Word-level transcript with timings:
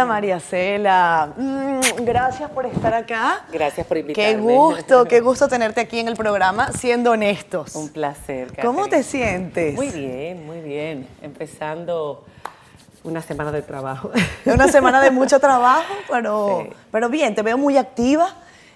Bienvenida 0.00 0.06
María 0.06 0.40
Cela. 0.40 1.32
Mm, 1.36 2.04
gracias 2.04 2.50
por 2.50 2.64
estar 2.64 2.94
acá. 2.94 3.44
Gracias 3.52 3.86
por 3.86 3.98
invitarme. 3.98 4.30
Qué 4.30 4.38
gusto, 4.40 5.04
qué 5.04 5.20
gusto 5.20 5.46
tenerte 5.46 5.82
aquí 5.82 5.98
en 5.98 6.08
el 6.08 6.16
programa, 6.16 6.72
siendo 6.72 7.10
honestos. 7.10 7.74
Un 7.74 7.90
placer. 7.90 8.48
¿Cómo 8.62 8.88
te 8.88 9.02
sientes? 9.02 9.74
Muy 9.74 9.88
bien, 9.90 10.46
muy 10.46 10.60
bien. 10.60 11.06
Empezando 11.20 12.24
una 13.04 13.20
semana 13.20 13.52
de 13.52 13.60
trabajo. 13.60 14.10
Una 14.46 14.68
semana 14.68 15.02
de 15.02 15.10
mucho 15.10 15.38
trabajo, 15.38 15.92
pero, 16.10 16.62
Sí. 16.64 16.70
pero 16.90 17.08
bien, 17.10 17.34
te 17.34 17.42
veo 17.42 17.58
muy 17.58 17.76
activa. 17.76 18.28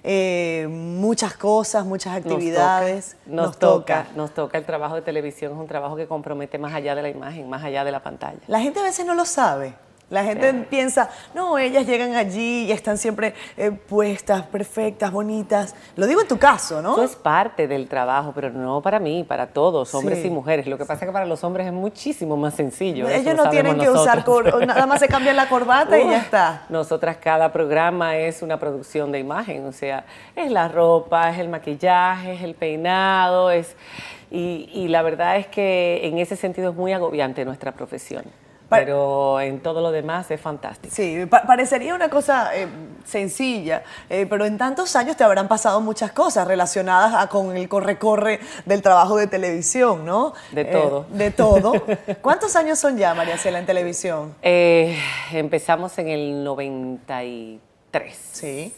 eh, 0.07 0.67
muchas 0.69 1.35
cosas, 1.35 1.87
muchas 1.87 2.13
Nos 2.17 2.23
toca, 2.25 2.35
actividades. 2.35 3.17
Nos, 3.25 3.59
toca, 3.59 4.07
nos 4.15 4.35
toca. 4.35 4.59
El 4.59 4.67
trabajo 4.67 4.95
de 4.97 5.01
televisión 5.01 5.53
es 5.53 5.59
un 5.59 5.67
trabajo 5.67 5.97
que 5.97 6.07
compromete 6.07 6.59
más 6.59 6.75
allá 6.75 6.95
de 6.95 7.01
la 7.01 7.09
imagen, 7.09 7.49
más 7.49 7.65
allá 7.65 7.83
de 7.83 7.93
la 7.93 8.03
pantalla. 8.03 8.41
La 8.47 8.61
gente 8.61 8.81
a 8.81 8.83
veces 8.83 9.07
no 9.07 9.15
lo 9.15 9.25
sabe. 9.25 9.73
La 10.15 10.25
gente 10.25 10.53
piensa, 10.71 11.11
no, 11.35 11.59
ellas 11.59 11.87
llegan 11.87 12.15
allí 12.15 12.65
y 12.67 12.73
están 12.73 12.97
siempre 12.97 13.35
eh, 13.57 13.71
puestas, 13.73 14.43
perfectas, 14.47 15.11
bonitas. 15.13 15.75
Lo 15.97 16.07
digo 16.07 16.21
en 16.23 16.29
tu 16.29 16.39
caso, 16.39 16.81
¿no? 16.81 16.93
Eso 16.93 17.03
es 17.03 17.17
parte 17.17 17.69
del 17.69 17.89
trabajo, 17.89 18.33
pero 18.35 18.51
no 18.51 18.81
para 18.81 18.99
mí, 19.01 19.25
para 19.25 19.49
todos, 19.49 19.95
hombres 19.95 20.21
Sí. 20.23 20.29
y 20.29 20.31
mujeres. 20.31 20.67
Lo 20.67 20.79
que 20.79 20.85
pasa 20.85 21.05
es 21.05 21.09
que 21.09 21.13
para 21.13 21.27
los 21.27 21.43
hombres 21.45 21.67
es 21.67 21.73
muchísimo 21.73 22.37
más 22.37 22.55
sencillo. 22.55 23.09
Ellos 23.09 23.35
lo 23.37 23.45
no 23.45 23.51
tienen 23.51 23.79
que 23.79 23.91
usar, 23.91 24.19
nosotras. 24.19 24.25
cor- 24.55 24.67
nada 24.67 24.87
más 24.87 25.01
se 25.01 25.09
cambian 25.09 25.37
la 25.37 25.49
corbata 25.49 25.99
y 25.99 26.09
ya 26.09 26.19
está. 26.19 26.63
Nosotras 26.69 27.17
cada 27.21 27.53
programa 27.53 28.17
es 28.17 28.41
una 28.41 28.59
producción 28.59 29.11
de 29.13 29.19
imagen, 29.19 29.67
o 29.67 29.73
sea, 29.73 30.05
es 30.37 30.51
la 30.51 30.69
ropa, 30.69 31.31
es 31.31 31.39
el 31.39 31.49
maquillaje, 31.49 32.35
es 32.35 32.43
el 32.43 32.55
peinado, 32.55 33.51
es 33.51 33.75
y, 34.31 34.69
y 34.73 34.89
la 34.89 35.03
verdad 35.03 35.37
es 35.37 35.47
que 35.47 36.01
en 36.05 36.19
ese 36.19 36.37
sentido 36.37 36.71
es 36.71 36.77
muy 36.77 36.93
agobiante 36.93 37.45
nuestra 37.45 37.73
profesión, 37.73 38.25
pero 38.81 39.41
en 39.41 39.61
todo 39.61 39.81
lo 39.81 39.91
demás 39.91 40.31
es 40.31 40.41
fantástico. 40.41 40.95
Sí, 40.95 41.27
pa- 41.27 41.43
parecería 41.43 41.95
una 41.95 42.09
cosa 42.09 42.55
eh, 42.55 42.67
sencilla, 43.05 43.83
eh, 44.11 44.27
pero 44.29 44.45
en 44.45 44.59
tantos 44.59 44.95
años 44.97 45.17
te 45.17 45.25
habrán 45.25 45.49
pasado 45.49 45.81
muchas 45.81 46.13
cosas 46.13 46.47
relacionadas 46.47 47.15
a- 47.15 47.29
con 47.29 47.57
el 47.57 47.69
corre-corre 47.69 48.41
del 48.67 48.83
trabajo 48.83 49.17
de 49.17 49.27
televisión, 49.27 50.05
¿no? 50.05 50.33
De 50.53 50.63
Eh, 50.63 50.65
todo. 50.67 51.07
de 51.11 51.31
todo. 51.31 51.73
¿Cuántos 52.23 52.57
años 52.57 52.79
son 52.79 52.97
ya, 52.97 53.15
María 53.15 53.39
Cela, 53.39 53.59
en 53.59 53.67
televisión? 53.67 54.35
Eh, 54.43 54.99
empezamos 55.33 55.97
en 55.99 56.09
el 56.09 56.45
93. 56.45 58.17
Sí. 58.33 58.75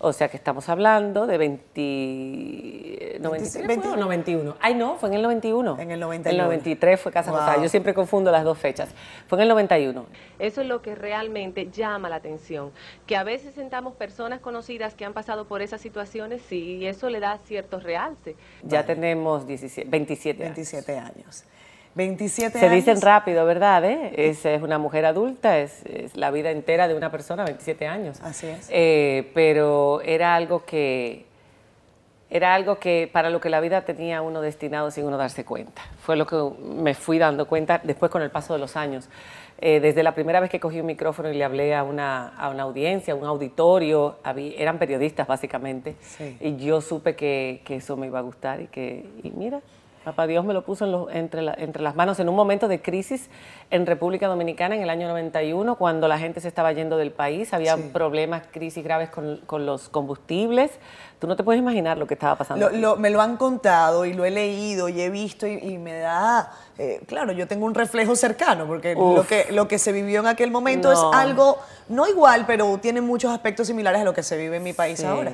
O 0.00 0.12
sea 0.12 0.28
que 0.28 0.36
estamos 0.36 0.68
hablando 0.68 1.26
de 1.26 1.38
20... 1.38 3.18
93 3.20 3.66
20. 3.66 3.84
fue 3.88 3.96
o 3.96 3.96
91. 3.96 4.56
Ay, 4.60 4.74
no, 4.74 4.94
fue 4.96 5.08
en 5.08 5.16
el 5.16 5.22
91. 5.22 5.72
En 5.80 5.90
el 5.90 5.94
En 5.94 6.00
91. 6.00 6.30
el 6.30 6.48
93 6.48 7.00
fue 7.00 7.10
Casa 7.10 7.30
Wow. 7.32 7.40
Rosada. 7.40 7.62
Yo 7.62 7.68
siempre 7.68 7.94
confundo 7.94 8.30
las 8.30 8.44
dos 8.44 8.58
fechas. 8.58 8.90
Fue 9.26 9.38
en 9.38 9.42
el 9.42 9.48
91. 9.48 10.06
Eso 10.38 10.60
es 10.60 10.66
lo 10.68 10.82
que 10.82 10.94
realmente 10.94 11.68
llama 11.70 12.08
la 12.08 12.16
atención, 12.16 12.70
que 13.06 13.16
a 13.16 13.24
veces 13.24 13.54
sentamos 13.54 13.94
personas 13.94 14.40
conocidas 14.40 14.94
que 14.94 15.04
han 15.04 15.14
pasado 15.14 15.46
por 15.46 15.62
esas 15.62 15.80
situaciones 15.80 16.42
sí, 16.48 16.76
y 16.76 16.86
eso 16.86 17.10
le 17.10 17.18
da 17.18 17.38
cierto 17.44 17.80
realce. 17.80 18.36
Ya 18.62 18.86
tenemos 18.86 19.48
17, 19.48 19.90
27 19.90 20.44
años. 20.44 20.54
27 20.56 20.98
años. 20.98 21.44
27 21.94 22.58
Se 22.58 22.66
años. 22.66 22.74
dicen 22.76 23.00
rápido, 23.00 23.44
¿verdad? 23.44 23.84
eh? 23.84 24.12
Es, 24.16 24.44
es 24.46 24.62
una 24.62 24.78
mujer 24.78 25.04
adulta, 25.06 25.58
es, 25.58 25.84
es 25.86 26.16
la 26.16 26.30
vida 26.30 26.50
entera 26.50 26.86
de 26.88 26.94
una 26.94 27.10
persona, 27.10 27.44
27 27.44 27.86
años. 27.86 28.20
Así 28.22 28.46
es. 28.46 28.68
Eh, 28.70 29.30
pero 29.34 30.00
era 30.02 30.34
algo 30.34 30.64
que 30.64 31.26
era 32.30 32.54
algo 32.54 32.78
que 32.78 33.08
para 33.10 33.30
lo 33.30 33.40
que 33.40 33.48
la 33.48 33.58
vida 33.58 33.86
tenía 33.86 34.20
uno 34.20 34.42
destinado 34.42 34.90
sin 34.90 35.06
uno 35.06 35.16
darse 35.16 35.46
cuenta. 35.46 35.80
Fue 36.02 36.14
lo 36.14 36.26
que 36.26 36.36
me 36.62 36.92
fui 36.94 37.18
dando 37.18 37.48
cuenta 37.48 37.80
después 37.82 38.10
con 38.12 38.20
el 38.20 38.30
paso 38.30 38.52
de 38.52 38.58
los 38.58 38.76
años. 38.76 39.08
Eh, 39.60 39.80
desde 39.80 40.02
la 40.02 40.12
primera 40.14 40.38
vez 40.38 40.50
que 40.50 40.60
cogí 40.60 40.78
un 40.78 40.86
micrófono 40.86 41.30
y 41.30 41.34
le 41.34 41.42
hablé 41.42 41.74
a 41.74 41.82
una, 41.82 42.28
a 42.36 42.50
una 42.50 42.64
audiencia, 42.64 43.14
a 43.14 43.16
un 43.16 43.24
auditorio, 43.24 44.18
eran 44.56 44.78
periodistas 44.78 45.26
básicamente, 45.26 45.96
Sí. 46.00 46.36
y 46.40 46.56
yo 46.58 46.80
supe 46.82 47.16
que, 47.16 47.62
que 47.64 47.76
eso 47.76 47.96
me 47.96 48.06
iba 48.06 48.18
a 48.20 48.22
gustar 48.22 48.60
y 48.60 48.66
que, 48.66 49.04
y 49.24 49.30
mira, 49.30 49.60
Papá 50.08 50.26
Dios 50.26 50.42
me 50.42 50.54
lo 50.54 50.62
puso 50.64 50.86
en 50.86 50.92
los- 50.92 51.12
entre, 51.12 51.42
la- 51.42 51.52
entre 51.58 51.82
las 51.82 51.94
manos 51.94 52.18
en 52.18 52.30
un 52.30 52.34
momento 52.34 52.66
de 52.66 52.80
crisis 52.80 53.28
en 53.70 53.84
República 53.84 54.26
Dominicana 54.26 54.74
en 54.74 54.80
el 54.82 54.88
año 54.88 55.06
91, 55.06 55.76
cuando 55.76 56.08
la 56.08 56.18
gente 56.18 56.40
se 56.40 56.48
estaba 56.48 56.72
yendo 56.72 56.96
del 56.96 57.10
país, 57.10 57.52
había 57.52 57.76
Sí. 57.76 57.90
problemas, 57.92 58.42
crisis 58.50 58.82
graves 58.82 59.10
con, 59.10 59.42
con 59.44 59.66
los 59.66 59.90
combustibles. 59.90 60.70
Tú 61.18 61.26
no 61.26 61.36
te 61.36 61.44
puedes 61.44 61.60
imaginar 61.60 61.98
lo 61.98 62.06
que 62.06 62.14
estaba 62.14 62.36
pasando. 62.36 62.70
Lo- 62.70 62.74
lo- 62.78 62.96
me 62.96 63.10
lo 63.10 63.20
han 63.20 63.36
contado 63.36 64.06
y 64.06 64.14
lo 64.14 64.24
he 64.24 64.30
leído 64.30 64.88
y 64.88 64.98
he 65.02 65.10
visto 65.10 65.46
y, 65.46 65.58
y 65.58 65.76
me 65.76 65.98
da, 65.98 66.52
eh, 66.78 67.02
claro, 67.06 67.32
yo 67.32 67.46
tengo 67.46 67.66
un 67.66 67.74
reflejo 67.74 68.16
cercano 68.16 68.64
porque 68.66 68.94
lo 68.94 69.26
que, 69.28 69.48
lo 69.52 69.68
que 69.68 69.78
se 69.78 69.92
vivió 69.92 70.20
en 70.20 70.26
aquel 70.28 70.50
momento 70.50 70.90
No. 70.90 70.94
es 71.12 71.18
algo, 71.18 71.58
no 71.90 72.08
igual, 72.08 72.44
pero 72.46 72.78
tiene 72.78 73.02
muchos 73.02 73.30
aspectos 73.30 73.66
similares 73.66 74.00
a 74.00 74.04
lo 74.04 74.14
que 74.14 74.22
se 74.22 74.38
vive 74.38 74.56
en 74.56 74.62
mi 74.62 74.72
país 74.72 75.00
Sí. 75.00 75.04
ahora. 75.04 75.32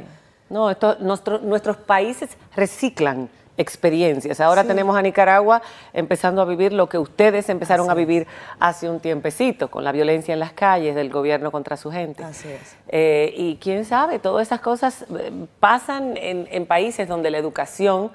No, 0.51 0.69
esto, 0.69 0.97
nuestro- 0.99 1.39
nuestros 1.39 1.77
países 1.77 2.31
reciclan 2.56 3.29
experiencias. 3.57 4.41
Ahora 4.41 4.65
tenemos 4.65 4.97
a 4.97 5.03
Nicaragua 5.03 5.63
empezando 5.93 6.43
a 6.43 6.45
vivir 6.45 6.73
lo 6.73 6.89
que 6.89 6.99
ustedes 6.99 7.49
empezaron 7.49 7.91
a 7.91 7.95
vivir 7.95 8.27
hace 8.59 8.89
un 8.89 9.01
tiempecito, 9.01 9.71
con 9.71 9.85
la 9.85 9.93
violencia 9.93 10.33
en 10.33 10.41
las 10.41 10.53
calles 10.53 10.95
del 10.95 11.11
gobierno 11.11 11.51
contra 11.53 11.77
su 11.77 11.91
gente. 11.91 12.25
Así 12.25 12.49
es. 12.49 12.77
Eh, 12.89 13.33
y 13.37 13.57
quién 13.57 13.85
sabe, 13.85 14.19
todas 14.19 14.47
esas 14.47 14.61
cosas 14.61 15.07
eh, 15.19 15.31
pasan 15.61 16.17
en, 16.17 16.49
en 16.51 16.67
países 16.67 17.09
donde 17.09 17.31
la 17.31 17.39
educación 17.39 18.11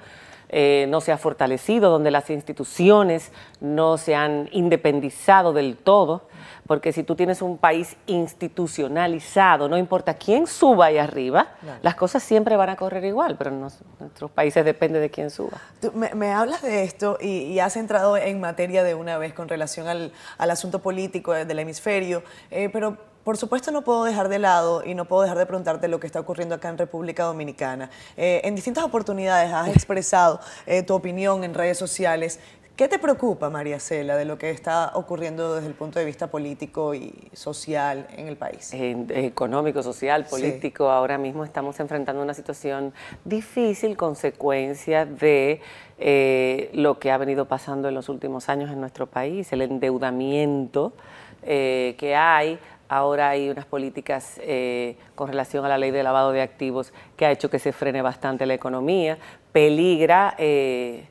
eh, 0.52 0.86
no 0.88 1.00
se 1.00 1.12
ha 1.12 1.16
fortalecido, 1.16 1.90
donde 1.90 2.10
las 2.10 2.28
instituciones 2.28 3.30
no 3.60 3.98
se 3.98 4.16
han 4.16 4.48
independizado 4.50 5.52
del 5.52 5.76
todo, 5.76 6.22
porque 6.70 6.92
si 6.92 7.02
tú 7.02 7.16
tienes 7.16 7.42
un 7.42 7.58
país 7.58 7.96
institucionalizado, 8.06 9.68
no 9.68 9.76
importa 9.76 10.14
quién 10.14 10.46
suba 10.46 10.86
ahí 10.86 10.98
arriba, 10.98 11.48
las 11.82 11.96
cosas 11.96 12.22
siempre 12.22 12.54
van 12.54 12.68
a 12.70 12.76
correr 12.76 13.04
igual, 13.04 13.34
pero 13.36 13.50
nos- 13.50 13.80
nuestros 13.98 14.30
países 14.30 14.64
depende 14.64 15.00
de 15.00 15.10
quién 15.10 15.30
suba. 15.30 15.58
Tú 15.80 15.90
me, 15.96 16.14
me 16.14 16.30
hablas 16.32 16.62
de 16.62 16.84
esto 16.84 17.18
y, 17.20 17.42
y 17.42 17.58
has 17.58 17.76
entrado 17.76 18.16
en 18.16 18.38
materia 18.38 18.84
de 18.84 18.94
una 18.94 19.18
vez 19.18 19.32
con 19.34 19.48
relación 19.48 19.88
al, 19.88 20.12
al 20.38 20.50
asunto 20.52 20.78
político 20.78 21.32
del 21.32 21.58
hemisferio, 21.58 22.22
eh, 22.52 22.68
pero 22.72 22.96
por 23.24 23.36
supuesto 23.36 23.70
no 23.72 23.82
puedo 23.82 24.04
dejar 24.04 24.28
de 24.28 24.38
lado 24.38 24.82
y 24.84 24.94
no 24.94 25.04
puedo 25.06 25.22
dejar 25.22 25.38
de 25.38 25.46
preguntarte 25.46 25.88
lo 25.88 25.98
que 25.98 26.06
está 26.06 26.20
ocurriendo 26.20 26.54
acá 26.54 26.68
en 26.68 26.78
República 26.78 27.24
Dominicana. 27.24 27.90
Eh, 28.16 28.40
en 28.44 28.54
distintas 28.54 28.84
oportunidades 28.84 29.52
has 29.52 29.68
expresado 29.68 30.38
eh, 30.66 30.82
tu 30.84 30.94
opinión 30.94 31.42
en 31.44 31.52
redes 31.52 31.76
sociales. 31.78 32.38
¿Qué 32.80 32.88
te 32.88 32.98
preocupa, 32.98 33.50
María 33.50 33.78
Cela, 33.78 34.16
de 34.16 34.24
lo 34.24 34.38
que 34.38 34.48
está 34.48 34.92
ocurriendo 34.94 35.54
desde 35.54 35.68
el 35.68 35.74
punto 35.74 35.98
de 35.98 36.06
vista 36.06 36.28
político 36.28 36.94
y 36.94 37.12
social 37.34 38.06
en 38.16 38.26
el 38.26 38.38
país? 38.38 38.72
en- 38.72 39.06
económico, 39.14 39.82
social, 39.82 40.24
Sí. 40.24 40.30
político, 40.30 40.88
ahora 40.88 41.18
mismo 41.18 41.44
estamos 41.44 41.78
enfrentando 41.78 42.22
una 42.22 42.32
situación 42.32 42.94
difícil, 43.26 43.98
consecuencia 43.98 45.04
de 45.04 45.60
eh, 45.98 46.70
lo 46.72 46.98
que 46.98 47.10
ha 47.10 47.18
venido 47.18 47.44
pasando 47.44 47.86
en 47.86 47.94
los 47.94 48.08
últimos 48.08 48.48
años 48.48 48.70
en 48.70 48.80
nuestro 48.80 49.06
país, 49.06 49.52
el 49.52 49.60
endeudamiento 49.60 50.94
eh, 51.42 51.96
que 51.98 52.16
hay. 52.16 52.58
Ahora 52.88 53.28
hay 53.28 53.50
unas 53.50 53.66
políticas 53.66 54.40
eh, 54.42 54.96
con 55.16 55.28
relación 55.28 55.66
a 55.66 55.68
la 55.68 55.76
ley 55.76 55.90
de 55.90 56.02
lavado 56.02 56.32
de 56.32 56.40
activos 56.40 56.94
que 57.18 57.26
ha 57.26 57.30
hecho 57.30 57.50
que 57.50 57.58
se 57.58 57.72
frene 57.72 58.00
bastante 58.00 58.46
la 58.46 58.54
economía. 58.54 59.18
Peligra 59.52 60.34
eh, 60.38 61.09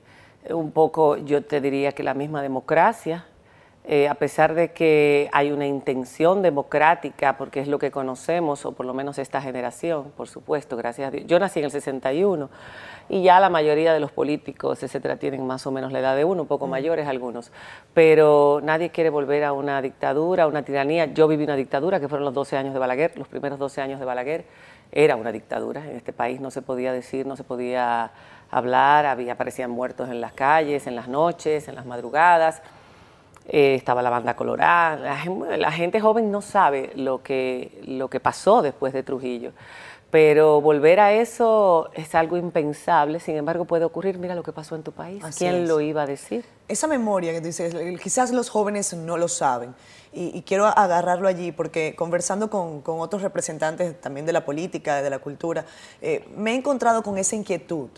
un 0.49 0.71
poco, 0.71 1.17
yo 1.17 1.43
te 1.43 1.61
diría 1.61 1.91
que 1.91 2.03
la 2.03 2.13
misma 2.13 2.41
democracia, 2.41 3.25
eh, 3.85 4.07
a 4.07 4.13
pesar 4.15 4.53
de 4.53 4.71
que 4.71 5.29
hay 5.31 5.51
una 5.51 5.65
intención 5.65 6.43
democrática, 6.43 7.37
porque 7.37 7.59
es 7.59 7.67
lo 7.67 7.79
que 7.79 7.89
conocemos, 7.89 8.65
o 8.65 8.73
por 8.73 8.85
lo 8.85 8.93
menos 8.93 9.17
esta 9.17 9.41
generación, 9.41 10.11
por 10.15 10.27
supuesto, 10.27 10.77
gracias 10.77 11.07
a 11.07 11.11
Dios. 11.11 11.23
Yo 11.25 11.39
nací 11.39 11.59
en 11.59 11.65
el 11.65 11.71
61 11.71 12.49
y 13.09 13.23
ya 13.23 13.39
la 13.39 13.49
mayoría 13.49 13.91
de 13.91 13.99
los 13.99 14.11
políticos, 14.11 14.83
etcétera, 14.83 15.17
tienen 15.17 15.47
más 15.47 15.65
o 15.65 15.71
menos 15.71 15.91
la 15.91 15.99
edad 15.99 16.15
de 16.15 16.23
uno, 16.23 16.43
un 16.43 16.47
poco 16.47 16.67
mayores 16.67 17.07
algunos, 17.07 17.51
pero 17.95 18.59
nadie 18.61 18.91
quiere 18.91 19.09
volver 19.09 19.43
a 19.43 19.53
una 19.53 19.81
dictadura, 19.81 20.43
a 20.43 20.47
una 20.47 20.61
tiranía. 20.61 21.07
Yo 21.07 21.27
viví 21.27 21.43
una 21.45 21.55
dictadura, 21.55 21.99
que 21.99 22.07
fueron 22.07 22.25
los 22.25 22.33
12 22.35 22.57
años 22.57 22.73
de 22.73 22.79
Balaguer, 22.79 23.17
los 23.17 23.27
primeros 23.27 23.57
12 23.57 23.81
años 23.81 23.99
de 23.99 24.05
Balaguer, 24.05 24.45
era 24.91 25.15
una 25.15 25.31
dictadura 25.31 25.83
en 25.83 25.95
este 25.95 26.13
país, 26.13 26.39
no 26.39 26.51
se 26.51 26.61
podía 26.61 26.93
decir, 26.93 27.25
no 27.25 27.35
se 27.35 27.43
podía 27.43 28.11
hablar, 28.51 29.05
había, 29.05 29.33
aparecían 29.33 29.71
muertos 29.71 30.09
en 30.09 30.21
las 30.21 30.33
calles, 30.33 30.87
en 30.87 30.95
las 30.95 31.07
noches, 31.07 31.67
en 31.67 31.75
las 31.75 31.85
madrugadas. 31.85 32.61
Eh, 33.47 33.73
estaba 33.75 34.01
la 34.01 34.09
banda 34.11 34.35
colorada. 34.35 34.97
La, 34.97 35.17
gen- 35.17 35.59
la 35.61 35.71
gente 35.71 35.99
joven 35.99 36.31
no 36.31 36.41
sabe 36.41 36.91
lo 36.95 37.23
que, 37.23 37.81
lo 37.85 38.07
que 38.09 38.19
pasó 38.19 38.61
después 38.61 38.93
de 38.93 39.01
Trujillo. 39.03 39.51
Pero 40.11 40.59
volver 40.59 40.99
a 40.99 41.13
eso 41.13 41.89
es 41.93 42.15
algo 42.15 42.35
impensable. 42.37 43.19
Sin 43.19 43.35
embargo, 43.35 43.65
puede 43.65 43.85
ocurrir. 43.85 44.17
Mira 44.17 44.33
lo 44.33 44.41
que 44.43 44.51
pasó 44.51 44.75
en 44.75 44.81
tu 44.83 44.91
país. 44.91 45.23
Así 45.23 45.39
¿Quién 45.45 45.63
es. 45.63 45.67
lo 45.67 45.81
iba 45.81 46.01
a 46.03 46.05
decir? 46.07 46.45
Esa 46.67 46.87
memoria 46.87 47.31
que 47.31 47.39
tú 47.41 47.45
dices, 47.47 47.75
quizás 48.01 48.31
los 48.31 48.49
jóvenes 48.49 48.93
no 48.93 49.17
lo 49.17 49.27
saben. 49.27 49.73
Y, 50.11 50.35
y 50.35 50.41
quiero 50.41 50.65
agarrarlo 50.65 51.27
allí 51.27 51.51
porque 51.51 51.95
conversando 51.95 52.49
con, 52.49 52.81
con 52.81 52.99
otros 53.01 53.21
representantes 53.21 54.01
también 54.01 54.25
de 54.25 54.33
la 54.33 54.45
política, 54.45 55.03
de 55.03 55.09
la 55.11 55.19
cultura, 55.19 55.65
eh, 56.01 56.27
me 56.35 56.51
he 56.53 56.55
encontrado 56.55 57.03
con 57.03 57.17
esa 57.19 57.35
inquietud. 57.35 57.89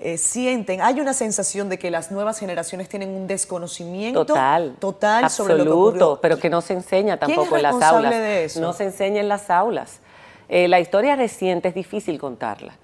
Eh, 0.00 0.16
sienten, 0.16 0.80
hay 0.80 1.00
una 1.00 1.12
sensación 1.12 1.68
de 1.68 1.78
que 1.78 1.90
las 1.90 2.10
nuevas 2.10 2.38
generaciones 2.38 2.88
tienen 2.88 3.10
un 3.10 3.26
desconocimiento 3.26 4.24
total, 4.24 4.76
total 4.78 5.28
sobre 5.28 5.58
lo 5.58 5.64
que 5.64 5.70
ocurrió. 5.70 6.18
pero 6.22 6.38
que 6.38 6.48
no 6.48 6.60
se 6.60 6.74
enseña 6.74 7.16
tampoco 7.16 7.56
en 7.56 7.62
las 7.62 7.82
aulas. 7.82 8.12
De 8.12 8.44
eso? 8.44 8.60
No 8.60 8.72
se 8.72 8.84
enseña 8.84 9.20
en 9.20 9.28
las 9.28 9.50
aulas. 9.50 10.00
Eh, 10.48 10.68
la 10.68 10.80
historia 10.80 11.16
reciente 11.16 11.68
es 11.68 11.74
difícil 11.74 12.18
contarla, 12.18 12.76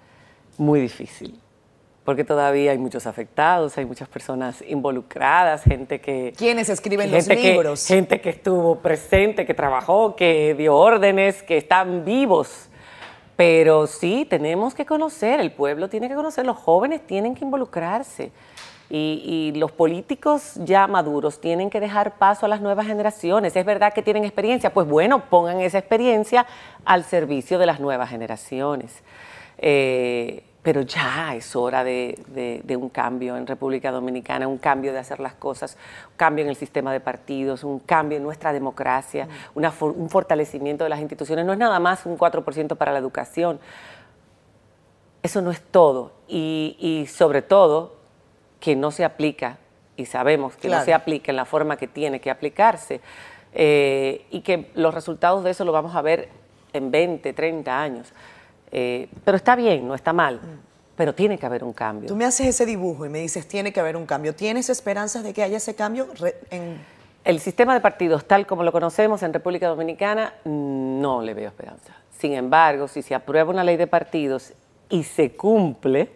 muy 0.58 0.80
difícil 0.80 1.40
porque 2.04 2.22
todavía 2.22 2.72
hay 2.72 2.78
muchos 2.78 3.06
afectados, 3.06 3.78
hay 3.78 3.86
muchas 3.86 4.08
personas 4.08 4.62
involucradas, 4.68 5.62
gente 5.62 6.00
que... 6.00 6.34
¿Quiénes 6.36 6.68
escriben 6.68 7.10
los 7.10 7.26
libros? 7.26 7.86
gente 7.86 8.20
que 8.20 8.28
estuvo 8.28 8.76
presente, 8.76 9.46
que 9.46 9.54
trabajó, 9.54 10.14
que 10.14 10.54
dio 10.54 10.76
órdenes, 10.76 11.42
que 11.42 11.56
están 11.56 12.04
vivos. 12.04 12.68
Pero 13.36 13.86
sí, 13.86 14.26
tenemos 14.28 14.74
que 14.74 14.86
conocer, 14.86 15.40
el 15.40 15.50
pueblo 15.50 15.88
tiene 15.88 16.08
que 16.08 16.14
conocer, 16.14 16.46
los 16.46 16.56
jóvenes 16.56 17.06
tienen 17.06 17.34
que 17.34 17.44
involucrarse. 17.44 18.30
Y, 18.90 19.52
los 19.56 19.72
políticos 19.72 20.52
ya 20.56 20.86
maduros 20.86 21.40
tienen 21.40 21.68
que 21.68 21.80
dejar 21.80 22.16
paso 22.16 22.46
a 22.46 22.48
las 22.48 22.60
nuevas 22.60 22.86
generaciones. 22.86 23.56
Es 23.56 23.64
verdad 23.64 23.92
que 23.92 24.02
tienen 24.02 24.24
experiencia, 24.24 24.72
pues 24.72 24.86
bueno, 24.86 25.24
pongan 25.30 25.60
esa 25.60 25.78
experiencia 25.78 26.46
al 26.84 27.02
servicio 27.02 27.58
de 27.58 27.66
las 27.66 27.80
nuevas 27.80 28.10
generaciones. 28.10 29.02
Eh, 29.58 30.44
pero 30.64 30.80
ya 30.80 31.34
es 31.36 31.54
hora 31.54 31.84
de, 31.84 32.64
un 32.80 32.88
cambio 32.88 33.36
en 33.36 33.46
República 33.46 33.92
Dominicana, 33.92 34.48
un 34.48 34.56
cambio 34.56 34.94
de 34.94 34.98
hacer 34.98 35.20
las 35.20 35.34
cosas, 35.34 35.76
un 36.08 36.16
cambio 36.16 36.42
en 36.42 36.48
el 36.48 36.56
sistema 36.56 36.90
de 36.90 37.00
partidos, 37.00 37.64
un 37.64 37.80
cambio 37.80 38.16
en 38.16 38.24
nuestra 38.24 38.50
democracia, 38.50 39.28
mm. 39.54 39.60
un 39.82 40.08
fortalecimiento 40.08 40.82
de 40.84 40.88
las 40.88 41.00
instituciones. 41.00 41.44
No 41.44 41.52
es 41.52 41.58
nada 41.58 41.78
más 41.80 42.06
un 42.06 42.16
4% 42.16 42.76
para 42.78 42.92
la 42.92 42.98
educación. 42.98 43.60
Eso 45.22 45.42
no 45.42 45.50
es 45.50 45.60
todo. 45.60 46.12
Y, 46.28 47.06
sobre 47.12 47.42
todo, 47.42 47.96
que 48.58 48.74
no 48.74 48.90
se 48.90 49.04
aplica, 49.04 49.58
y 49.98 50.06
sabemos 50.06 50.56
que 50.56 50.70
no 50.70 50.82
se 50.82 50.94
aplica 50.94 51.30
en 51.30 51.36
la 51.36 51.44
forma 51.44 51.76
que 51.76 51.88
tiene 51.88 52.22
que 52.22 52.30
aplicarse, 52.30 53.02
eh, 53.52 54.24
y 54.30 54.40
que 54.40 54.70
los 54.74 54.94
resultados 54.94 55.44
de 55.44 55.50
eso 55.50 55.66
lo 55.66 55.72
vamos 55.72 55.94
a 55.94 56.00
ver 56.00 56.30
en 56.72 56.90
20, 56.90 57.34
30 57.34 57.82
años. 57.82 58.14
Eh, 58.76 59.08
pero 59.24 59.36
está 59.36 59.54
bien, 59.54 59.86
no 59.86 59.94
está 59.94 60.12
mal. 60.12 60.40
Pero 60.96 61.14
tiene 61.14 61.38
que 61.38 61.46
haber 61.46 61.62
un 61.62 61.72
cambio. 61.72 62.08
Tú 62.08 62.16
me 62.16 62.24
haces 62.24 62.48
ese 62.48 62.66
dibujo 62.66 63.06
y 63.06 63.08
me 63.08 63.20
dices, 63.20 63.46
tiene 63.46 63.72
que 63.72 63.78
haber 63.78 63.96
un 63.96 64.04
cambio. 64.04 64.34
¿Tienes 64.34 64.68
esperanzas 64.68 65.22
de 65.22 65.32
que 65.32 65.42
haya 65.42 65.56
ese 65.56 65.74
cambio 65.74 66.08
El 67.24 67.40
sistema 67.40 67.72
de 67.72 67.80
partidos 67.80 68.26
tal 68.26 68.46
como 68.46 68.64
lo 68.64 68.72
conocemos 68.72 69.22
en 69.22 69.32
República 69.32 69.68
Dominicana, 69.68 70.34
no 70.44 71.22
le 71.22 71.34
veo 71.34 71.48
esperanza. 71.48 71.94
Sin 72.18 72.32
embargo, 72.32 72.88
si 72.88 73.02
se 73.02 73.14
aprueba 73.14 73.50
una 73.50 73.62
ley 73.64 73.76
de 73.76 73.86
partidos 73.86 74.52
y 74.88 75.04
se 75.04 75.32
cumple, 75.36 76.10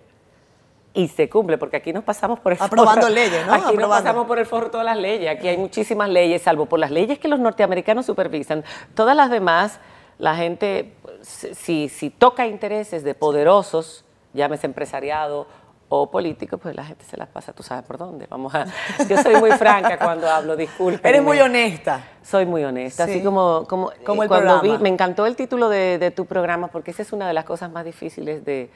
y 0.95 1.07
se 1.07 1.29
cumple, 1.29 1.59
porque 1.59 1.77
aquí 1.77 1.93
nos 1.93 2.03
pasamos 2.03 2.41
por 2.41 2.53
el 2.53 2.59
Aprobando 2.61 3.09
leyes, 3.09 3.47
¿no? 3.47 3.55
Aquí 3.55 3.77
nos 3.77 3.89
pasamos 3.89 4.27
por 4.27 4.39
el 4.39 4.47
forro 4.47 4.69
todas 4.69 4.85
las 4.85 4.97
leyes. 4.97 5.31
Aquí 5.31 5.47
hay 5.47 5.57
muchísimas 5.57 6.09
leyes, 6.09 6.43
salvo 6.43 6.67
por 6.67 6.81
las 6.81 6.91
leyes 6.91 7.21
que 7.21 7.29
los 7.29 7.39
norteamericanos 7.39 8.05
supervisan. 8.05 8.65
Todas 8.95 9.17
las 9.17 9.31
demás, 9.31 9.79
la 10.19 10.35
gente 10.37 10.93
si, 11.23 11.89
si 11.89 12.11
toca 12.11 12.47
intereses 12.47 13.05
de 13.05 13.15
poderosos, 13.15 14.05
llámese 14.33 14.67
empresariado 14.67 15.47
o 15.91 16.11
político, 16.11 16.59
pues 16.59 16.77
la 16.77 16.85
gente 16.85 17.05
se 17.05 17.17
las 17.17 17.29
pasa, 17.29 17.53
tú 17.53 17.63
sabes 17.63 17.85
por 17.85 17.97
dónde. 17.97 18.27
Vamos 18.29 18.55
a, 18.55 18.67
yo 19.09 19.17
soy 19.23 19.37
muy 19.37 19.53
franca 19.53 19.99
cuando 19.99 20.29
hablo, 20.29 20.55
disculpe. 20.55 21.09
Eres 21.09 21.23
muy 21.23 21.41
honesta. 21.41 22.05
Soy 22.23 22.45
muy 22.45 22.63
honesta, 22.63 23.05
así 23.05 23.23
como, 23.23 23.65
como, 23.67 23.91
como 24.05 24.23
el 24.23 24.29
cuando 24.29 24.61
vi, 24.61 24.77
me 24.79 24.91
encantó 24.91 25.25
el 25.25 25.35
título 25.35 25.69
de, 25.71 26.13
tu 26.15 26.27
programa 26.27 26.69
porque 26.69 26.91
esa 26.91 27.03
es 27.03 27.13
una 27.13 27.27
de 27.27 27.33
las 27.33 27.45
cosas 27.45 27.71
más 27.71 27.85
difíciles 27.85 28.45
de, 28.45 28.71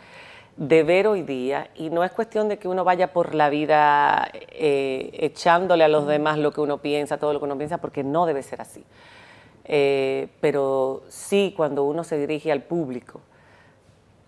ver 0.56 1.06
hoy 1.06 1.22
día 1.22 1.70
y 1.74 1.90
no 1.90 2.02
es 2.04 2.12
cuestión 2.12 2.48
de 2.48 2.58
que 2.58 2.68
uno 2.68 2.84
vaya 2.84 3.12
por 3.12 3.34
la 3.34 3.50
vida 3.50 4.30
eh, 4.32 5.10
echándole 5.14 5.84
a 5.84 5.88
los 5.88 6.06
demás 6.06 6.38
lo 6.38 6.50
que 6.52 6.60
uno 6.60 6.78
piensa, 6.78 7.18
todo 7.18 7.32
lo 7.32 7.38
que 7.40 7.44
uno 7.44 7.58
piensa, 7.58 7.78
porque 7.78 8.04
no 8.04 8.24
debe 8.24 8.42
ser 8.42 8.60
así. 8.60 8.84
Eh, 9.64 10.28
pero 10.40 11.02
sí 11.08 11.54
cuando 11.56 11.84
uno 11.84 12.04
se 12.04 12.18
dirige 12.18 12.50
al 12.50 12.62
público, 12.62 13.20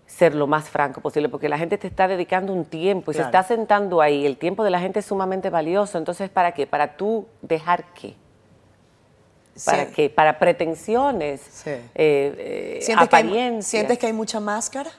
ser 0.05 0.33
lo 0.33 0.47
más 0.47 0.69
franco 0.69 1.01
posible, 1.01 1.27
porque 1.29 1.49
la 1.49 1.57
gente 1.57 1.77
te 1.77 1.87
está 1.87 2.07
dedicando 2.07 2.53
un 2.53 2.65
tiempo 2.65 3.11
y 3.11 3.15
se 3.15 3.21
está 3.21 3.43
sentando 3.43 4.01
ahí. 4.01 4.25
El 4.25 4.37
tiempo 4.37 4.63
de 4.63 4.69
la 4.69 4.79
gente 4.79 4.99
es 4.99 5.05
sumamente 5.05 5.49
valioso. 5.49 5.97
Entonces, 5.97 6.29
¿para 6.29 6.53
qué? 6.53 6.67
Para 6.67 6.95
tú 6.95 7.27
dejar 7.41 7.85
qué. 7.93 8.15
¿Para 9.65 9.87
qué? 9.87 10.09
Para 10.09 10.37
pretensiones, 10.37 11.41
sí. 11.41 11.69
eh, 11.69 11.83
eh 11.95 12.79
¿Sientes, 12.81 13.07
que 13.07 13.15
hay, 13.15 13.61
¿Sientes 13.61 13.97
que 13.97 14.05
hay 14.05 14.13
mucha 14.13 14.39
máscara? 14.41 14.91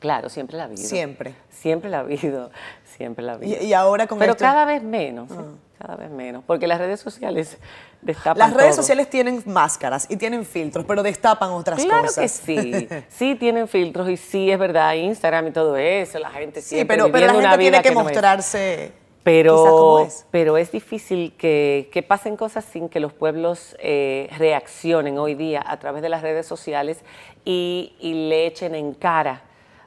Claro, 0.00 0.28
siempre 0.28 0.56
la 0.56 0.64
ha 0.64 0.66
habido. 0.66 0.82
Siempre. 0.82 1.34
Siempre 1.50 1.90
la 1.90 1.98
ha 1.98 2.00
habido, 2.00 2.50
siempre 2.96 3.24
la 3.24 3.32
ha 3.32 3.34
habido. 3.36 3.62
Y, 3.62 3.72
ahora 3.74 4.06
con 4.06 4.18
Pero 4.18 4.36
cada 4.36 4.64
vez 4.64 4.82
menos. 4.82 5.30
Ah 5.30 5.44
cada 5.78 5.96
vez 5.96 6.10
menos, 6.10 6.44
porque 6.46 6.66
las 6.66 6.78
redes 6.78 7.00
sociales 7.00 7.58
destapan 8.02 8.38
Las 8.38 8.54
redes 8.54 8.76
sociales 8.76 9.08
tienen 9.10 9.42
máscaras 9.46 10.06
y 10.08 10.16
tienen 10.16 10.44
filtros, 10.44 10.84
pero 10.86 11.02
destapan 11.02 11.50
otras 11.50 11.84
cosas. 11.84 11.88
Claro 11.88 12.14
que 12.14 12.28
sí, 12.28 12.88
sí 13.08 13.34
tienen 13.34 13.68
filtros 13.68 14.08
y 14.08 14.16
sí 14.16 14.50
es 14.50 14.58
verdad, 14.58 14.94
Instagram 14.94 15.48
y 15.48 15.50
todo 15.50 15.76
eso, 15.76 16.18
la 16.18 16.30
gente 16.30 16.62
sí, 16.62 16.84
pero, 16.84 17.10
pero 17.10 17.26
la 17.26 17.50
gente 17.50 17.58
tiene 17.58 17.82
que, 17.82 17.90
mostrarse 17.92 18.92
pero, 19.22 20.00
es. 20.00 20.26
pero 20.30 20.56
es 20.58 20.70
difícil 20.70 21.34
que, 21.36 22.04
pasen 22.06 22.36
cosas 22.36 22.64
sin 22.64 22.88
que 22.88 23.00
los 23.00 23.12
pueblos 23.12 23.74
eh, 23.78 24.28
reaccionen 24.38 25.18
hoy 25.18 25.34
día 25.34 25.64
a 25.66 25.78
través 25.78 26.02
de 26.02 26.10
las 26.10 26.22
redes 26.22 26.46
sociales 26.46 26.98
y, 27.44 27.94
y 28.00 28.28
le 28.28 28.46
echen 28.46 28.74
en 28.74 28.92
cara 28.92 29.42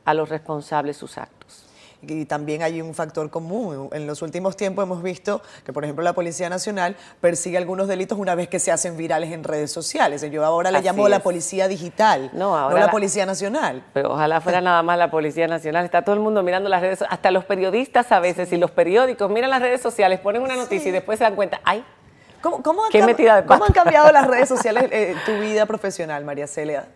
a 0.06 0.14
los 0.14 0.30
responsables 0.30 0.98
sus 0.98 1.18
actos 1.18 1.67
y 2.02 2.26
también 2.26 2.62
hay 2.62 2.82
un 2.82 2.94
factor 2.94 3.30
común. 3.30 3.90
En 3.92 4.08
los 4.08 4.22
últimos 4.22 4.56
tiempos 4.56 4.84
hemos 4.84 5.02
visto 5.02 5.42
que, 5.66 5.74
por 5.74 5.84
ejemplo, 5.84 6.04
la 6.04 6.14
Policía 6.14 6.50
Nacional 6.50 6.96
persigue 7.22 7.58
algunos 7.58 7.88
delitos 7.88 8.18
una 8.18 8.36
vez 8.36 8.48
que 8.48 8.60
se 8.60 8.72
hacen 8.72 8.98
virales 8.98 9.32
en 9.32 9.44
redes 9.44 9.72
sociales. 9.72 10.22
Yo 10.30 10.46
ahora 10.46 10.72
le 10.72 10.82
llamo 10.82 11.08
la 11.10 11.20
Policía 11.20 11.68
Digital, 11.68 12.30
no, 12.34 12.70
la, 12.72 12.92
Policía 12.92 13.26
Nacional. 13.26 13.84
Pero 13.94 14.14
ojalá 14.14 14.42
fuera 14.42 14.62
nada 14.62 14.84
más 14.84 14.98
la 14.98 15.10
Policía 15.10 15.48
Nacional. 15.48 15.86
Está 15.86 16.04
todo 16.04 16.16
el 16.16 16.22
mundo 16.22 16.44
mirando 16.44 16.70
las 16.70 16.82
redes 16.82 17.04
hasta 17.08 17.32
los 17.32 17.46
periodistas 17.46 18.12
a 18.12 18.20
veces 18.20 18.52
y 18.52 18.58
los 18.58 18.72
periódicos 18.72 19.30
miran 19.30 19.50
las 19.50 19.62
redes 19.62 19.82
sociales, 19.82 20.20
ponen 20.20 20.42
una 20.42 20.56
noticia 20.56 20.90
y 20.90 20.92
después 20.92 21.18
se 21.18 21.24
dan 21.24 21.36
cuenta, 21.36 21.62
¡ay! 21.64 21.84
¿Cómo, 22.42 22.62
cómo, 22.62 22.86
han, 22.86 23.74
cambiado 23.74 24.12
las 24.12 24.28
redes 24.28 24.48
sociales 24.50 24.86
eh, 24.92 25.16
tu 25.26 25.40
vida 25.40 25.66
profesional, 25.66 26.24
María 26.24 26.48
Celia? 26.48 26.88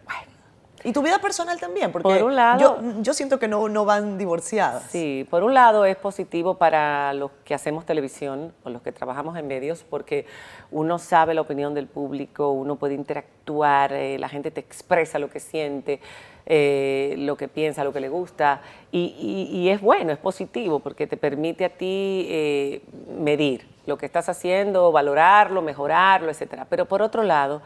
Y 0.84 0.94
tu 0.94 1.02
vida 1.02 1.20
personal 1.20 1.60
también, 1.60 1.92
porque 1.92 2.10
por 2.10 2.24
un 2.24 2.36
lado, 2.36 2.82
yo, 3.02 3.14
siento 3.14 3.40
que 3.40 3.48
no, 3.48 3.70
no 3.70 3.86
van 3.86 4.18
divorciadas. 4.18 4.84
Sí, 4.90 5.28
por 5.30 5.44
un 5.44 5.54
lado 5.54 5.86
es 5.86 5.96
positivo 5.96 6.56
para 6.56 7.14
los 7.14 7.32
que 7.46 7.54
hacemos 7.54 7.86
televisión 7.86 8.54
o 8.64 8.70
los 8.70 8.82
que 8.82 8.92
trabajamos 8.92 9.38
en 9.38 9.48
medios, 9.48 9.84
porque 9.90 10.26
uno 10.72 11.00
sabe 11.00 11.34
la 11.34 11.42
opinión 11.42 11.74
del 11.74 11.88
público, 11.88 12.52
uno 12.52 12.76
puede 12.78 12.96
interactuar, 12.96 13.94
eh, 13.94 14.18
la 14.18 14.30
gente 14.30 14.52
te 14.52 14.60
expresa 14.60 15.20
lo 15.20 15.30
que 15.30 15.40
siente, 15.40 16.00
eh, 16.46 17.16
lo 17.18 17.38
que 17.38 17.48
piensa, 17.48 17.84
lo 17.84 17.94
que 17.94 18.00
le 18.00 18.10
gusta, 18.10 18.62
y, 18.92 19.50
y, 19.52 19.70
es 19.70 19.82
bueno, 19.82 20.12
es 20.12 20.18
positivo, 20.18 20.80
porque 20.80 21.08
te 21.08 21.18
permite 21.18 21.66
a 21.66 21.70
ti 21.70 22.26
eh, 22.30 22.82
medir 23.20 23.68
lo 23.86 23.98
que 23.98 24.06
estás 24.06 24.30
haciendo, 24.30 24.92
valorarlo, 24.92 25.62
mejorarlo, 25.62 26.30
etcétera. 26.30 26.66
Pero 26.70 26.86
por 26.86 27.02
otro 27.02 27.24
lado, 27.24 27.62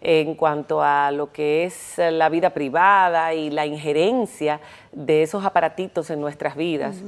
en 0.00 0.34
cuanto 0.34 0.82
a 0.82 1.10
lo 1.10 1.32
que 1.32 1.64
es 1.64 1.94
la 1.98 2.28
vida 2.28 2.50
privada 2.50 3.34
y 3.34 3.50
la 3.50 3.66
injerencia 3.66 4.60
de 4.92 5.22
esos 5.22 5.44
aparatitos 5.44 6.10
en 6.10 6.20
nuestras 6.20 6.56
vidas. 6.56 7.02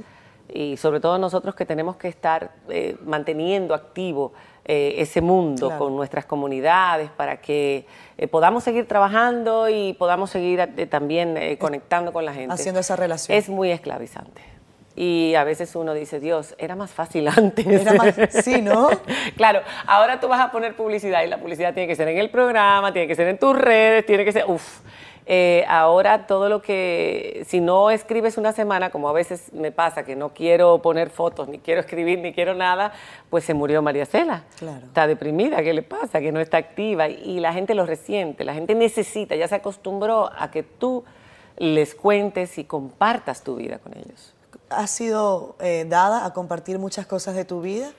Y 0.53 0.77
sobre 0.77 1.01
todo 1.01 1.17
nosotros 1.19 1.55
que 1.55 1.65
tenemos 1.65 1.97
que 1.97 2.09
estar 2.09 2.53
eh, 2.69 2.97
manteniendo 3.05 3.75
activo 3.75 4.35
eh, 4.67 4.97
ese 4.99 5.23
mundo 5.23 5.73
con 5.79 5.97
nuestras 5.97 6.27
comunidades 6.27 7.11
para 7.11 7.41
que 7.41 7.87
eh, 8.19 8.29
podamos 8.29 8.63
seguir 8.63 8.87
trabajando 8.87 9.71
y 9.71 9.95
podamos 9.95 10.31
seguir 10.31 10.89
también 10.91 11.57
conectando 11.59 12.13
con 12.13 12.27
la 12.27 12.35
gente. 12.35 12.53
Haciendo 12.53 12.81
esa 12.81 12.97
relación. 12.97 13.37
Es 13.37 13.49
muy 13.49 13.71
esclavizante. 13.71 14.52
Y 14.95 15.35
a 15.37 15.45
veces 15.45 15.75
uno 15.75 15.95
dice, 15.95 16.21
Dios, 16.21 16.55
era 16.59 16.77
más 16.77 16.91
fácil 16.91 17.29
antes. 17.37 17.67
Era 17.67 17.95
más, 17.95 18.15
sí, 18.45 18.61
¿no? 18.61 18.89
claro, 19.37 19.61
ahora 19.87 20.21
tú 20.21 20.29
vas 20.29 20.41
a 20.41 20.51
poner 20.51 20.77
publicidad 20.77 21.23
y 21.23 21.29
la 21.29 21.39
publicidad 21.39 21.73
tiene 21.75 21.87
que 21.87 21.97
ser 21.97 22.09
en 22.09 22.19
el 22.19 22.31
programa, 22.31 22.93
tiene 22.93 23.09
que 23.09 23.15
ser 23.15 23.29
en 23.29 23.39
tus 23.39 23.57
redes, 23.57 24.05
tiene 24.07 24.25
que 24.25 24.33
ser, 24.33 24.45
uff. 24.47 24.81
Eh, 25.25 25.65
ahora 25.69 26.27
todo 26.27 26.49
lo 26.49 26.61
que, 26.63 27.45
si 27.47 27.61
no 27.61 27.91
escribes 27.91 28.39
una 28.39 28.53
semana, 28.53 28.91
como 28.91 29.09
a 29.09 29.13
veces 29.13 29.53
me 29.53 29.71
pasa, 29.71 30.05
que 30.05 30.17
no 30.17 30.31
quiero 30.31 30.83
poner 30.83 31.11
fotos, 31.11 31.47
ni 31.47 31.61
quiero 31.61 31.81
escribir, 31.81 32.19
ni 32.19 32.33
quiero 32.33 32.55
nada, 32.55 32.93
pues 33.31 33.45
se 33.45 33.55
murió 33.55 33.83
María 33.83 34.05
Cela. 34.05 34.43
Claro. 34.59 34.85
Está 34.85 35.07
deprimida, 35.07 35.63
¿qué 35.63 35.75
le 35.75 35.83
pasa? 35.83 36.21
Que 36.21 36.33
no 36.33 36.41
está 36.41 36.57
activa 36.57 37.09
y 37.09 37.39
la 37.39 37.53
gente 37.53 37.77
lo 37.77 37.87
resiente, 37.87 38.45
la 38.45 38.53
gente 38.53 38.75
necesita, 38.75 39.37
ya 39.37 39.47
se 39.47 39.55
acostumbró 39.55 40.29
a 40.37 40.51
que 40.51 40.65
tú 40.65 41.05
les 41.57 41.95
cuentes 41.95 42.59
y 42.59 42.65
compartas 42.65 43.45
tu 43.45 43.55
vida 43.55 43.79
con 43.79 43.97
ellos 43.97 44.35
has 44.73 44.91
sido 44.91 45.57
eh, 45.61 45.87
dada 45.89 46.25
a 46.27 46.33
compartir 46.33 46.79
muchas 46.79 47.07
cosas 47.07 47.35
de 47.35 47.45
tu 47.45 47.61
vida? 47.61 47.91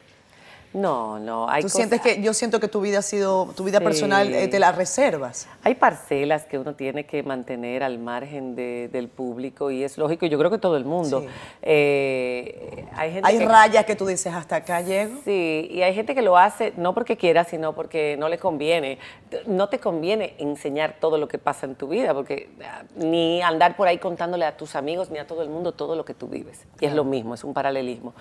No, 0.73 1.19
no. 1.19 1.47
Hay 1.49 1.61
Tú 1.61 1.65
cosas- 1.67 1.77
sientes 1.77 2.01
que, 2.01 2.19
yo 2.23 2.33
siento 2.33 2.59
que 2.59 2.67
tu 2.67 2.81
vida 2.81 2.97
ha 2.97 3.01
sido, 3.03 3.45
tu 3.55 3.63
vida 3.63 3.77
Sí. 3.77 3.83
personal 3.83 4.33
eh, 4.33 4.47
te 4.47 4.57
la 4.57 4.71
reservas. 4.71 5.47
Hay 5.63 5.75
parcelas 5.75 6.45
que 6.45 6.57
uno 6.57 6.73
tiene 6.73 7.05
que 7.05 7.21
mantener 7.21 7.83
al 7.83 7.99
margen 7.99 8.55
de- 8.55 8.89
del 8.91 9.07
público 9.07 9.69
y 9.69 9.83
es 9.83 9.99
lógico, 9.99 10.25
yo 10.25 10.39
creo 10.39 10.49
que 10.49 10.57
todo 10.57 10.75
el 10.75 10.83
mundo. 10.85 11.21
Sí. 11.21 11.27
Eh, 11.61 12.72
hay 12.95 13.11
gente 13.13 13.27
Hay 13.29 13.37
que- 13.39 13.45
rayas 13.47 13.85
que 13.85 13.95
tú 13.95 14.05
dices, 14.05 14.33
hasta 14.33 14.57
acá 14.57 14.81
llego. 14.81 15.19
Sí, 15.23 15.67
y 15.71 15.81
hay 15.81 15.93
gente 15.93 16.13
que 16.15 16.21
lo 16.21 16.37
hace 16.37 16.73
no 16.77 16.93
porque 16.93 17.17
quiera, 17.17 17.43
sino 17.43 17.73
porque 17.73 18.15
no 18.17 18.29
le 18.29 18.37
conviene. 18.37 18.99
No 19.47 19.69
te 19.69 19.79
conviene 19.79 20.35
enseñar 20.37 20.97
todo 20.99 21.17
lo 21.17 21.27
que 21.27 21.37
pasa 21.37 21.65
en 21.65 21.75
tu 21.75 21.87
vida, 21.87 22.13
porque 22.13 22.49
ah, 22.65 22.83
ni 22.95 23.41
andar 23.41 23.75
por 23.75 23.87
ahí 23.87 23.97
contándole 23.97 24.45
a 24.45 24.57
tus 24.57 24.75
amigos 24.75 25.09
ni 25.09 25.19
a 25.19 25.27
todo 25.27 25.41
el 25.41 25.49
mundo 25.49 25.71
todo 25.71 25.95
lo 25.95 26.05
que 26.05 26.13
tú 26.13 26.27
vives. 26.27 26.65
Y 26.79 26.85
es 26.85 26.93
lo 26.93 27.03
mismo, 27.03 27.33
es 27.33 27.43
un 27.43 27.53
paralelismo. 27.53 28.13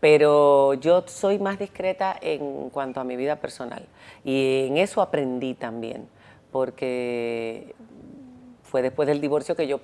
Pero 0.00 0.74
yo 0.74 1.04
soy 1.06 1.38
más 1.38 1.58
discreta 1.58 2.16
en 2.20 2.70
cuanto 2.70 3.00
a 3.00 3.04
mi 3.04 3.16
vida 3.16 3.36
personal. 3.36 3.86
Y 4.24 4.66
en 4.68 4.76
eso 4.76 5.00
aprendí 5.00 5.54
también, 5.54 6.08
porque 6.52 7.74
fue 8.62 8.82
después 8.82 9.06
del 9.08 9.20
divorcio 9.20 9.54
que 9.56 9.66
yo 9.66 9.80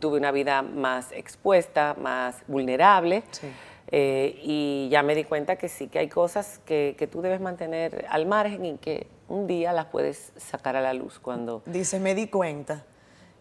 tuve 0.00 0.18
una 0.18 0.30
vida 0.32 0.62
más 0.62 1.12
expuesta, 1.12 1.96
más 2.00 2.42
vulnerable. 2.46 3.22
Sí. 3.30 3.48
Eh, 3.88 4.40
y 4.42 4.88
ya 4.90 5.02
me 5.02 5.14
di 5.14 5.24
cuenta 5.24 5.56
que 5.56 5.68
sí, 5.68 5.88
que 5.88 6.00
hay 6.00 6.08
cosas 6.08 6.60
que, 6.64 6.96
que 6.98 7.06
tú 7.06 7.22
debes 7.22 7.40
mantener 7.40 8.06
al 8.08 8.26
margen 8.26 8.64
y 8.64 8.78
que 8.78 9.06
un 9.28 9.46
día 9.46 9.72
las 9.72 9.86
puedes 9.86 10.32
sacar 10.36 10.76
a 10.76 10.80
la 10.80 10.92
luz 10.92 11.18
cuando... 11.20 11.62
Dices, 11.66 12.00
me 12.00 12.14
di 12.14 12.26
cuenta. 12.26 12.84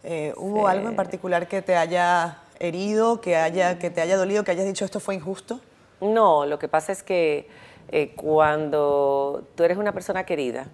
Eh, 0.04 0.34
¿Hubo 0.38 0.68
algo 0.68 0.88
en 0.88 0.96
particular 0.96 1.48
que 1.48 1.64
te 1.64 1.76
haya 1.76 2.40
herido, 2.60 3.22
que, 3.22 3.38
haya, 3.38 3.80
que 3.80 3.90
te 3.90 4.02
haya 4.02 4.18
dolido, 4.18 4.44
que 4.44 4.52
hayas 4.52 4.66
dicho 4.66 4.86
esto 4.86 5.00
fue 5.00 5.16
injusto? 5.16 5.60
No, 6.00 6.46
lo 6.46 6.60
que 6.60 6.68
pasa 6.68 6.92
es 6.92 7.02
que 7.02 7.48
eh, 7.90 8.14
cuando 8.16 9.48
tú 9.56 9.64
eres 9.64 9.78
una 9.78 9.94
persona 9.94 10.26
querida, 10.26 10.68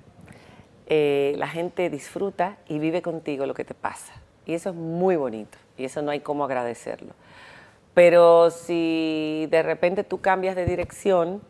la 0.88 1.48
gente 1.48 1.90
disfruta 1.90 2.58
y 2.68 2.78
vive 2.78 3.02
contigo 3.02 3.46
lo 3.46 3.54
que 3.54 3.64
te 3.64 3.74
pasa. 3.74 4.12
Y 4.46 4.56
eso 4.56 4.72
es 4.72 4.76
muy 4.76 5.16
bonito 5.16 5.58
y 5.78 5.86
eso 5.86 6.02
no 6.02 6.12
hay 6.12 6.20
cómo 6.20 6.44
agradecerlo. 6.44 7.14
Pero 7.94 8.52
si 8.52 9.48
de 9.50 9.64
repente 9.64 10.04
tú 10.04 10.22
cambias 10.22 10.56
de 10.56 10.66
dirección, 10.66 11.42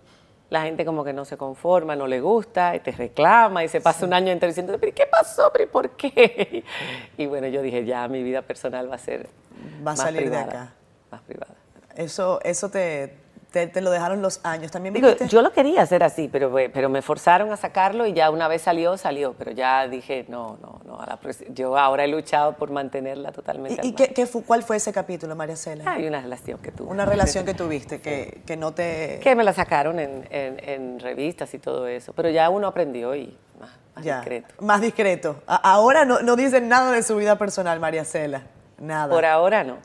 la 0.50 0.64
gente 0.64 0.84
como 0.84 1.04
que 1.04 1.14
no 1.14 1.24
se 1.24 1.38
conforma, 1.38 1.96
no 1.96 2.08
le 2.08 2.20
gusta, 2.20 2.76
y 2.76 2.80
te 2.80 2.92
reclama 2.92 3.64
y 3.64 3.68
se 3.68 3.80
pasa 3.80 4.06
un 4.06 4.14
año 4.14 4.32
entero 4.32 4.50
diciendo, 4.50 4.76
pero 4.80 4.90
¿y 4.90 4.94
¿qué 4.94 5.06
pasó? 5.06 5.50
¿Pero 5.54 5.72
por 5.72 5.92
qué? 5.92 6.64
Y 7.18 7.26
bueno, 7.26 7.48
yo 7.48 7.62
dije, 7.62 7.86
ya 7.86 8.08
mi 8.08 8.24
vida 8.24 8.42
personal 8.42 8.92
va 8.92 8.96
a 8.96 9.00
ser 9.00 9.30
Va 9.78 9.92
a 9.92 9.96
más 9.96 10.00
salir 10.00 10.30
de 10.30 10.38
acá. 10.38 10.74
Más 11.12 11.22
privada. 11.22 11.54
Eso, 11.96 12.40
eso 12.44 12.70
te, 12.70 13.16
te, 13.52 13.68
te 13.68 13.82
lo 13.82 13.92
dejaron 13.92 14.22
los 14.22 14.40
años. 14.44 14.72
También 14.72 14.94
Digo, 14.94 15.10
yo 15.28 15.42
lo 15.42 15.52
quería 15.52 15.82
hacer 15.82 16.04
así, 16.04 16.30
pero, 16.32 16.54
pero 16.74 16.90
me 16.90 17.02
forzaron 17.02 17.52
a 17.52 17.58
sacarlo 17.58 18.06
y 18.06 18.14
ya 18.14 18.30
una 18.30 18.48
vez 18.48 18.62
salió, 18.62 18.98
salió. 18.98 19.34
Pero 19.38 19.52
ya 19.52 19.88
dije, 19.88 20.26
no, 20.30 20.58
no, 20.62 20.82
no. 20.86 21.02
a 21.02 21.06
la 21.06 21.20
yo 21.54 21.78
ahora 21.78 22.06
he 22.06 22.08
luchado 22.08 22.54
por 22.54 22.72
mantenerla 22.72 23.32
totalmente. 23.32 23.86
¿Y, 23.86 23.92
qué, 23.94 24.14
qué 24.14 24.26
fu- 24.26 24.44
cuál 24.44 24.64
fue 24.64 24.78
ese 24.78 24.92
capítulo, 24.94 25.36
María 25.36 25.56
Cela? 25.56 25.84
Hay 25.92 26.08
una 26.08 26.22
relación 26.22 26.60
que 26.60 26.72
tuve. 26.72 26.90
Una 26.90 27.06
relación 27.06 27.46
que 27.46 27.54
tuviste 27.54 28.00
que, 28.02 28.42
que 28.46 28.58
no 28.58 28.74
te... 28.74 29.20
Que 29.22 29.36
me 29.36 29.44
la 29.44 29.54
sacaron 29.54 30.00
en, 30.00 30.28
en- 30.32 30.60
en 30.70 31.00
revistas 31.00 31.54
y 31.54 31.60
todo 31.60 31.88
eso. 31.88 32.14
Pero 32.14 32.30
ya 32.30 32.50
uno 32.50 32.68
aprendió 32.68 33.14
y 33.16 33.38
más, 33.60 33.70
más 33.96 34.06
ya, 34.06 34.16
discreto. 34.18 34.56
Más 34.60 34.82
discreto. 34.82 35.36
Ahora 35.46 36.06
no, 36.06 36.22
no 36.22 36.36
dicen 36.36 36.70
nada 36.70 36.92
de 36.92 37.04
su 37.04 37.16
vida 37.18 37.38
personal, 37.38 37.80
María 37.80 38.06
Cela. 38.06 38.44
Nada. 38.80 39.14
Por 39.14 39.26
ahora 39.26 39.64
no. 39.64 39.78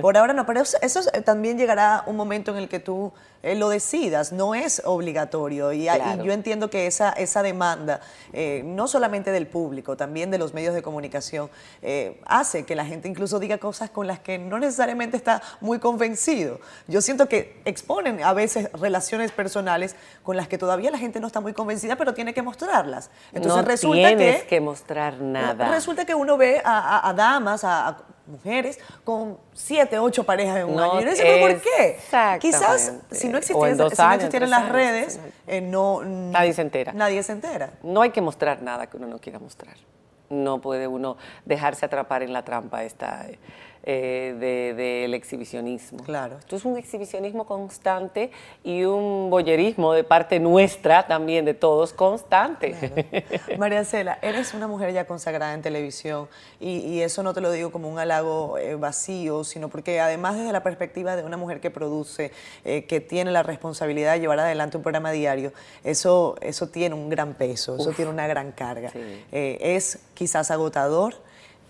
Por 0.00 0.16
ahora 0.16 0.32
no, 0.32 0.46
pero 0.46 0.60
eso, 0.60 0.76
eso 0.82 1.00
es- 1.00 1.24
también 1.24 1.58
llegará 1.58 2.04
un 2.06 2.16
momento 2.16 2.50
en 2.52 2.58
el 2.58 2.68
que 2.68 2.78
tú 2.80 3.12
eh, 3.44 3.56
lo 3.56 3.68
decidas, 3.70 4.30
no 4.32 4.54
es 4.54 4.82
obligatorio. 4.84 5.72
Y, 5.72 5.88
yo 6.22 6.32
entiendo 6.32 6.70
que 6.70 6.86
esa, 6.86 7.10
esa 7.10 7.42
demanda, 7.42 8.00
eh, 8.32 8.62
no 8.64 8.86
solamente 8.86 9.32
del 9.32 9.48
público, 9.48 9.96
también 9.96 10.30
de 10.30 10.38
los 10.38 10.54
medios 10.54 10.74
de 10.74 10.82
comunicación, 10.82 11.50
eh, 11.82 12.20
hace 12.26 12.64
que 12.64 12.76
la 12.76 12.84
gente 12.86 13.08
incluso 13.08 13.40
diga 13.40 13.58
cosas 13.58 13.90
con 13.90 14.06
las 14.06 14.20
que 14.20 14.38
no 14.38 14.60
necesariamente 14.60 15.16
está 15.16 15.42
muy 15.60 15.80
convencido. 15.80 16.60
Yo 16.86 17.00
siento 17.02 17.28
que 17.28 17.60
exponen 17.64 18.22
a 18.22 18.32
veces 18.32 18.70
relaciones 18.74 19.32
personales 19.32 19.96
con 20.22 20.36
las 20.36 20.46
que 20.46 20.56
todavía 20.56 20.92
la 20.92 20.98
gente 20.98 21.18
no 21.18 21.26
está 21.26 21.40
muy 21.40 21.52
convencida, 21.52 21.96
pero 21.96 22.14
tiene 22.14 22.32
que 22.34 22.42
mostrarlas. 22.42 23.10
Entonces 23.32 23.60
no 23.60 23.68
resulta 23.68 24.08
tienes 24.08 24.42
que... 24.42 24.46
que 24.46 24.60
mostrar 24.60 25.14
nada. 25.20 25.68
Resulta 25.68 26.04
que 26.04 26.14
uno 26.14 26.36
ve 26.36 26.62
a, 26.64 26.78
a- 26.98 27.08
a 27.08 27.12
damas, 27.12 27.64
a, 27.64 27.88
a 27.88 27.96
mujeres 28.26 28.78
con 29.04 29.38
siete, 29.52 29.98
ocho 29.98 30.24
parejas 30.24 30.58
en 30.58 30.68
un 30.68 30.76
No 30.76 30.84
año. 30.84 31.00
Y 31.00 31.02
uno 31.02 31.10
dice, 31.10 31.22
¿pero 31.22 31.40
por 31.52 31.60
qué? 31.60 31.98
Quizás 32.40 32.92
si 33.10 33.28
no 33.28 33.38
existieran, 33.38 33.90
si 33.90 34.02
no 34.02 34.12
existieran 34.14 34.50
las 34.50 34.60
años, 34.60 34.72
redes, 34.72 35.16
no. 35.18 35.22
eh, 35.46 35.60
no, 35.60 36.02
Nadie 36.04 36.52
se 36.52 36.62
entera. 36.62 36.92
Nadie 36.92 37.22
se 37.22 37.32
entera. 37.32 37.70
No 37.82 38.02
hay 38.02 38.10
que 38.10 38.20
mostrar 38.20 38.62
nada 38.62 38.86
que 38.86 38.96
uno 38.96 39.06
no 39.06 39.18
quiera 39.18 39.38
mostrar. 39.38 39.74
No 40.30 40.60
puede 40.60 40.86
uno 40.86 41.16
dejarse 41.44 41.84
atrapar 41.84 42.22
en 42.22 42.32
la 42.32 42.42
trampa 42.44 42.84
esta 42.84 43.26
eh, 43.28 43.38
de- 43.84 44.74
del 44.74 45.14
exhibicionismo. 45.14 46.04
Claro. 46.04 46.38
Esto 46.38 46.56
es 46.56 46.64
un 46.64 46.76
exhibicionismo 46.76 47.46
constante 47.46 48.30
y 48.62 48.84
un 48.84 49.28
boyerismo 49.30 49.92
de 49.92 50.04
parte 50.04 50.38
nuestra 50.38 51.06
también, 51.06 51.44
de 51.44 51.54
todos, 51.54 51.92
constante. 51.92 52.74
María 53.58 53.84
Cela, 53.84 54.18
eres 54.22 54.54
una 54.54 54.68
mujer 54.68 54.92
ya 54.92 55.06
consagrada 55.06 55.54
en 55.54 55.62
televisión 55.62 56.28
y, 56.60 56.78
y 56.78 57.02
eso 57.02 57.22
no 57.22 57.34
te 57.34 57.40
lo 57.40 57.50
digo 57.50 57.72
como 57.72 57.88
un 57.88 57.98
halago 57.98 58.56
eh, 58.58 58.76
vacío, 58.76 59.44
sino 59.44 59.68
porque 59.68 60.00
además 60.00 60.36
desde 60.36 60.52
la 60.52 60.62
perspectiva 60.62 61.16
de 61.16 61.24
una 61.24 61.36
mujer 61.36 61.60
que 61.60 61.70
produce, 61.70 62.30
eh, 62.64 62.84
que 62.84 63.00
tiene 63.00 63.30
la 63.32 63.42
responsabilidad 63.42 64.12
de 64.14 64.20
llevar 64.20 64.38
adelante 64.38 64.76
un 64.76 64.82
programa 64.82 65.10
diario, 65.10 65.52
eso, 65.84 66.36
eso 66.40 66.68
tiene 66.68 66.94
un 66.94 67.08
gran 67.08 67.34
peso, 67.34 67.76
eso 67.76 67.90
tiene 67.90 68.10
una 68.10 68.26
gran 68.26 68.52
carga. 68.52 68.90
Sí. 68.90 69.00
Eh, 69.32 69.58
es 69.60 69.98
quizás 70.14 70.50
agotador, 70.50 71.14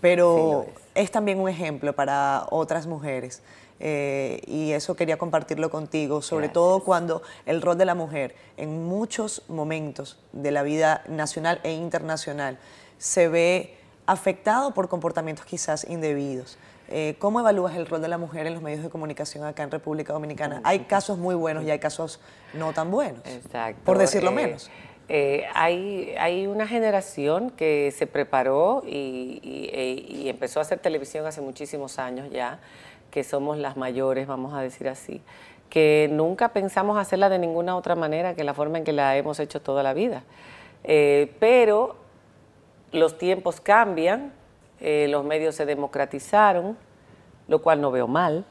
pero 0.01 0.65
Sí, 0.67 0.82
es 0.95 1.11
también 1.11 1.39
un 1.39 1.49
ejemplo 1.49 1.93
para 1.93 2.45
otras 2.49 2.87
mujeres. 2.87 3.41
Eh, 3.79 4.41
y 4.47 4.71
eso 4.71 4.95
quería 4.95 5.17
compartirlo 5.17 5.69
contigo, 5.69 6.21
sobre 6.21 6.43
Gracias. 6.47 6.53
todo 6.53 6.83
cuando 6.83 7.21
el 7.45 7.61
rol 7.61 7.77
de 7.77 7.85
la 7.85 7.95
mujer 7.95 8.33
en 8.55 8.85
muchos 8.87 9.41
momentos 9.49 10.17
de 10.31 10.51
la 10.51 10.63
vida 10.63 11.03
nacional 11.09 11.59
e 11.63 11.73
internacional 11.73 12.57
se 12.97 13.27
ve 13.27 13.75
afectado 14.05 14.73
por 14.73 14.87
comportamientos 14.87 15.45
quizás 15.45 15.85
indebidos. 15.89 16.57
Eh, 16.89 17.15
¿Cómo 17.19 17.39
evalúas 17.39 17.75
el 17.75 17.87
rol 17.87 18.01
de 18.01 18.07
la 18.07 18.17
mujer 18.17 18.45
en 18.47 18.53
los 18.53 18.61
medios 18.63 18.83
de 18.83 18.89
comunicación 18.89 19.43
acá 19.45 19.63
en 19.63 19.71
República 19.71 20.13
Dominicana? 20.13 20.61
Hay 20.63 20.81
casos 20.81 21.17
muy 21.17 21.33
buenos 21.35 21.63
y 21.63 21.71
hay 21.71 21.79
casos 21.79 22.19
no 22.53 22.71
tan 22.73 22.91
buenos, 22.91 23.21
Exacto. 23.25 23.81
por 23.83 23.97
decirlo 23.97 24.29
Eh, 24.31 24.35
menos. 24.35 24.69
Eh, 25.15 25.45
hay, 25.53 26.15
hay 26.17 26.47
una 26.47 26.67
generación 26.67 27.51
que 27.51 27.91
se 27.91 28.07
preparó 28.07 28.81
y, 28.83 29.39
y- 29.43 29.69
e- 29.71 30.05
y 30.23 30.27
empezó 30.27 30.57
a 30.57 30.63
hacer 30.63 30.79
televisión 30.79 31.27
hace 31.27 31.39
muchísimos 31.39 31.99
años 31.99 32.31
ya, 32.31 32.57
que 33.11 33.23
somos 33.23 33.59
las 33.59 33.77
mayores, 33.77 34.25
vamos 34.25 34.55
a 34.55 34.61
decir 34.61 34.87
así, 34.87 35.21
que 35.69 36.09
nunca 36.11 36.49
pensamos 36.49 36.97
hacerla 36.97 37.29
de 37.29 37.37
ninguna 37.37 37.75
otra 37.77 37.93
manera 37.93 38.33
que 38.33 38.43
la 38.43 38.55
forma 38.55 38.79
en 38.79 38.83
que 38.85 38.91
la 38.91 39.15
hemos 39.15 39.39
hecho 39.39 39.61
toda 39.61 39.83
la 39.83 39.93
vida. 39.93 40.23
Eh, 40.83 41.31
pero 41.39 41.95
los 42.91 43.19
tiempos 43.19 43.61
cambian, 43.61 44.33
eh, 44.79 45.05
los 45.11 45.23
medios 45.23 45.53
se 45.53 45.67
democratizaron, 45.67 46.75
lo 47.47 47.61
cual 47.61 47.81
no 47.81 47.91
veo 47.91 48.07
mal, 48.07 48.45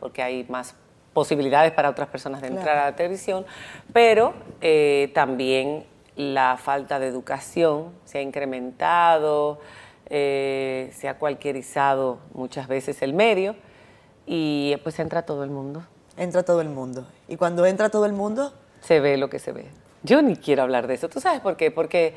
porque 0.00 0.22
hay 0.24 0.44
más 0.48 0.74
posibilidades 1.12 1.70
para 1.70 1.88
otras 1.88 2.08
personas 2.08 2.40
de 2.40 2.48
Claro. 2.48 2.60
entrar 2.62 2.78
a 2.78 2.84
la 2.90 2.96
televisión, 2.96 3.46
pero 3.92 4.32
eh, 4.60 5.10
también 5.14 5.84
la 6.20 6.56
falta 6.56 6.98
de 6.98 7.08
educación 7.08 7.92
se 8.04 8.18
ha 8.18 8.22
incrementado, 8.22 9.60
eh, 10.06 10.90
se 10.94 11.08
ha 11.08 11.18
cualquierizado 11.18 12.18
muchas 12.32 12.68
veces 12.68 13.02
el 13.02 13.14
medio 13.14 13.56
y 14.26 14.76
pues 14.82 14.98
entra 14.98 15.22
todo 15.22 15.44
el 15.44 15.50
mundo, 15.50 15.82
Entra 16.16 16.42
todo 16.42 16.60
el 16.60 16.68
mundo. 16.68 17.06
Y 17.28 17.36
cuando 17.36 17.64
entra 17.64 17.88
todo 17.88 18.04
el 18.04 18.12
mundo, 18.12 18.52
se 18.80 19.00
ve 19.00 19.16
lo 19.16 19.30
que 19.30 19.38
se 19.38 19.52
ve. 19.52 19.68
Yo 20.02 20.20
ni 20.20 20.36
quiero 20.36 20.62
hablar 20.62 20.86
de 20.86 20.94
eso, 20.94 21.08
¿tú 21.08 21.18
sabes 21.18 21.40
por 21.40 21.56
qué? 21.56 21.70
Porque 21.70 22.14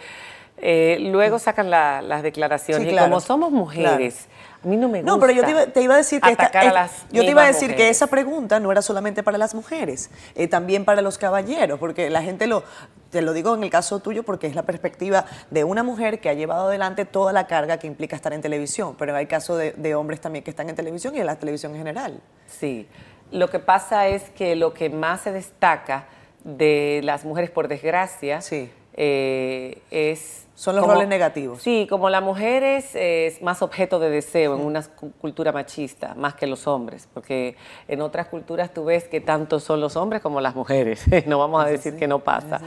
eh, 0.57 0.97
luego 1.01 1.39
sacan 1.39 1.69
la- 1.69 2.01
las 2.01 2.23
declaraciones 2.23 2.87
Sí, 2.87 2.93
y 2.95 2.97
como 2.97 3.19
somos 3.19 3.51
mujeres, 3.51 4.27
a 4.63 4.67
mí 4.67 4.77
no 4.77 4.87
me 4.87 4.99
gusta 5.01 5.11
No, 5.11 5.19
pero 5.19 5.33
yo 5.33 5.43
te 5.43 5.51
iba, 5.51 5.65
te 5.65 5.81
iba 5.81 5.93
a 5.95 5.97
decir 5.97 6.21
que 6.21 6.29
esta- 6.31 6.43
atacar 6.45 6.63
a 6.63 6.67
es- 6.67 6.73
las 6.73 6.91
yo 7.11 7.21
te 7.23 7.31
iba 7.31 7.43
a 7.43 7.47
decir 7.47 7.75
que 7.75 7.89
esa 7.89 8.07
pregunta 8.07 8.59
no 8.61 8.71
era 8.71 8.81
solamente 8.81 9.23
para 9.23 9.37
las 9.37 9.55
mujeres, 9.55 10.09
eh, 10.35 10.47
también 10.47 10.85
para 10.85 11.01
los 11.01 11.17
caballeros, 11.17 11.79
porque 11.79 12.09
la 12.09 12.21
gente 12.21 12.47
lo 12.47 12.63
te 13.09 13.21
lo 13.21 13.33
digo 13.33 13.53
en 13.53 13.63
el 13.63 13.69
caso 13.69 13.99
tuyo 13.99 14.23
porque 14.23 14.47
es 14.47 14.55
la 14.55 14.63
perspectiva 14.63 15.25
de 15.51 15.63
una 15.63 15.83
mujer 15.83 16.19
que 16.19 16.29
ha 16.29 16.33
llevado 16.33 16.67
adelante 16.69 17.05
toda 17.05 17.31
la 17.31 17.45
carga 17.45 17.77
que 17.77 17.85
implica 17.85 18.15
estar 18.15 18.33
en 18.33 18.41
televisión, 18.41 18.95
pero 18.97 19.15
hay 19.15 19.27
casos 19.27 19.59
de, 19.59 19.73
de 19.73 19.93
hombres 19.93 20.19
también 20.19 20.43
que 20.43 20.49
están 20.49 20.67
en 20.69 20.75
televisión 20.75 21.13
y 21.15 21.19
en 21.19 21.27
la 21.27 21.35
televisión 21.35 21.73
en 21.73 21.77
general. 21.79 22.19
Sí, 22.47 22.87
lo 23.31 23.51
que 23.51 23.59
pasa 23.59 24.07
es 24.07 24.23
que 24.31 24.55
lo 24.55 24.73
que 24.73 24.89
más 24.89 25.21
se 25.21 25.31
destaca 25.31 26.05
de 26.43 27.01
las 27.03 27.23
mujeres, 27.23 27.51
por 27.51 27.67
desgracia, 27.67 28.41
Sí. 28.41 28.71
Eh, 28.95 29.81
es... 29.91 30.47
Son 30.55 30.75
los 30.75 30.85
roles 30.85 31.07
negativos. 31.07 31.61
Sí, 31.61 31.87
como 31.89 32.09
la 32.09 32.21
mujer 32.21 32.63
es, 32.63 32.95
es 32.95 33.41
más 33.41 33.63
objeto 33.63 33.99
de 33.99 34.09
deseo 34.09 34.55
en 34.55 34.61
una 34.61 34.83
cultura 35.19 35.51
machista, 35.51 36.13
más 36.13 36.35
que 36.35 36.45
los 36.45 36.67
hombres, 36.67 37.09
porque 37.11 37.57
en 37.87 38.01
otras 38.01 38.27
culturas 38.27 38.71
tú 38.71 38.85
ves 38.85 39.05
que 39.05 39.19
tanto 39.19 39.59
son 39.59 39.81
los 39.81 39.95
hombres 39.95 40.21
como 40.21 40.41
las 40.41 40.55
mujeres, 40.55 41.05
no 41.25 41.39
vamos 41.39 41.65
a 41.65 41.67
decir 41.67 41.97
que 41.97 42.07
no 42.07 42.19
pasa, 42.19 42.61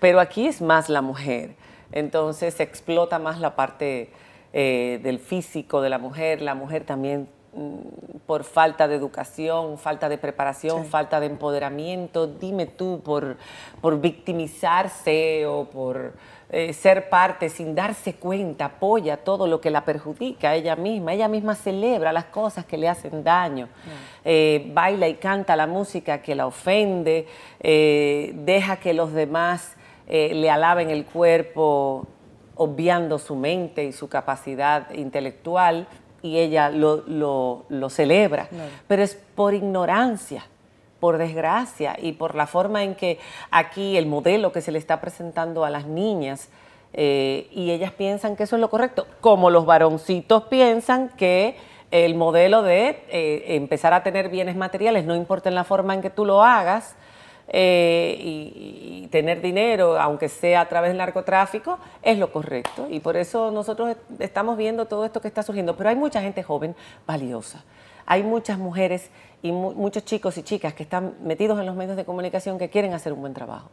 pero 0.00 0.18
aquí 0.18 0.48
es 0.48 0.60
más 0.60 0.88
la 0.88 1.02
mujer, 1.02 1.54
entonces 1.92 2.54
se 2.54 2.64
explota 2.64 3.20
más 3.20 3.38
la 3.38 3.54
parte 3.54 4.10
eh, 4.52 4.98
del 5.04 5.20
físico 5.20 5.80
de 5.80 5.88
la 5.88 5.98
mujer, 5.98 6.42
la 6.42 6.56
mujer 6.56 6.82
también 6.82 7.28
por 8.26 8.44
falta 8.44 8.86
de 8.86 8.94
educación, 8.94 9.76
falta 9.76 10.08
de 10.08 10.18
preparación, 10.18 10.86
falta 10.86 11.18
de 11.18 11.26
empoderamiento, 11.26 12.28
dime 12.28 12.66
tú, 12.66 13.00
por, 13.04 13.36
por 13.80 14.00
victimizarse 14.00 15.46
o 15.46 15.64
por 15.64 16.14
eh, 16.50 16.72
ser 16.72 17.08
parte 17.08 17.48
sin 17.48 17.74
darse 17.74 18.14
cuenta, 18.14 18.66
apoya 18.66 19.16
todo 19.16 19.48
lo 19.48 19.60
que 19.60 19.70
la 19.70 19.84
perjudica 19.84 20.50
a 20.50 20.54
ella 20.54 20.76
misma, 20.76 21.12
ella 21.12 21.26
misma 21.26 21.56
celebra 21.56 22.12
las 22.12 22.26
cosas 22.26 22.64
que 22.64 22.78
le 22.78 22.88
hacen 22.88 23.24
daño, 23.24 23.68
eh, 24.24 24.70
baila 24.72 25.08
y 25.08 25.14
canta 25.14 25.56
la 25.56 25.66
música 25.66 26.22
que 26.22 26.36
la 26.36 26.46
ofende, 26.46 27.26
deja 27.60 28.76
que 28.76 28.94
los 28.94 29.12
demás 29.12 29.76
le 30.08 30.50
alaben 30.50 30.90
el 30.90 31.04
cuerpo 31.04 32.06
obviando 32.54 33.18
su 33.18 33.36
mente 33.36 33.84
y 33.84 33.92
su 33.92 34.08
capacidad 34.08 34.92
intelectual 34.92 35.88
y 36.22 36.38
ella 36.38 36.70
lo, 36.70 37.88
celebra, 37.88 38.48
pero 38.86 39.02
es 39.02 39.14
por 39.34 39.54
ignorancia, 39.54 40.44
por 41.00 41.18
desgracia 41.18 41.96
y 42.00 42.12
por 42.12 42.34
la 42.34 42.46
forma 42.46 42.84
en 42.84 42.94
que 42.94 43.18
aquí 43.50 43.96
el 43.96 44.06
modelo 44.06 44.52
que 44.52 44.60
se 44.60 44.72
le 44.72 44.78
está 44.78 45.00
presentando 45.00 45.64
a 45.64 45.70
las 45.70 45.86
niñas 45.86 46.48
eh, 46.92 47.48
y 47.52 47.70
ellas 47.70 47.92
piensan 47.92 48.36
que 48.36 48.42
eso 48.42 48.56
es 48.56 48.60
lo 48.60 48.68
correcto, 48.68 49.06
como 49.20 49.50
los 49.50 49.64
varoncitos 49.64 50.44
piensan 50.44 51.08
que 51.10 51.56
el 51.90 52.14
modelo 52.14 52.62
de 52.62 53.02
eh, 53.08 53.44
empezar 53.56 53.92
a 53.92 54.02
tener 54.02 54.28
bienes 54.28 54.56
materiales, 54.56 55.04
no 55.04 55.16
importa 55.16 55.48
en 55.48 55.54
la 55.54 55.64
forma 55.64 55.94
en 55.94 56.02
que 56.02 56.10
tú 56.10 56.24
lo 56.24 56.42
hagas, 56.42 56.94
eh, 57.52 58.16
y, 58.20 59.08
tener 59.10 59.42
dinero, 59.42 60.00
aunque 60.00 60.28
sea 60.28 60.60
a 60.60 60.68
través 60.68 60.90
del 60.90 60.98
narcotráfico, 60.98 61.80
es 62.00 62.16
lo 62.16 62.32
correcto. 62.32 62.86
Y 62.88 63.00
por 63.00 63.16
eso 63.16 63.50
nosotros 63.50 63.96
estamos 64.20 64.56
viendo 64.56 64.86
todo 64.86 65.04
esto 65.04 65.20
que 65.20 65.26
está 65.26 65.42
surgiendo. 65.42 65.76
Pero 65.76 65.90
hay 65.90 65.96
mucha 65.96 66.22
gente 66.22 66.44
joven 66.44 66.76
valiosa. 67.08 67.64
Hay 68.06 68.22
muchas 68.22 68.56
mujeres 68.56 69.10
y 69.42 69.50
muchos 69.50 70.04
chicos 70.04 70.38
y 70.38 70.44
chicas 70.44 70.74
que 70.74 70.84
están 70.84 71.14
metidos 71.22 71.58
en 71.58 71.66
los 71.66 71.74
medios 71.74 71.96
de 71.96 72.04
comunicación 72.04 72.56
que 72.56 72.70
quieren 72.70 72.94
hacer 72.94 73.12
un 73.12 73.20
buen 73.20 73.34
trabajo. 73.34 73.68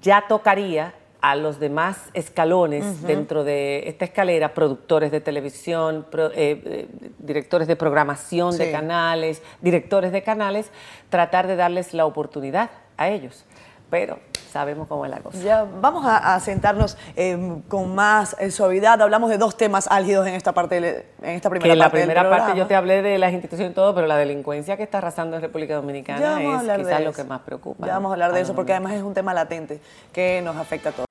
Ya 0.00 0.24
tocaría 0.26 0.94
a 1.24 1.36
los 1.36 1.58
demás 1.58 2.10
escalones 2.12 3.00
dentro 3.00 3.44
de 3.44 3.88
esta 3.88 4.04
escalera, 4.04 4.52
productores 4.52 5.10
de 5.10 5.22
televisión, 5.22 6.04
eh, 6.12 6.28
eh, 6.36 6.86
directores 7.18 7.66
de 7.66 7.76
programación 7.76 8.58
de 8.58 8.70
canales, 8.70 9.40
directores 9.62 10.12
de 10.12 10.22
canales, 10.22 10.70
tratar 11.08 11.46
de 11.46 11.56
darles 11.56 11.94
la 11.94 12.04
oportunidad 12.04 12.68
a 12.98 13.08
ellos. 13.08 13.46
Pero 13.94 14.18
sabemos 14.50 14.88
cómo 14.88 15.04
es 15.04 15.10
la 15.12 15.18
cosa. 15.18 15.38
Ya 15.38 15.64
vamos 15.80 16.04
a, 16.04 16.40
sentarnos 16.40 16.98
em, 17.14 17.62
con 17.62 17.94
más 17.94 18.34
eh, 18.40 18.50
suavidad. 18.50 19.00
Hablamos 19.00 19.30
de 19.30 19.38
dos 19.38 19.56
temas 19.56 19.86
álgidos 19.88 20.26
en 20.26 20.34
esta 20.34 20.50
parte, 20.50 21.06
en 21.22 21.30
esta 21.30 21.48
primera 21.48 21.68
que 21.68 21.72
en 21.74 21.78
la 21.78 21.90
primera 21.90 22.28
parte 22.28 22.58
yo 22.58 22.66
te 22.66 22.74
hablé 22.74 23.02
de 23.02 23.18
las 23.18 23.32
instituciones 23.32 23.70
y 23.70 23.74
todo, 23.76 23.94
pero 23.94 24.08
la 24.08 24.16
delincuencia 24.16 24.76
que 24.76 24.82
está 24.82 24.98
arrasando 24.98 25.36
en 25.36 25.42
República 25.42 25.76
Dominicana 25.76 26.42
es 26.42 26.76
quizás 26.76 27.04
lo 27.04 27.12
que 27.12 27.22
más 27.22 27.42
preocupa. 27.42 27.86
Ya 27.86 27.92
vamos 27.92 28.10
a 28.10 28.14
hablar 28.14 28.32
de 28.32 28.40
eso 28.40 28.52
porque 28.56 28.72
además 28.72 28.94
es 28.94 29.02
un 29.02 29.14
tema 29.14 29.32
latente 29.32 29.80
que 30.12 30.42
nos 30.42 30.56
afecta 30.56 30.88
a 30.88 30.92
todos. 30.92 31.06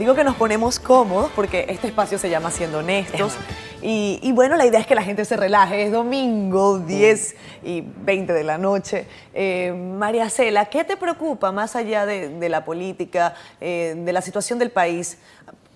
Digo 0.00 0.14
que 0.14 0.24
nos 0.24 0.36
ponemos 0.36 0.80
cómodos 0.80 1.30
porque 1.36 1.66
este 1.68 1.88
espacio 1.88 2.16
se 2.16 2.30
llama 2.30 2.50
Siendo 2.50 2.78
Honestos. 2.78 3.34
Y, 3.82 4.32
bueno, 4.32 4.56
la 4.56 4.64
idea 4.64 4.80
es 4.80 4.86
que 4.86 4.94
la 4.94 5.02
gente 5.02 5.26
se 5.26 5.36
relaje. 5.36 5.82
Es 5.82 5.92
domingo, 5.92 6.78
10 6.78 7.36
y 7.64 7.82
20 7.82 8.32
de 8.32 8.42
la 8.42 8.56
noche. 8.56 9.06
Eh, 9.34 9.74
María 9.74 10.30
Cela, 10.30 10.64
¿qué 10.64 10.84
te 10.84 10.96
preocupa 10.96 11.52
más 11.52 11.76
allá 11.76 12.06
de, 12.06 12.48
la 12.48 12.64
política, 12.64 13.34
eh, 13.60 13.94
de 13.94 14.12
la 14.14 14.22
situación 14.22 14.58
del 14.58 14.70
país? 14.70 15.18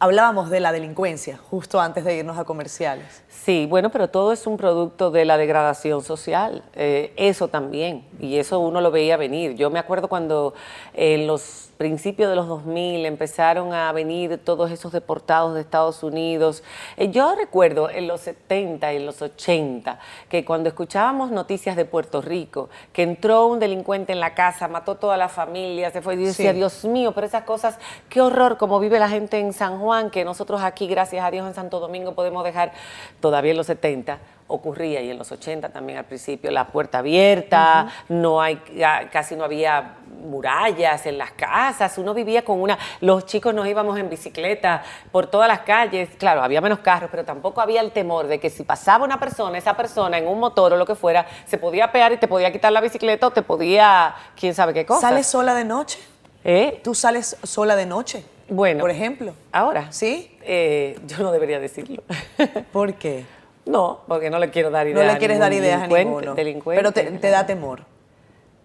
Hablábamos 0.01 0.51
de 0.51 0.61
la 0.61 0.73
delincuencia 0.73 1.39
justo 1.51 1.81
antes 1.81 2.05
de 2.05 2.17
irnos 2.17 2.37
a 2.37 2.45
comerciales. 2.45 3.23
Sí, 3.29 3.67
bueno, 3.69 3.91
pero 3.91 4.09
todo 4.09 4.33
es 4.33 4.47
un 4.47 4.57
producto 4.57 5.11
de 5.11 5.25
la 5.25 5.37
degradación 5.37 6.03
social, 6.03 6.65
eh, 6.75 7.13
eso 7.17 7.49
también, 7.49 8.05
y 8.19 8.39
eso 8.39 8.59
uno 8.59 8.81
lo 8.81 8.91
veía 8.91 9.17
venir. 9.17 9.55
Yo 9.55 9.71
me 9.71 9.79
acuerdo 9.79 10.09
cuando 10.09 10.55
en 10.95 11.27
los 11.27 11.71
principios 11.77 12.31
de 12.31 12.37
los 12.37 12.49
2000 12.49 13.05
empezaron 13.05 13.73
a 13.73 13.91
venir 13.93 14.41
todos 14.43 14.71
esos 14.71 14.93
deportados 14.93 15.55
de 15.55 15.61
Estados 15.61 16.03
Unidos. 16.03 16.63
Eh, 16.97 17.11
yo 17.11 17.35
recuerdo 17.35 17.91
en 17.91 18.07
los 18.07 18.23
70 18.23 18.93
y 18.93 18.97
en 18.97 19.07
los 19.07 19.21
80 19.21 19.99
que 20.29 20.45
cuando 20.45 20.69
escuchábamos 20.69 21.31
noticias 21.31 21.77
de 21.77 21.85
Puerto 21.85 22.23
Rico, 22.23 22.69
que 22.93 23.03
entró 23.03 23.47
un 23.47 23.59
delincuente 23.59 24.13
en 24.13 24.21
la 24.21 24.35
casa, 24.35 24.69
mató 24.69 24.95
toda 24.97 25.17
la 25.17 25.29
familia, 25.29 25.91
se 25.91 26.01
fue 26.01 26.15
y 26.15 26.25
decía, 26.25 26.53
Dios 26.53 26.85
mío, 26.85 27.13
pero 27.13 27.27
esas 27.27 27.45
cosas, 27.45 27.79
qué 28.09 28.21
horror 28.21 28.57
como 28.57 28.81
vive 28.81 28.99
la 28.99 29.09
gente 29.09 29.39
en 29.39 29.53
San 29.53 29.79
Juan, 29.79 29.84
que 30.11 30.25
nosotros 30.25 30.63
aquí, 30.63 30.87
gracias 30.87 31.25
a 31.25 31.31
Dios, 31.31 31.47
en 31.47 31.55
Santo 31.55 31.79
Domingo 31.79 32.15
podemos 32.15 32.43
dejar 32.43 32.73
toda 33.21 33.35
todavía 33.35 33.51
en 33.51 33.57
los 33.57 33.67
70 33.67 34.19
ocurría 34.47 35.01
y 35.01 35.11
en 35.11 35.19
los 35.19 35.33
80 35.33 35.71
también 35.71 35.99
al 35.99 36.05
principio, 36.05 36.51
la 36.53 36.69
puerta 36.69 36.99
abierta, 36.99 37.89
no 38.09 38.41
hay, 38.41 38.61
casi 39.11 39.35
no 39.35 39.43
había 39.43 39.97
murallas 40.23 41.07
en 41.07 41.19
las 41.19 41.33
casas, 41.33 41.99
uno 41.99 42.15
vivía 42.15 42.45
con 42.45 42.61
una, 42.61 42.79
los 43.01 43.27
chicos 43.27 43.53
nos 43.53 43.67
íbamos 43.67 43.99
en 43.99 44.09
bicicleta 44.09 44.83
por 45.11 45.27
todas 45.27 45.49
las 45.49 45.61
calles, 45.61 46.11
claro, 46.17 46.43
había 46.43 46.61
menos 46.61 46.79
carros, 46.79 47.11
pero 47.11 47.25
tampoco 47.25 47.61
había 47.61 47.81
el 47.81 47.91
temor 47.91 48.29
de 48.29 48.39
que 48.39 48.51
si 48.51 48.63
pasaba 48.63 49.05
una 49.05 49.19
persona, 49.19 49.59
esa 49.59 49.77
persona 49.77 50.19
en 50.19 50.29
un 50.29 50.39
motor 50.39 50.75
o 50.75 50.77
lo 50.77 50.87
que 50.87 50.95
fuera, 50.95 51.27
se 51.47 51.59
podía 51.59 51.91
pegar 51.91 52.13
y 52.13 52.19
te 52.19 52.29
podía 52.29 52.53
quitar 52.53 52.71
la 52.71 52.81
bicicleta 52.81 53.27
o 53.27 53.31
te 53.31 53.43
podía, 53.43 54.15
quién 54.39 54.55
sabe 54.55 54.73
qué 54.75 54.87
cosa. 54.87 55.09
¿Sales 55.09 55.27
sola 55.27 55.55
de 55.55 55.65
noche? 55.65 55.99
¿Eh? 56.45 56.81
¿Tú 56.85 56.95
sales 56.95 57.37
sola 57.43 57.75
de 57.75 57.87
noche? 57.87 58.25
Bueno. 58.49 58.81
Por 58.81 58.91
ejemplo. 58.91 59.35
Ahora. 59.53 59.91
¿Sí? 59.91 60.37
Eh, 60.43 60.99
yo 61.07 61.19
no 61.19 61.33
debería 61.33 61.61
decirlo. 61.61 62.03
¿Por 62.73 62.95
qué? 62.95 63.25
No, 63.67 64.01
porque 64.07 64.31
no 64.31 64.39
le 64.39 64.51
quiero 64.51 64.71
dar 64.71 64.87
ideas. 64.87 65.07
No 65.07 65.13
le 65.13 65.19
quieres 65.19 65.39
dar 65.39 65.53
ideas 65.53 65.83
a 65.83 65.87
ninguno. 65.87 66.35
Pero 66.65 66.93
te, 66.93 67.31
da 67.31 67.47
temor. 67.47 67.83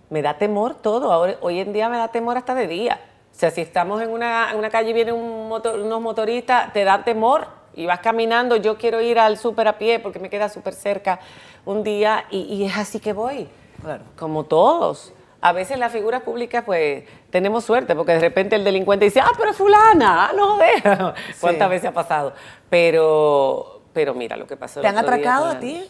Me 0.10 0.22
da 0.22 0.38
temor 0.38 0.76
todo. 0.76 1.12
Ahora, 1.12 1.38
hoy 1.42 1.60
en 1.60 1.72
día 1.72 1.88
me 1.90 1.98
da 1.98 2.10
temor 2.10 2.38
hasta 2.38 2.54
de 2.54 2.68
día. 2.68 3.00
O 3.32 3.40
sea, 3.40 3.52
si 3.52 3.62
estamos 3.62 4.02
en 4.02 4.10
una, 4.10 4.70
calle 4.70 4.90
y 4.90 4.94
vienen 4.94 5.16
unos 5.16 6.02
motoristas, 6.02 6.74
te 6.74 6.84
da 6.84 7.04
temor 7.04 7.48
y 7.74 7.86
vas 7.86 8.00
caminando. 8.00 8.58
Yo 8.58 8.78
quiero 8.78 9.00
ir 9.00 9.20
al 9.20 9.38
súper 9.38 9.70
a 9.70 9.78
pie 9.78 10.00
porque 10.00 10.20
me 10.20 10.30
queda 10.30 10.50
súper 10.50 10.74
cerca 10.74 11.20
un 11.66 11.84
día 11.84 12.26
y, 12.30 12.42
y, 12.42 12.66
es 12.66 12.76
así 12.76 13.00
que 13.00 13.14
voy. 13.14 13.48
Claro. 13.82 14.04
Como 14.18 14.44
todos 14.44 15.14
a 15.42 15.54
veces 15.54 15.80
las 15.80 15.92
figuras 15.92 16.22
públicas, 16.24 16.64
pues, 16.66 17.04
tenemos 17.30 17.64
suerte, 17.64 17.96
porque 17.96 18.14
de 18.14 18.20
repente 18.20 18.56
el 18.56 18.64
delincuente 18.64 19.06
dice, 19.06 19.22
ah, 19.22 19.32
pero 19.38 19.54
fulana, 19.54 20.28
ah, 20.28 20.34
no 20.36 20.56
joder. 20.56 21.14
¿Cuántas 21.40 21.70
veces 21.70 21.90
ha 21.90 21.94
pasado? 21.94 22.34
Pero, 22.70 23.82
pero 23.94 24.14
mira 24.14 24.36
lo 24.36 24.48
que 24.48 24.58
pasó. 24.58 24.82
¿Te 24.82 24.88
han 24.88 24.98
atracado 24.98 25.46
a 25.46 25.60
ti? 25.60 25.84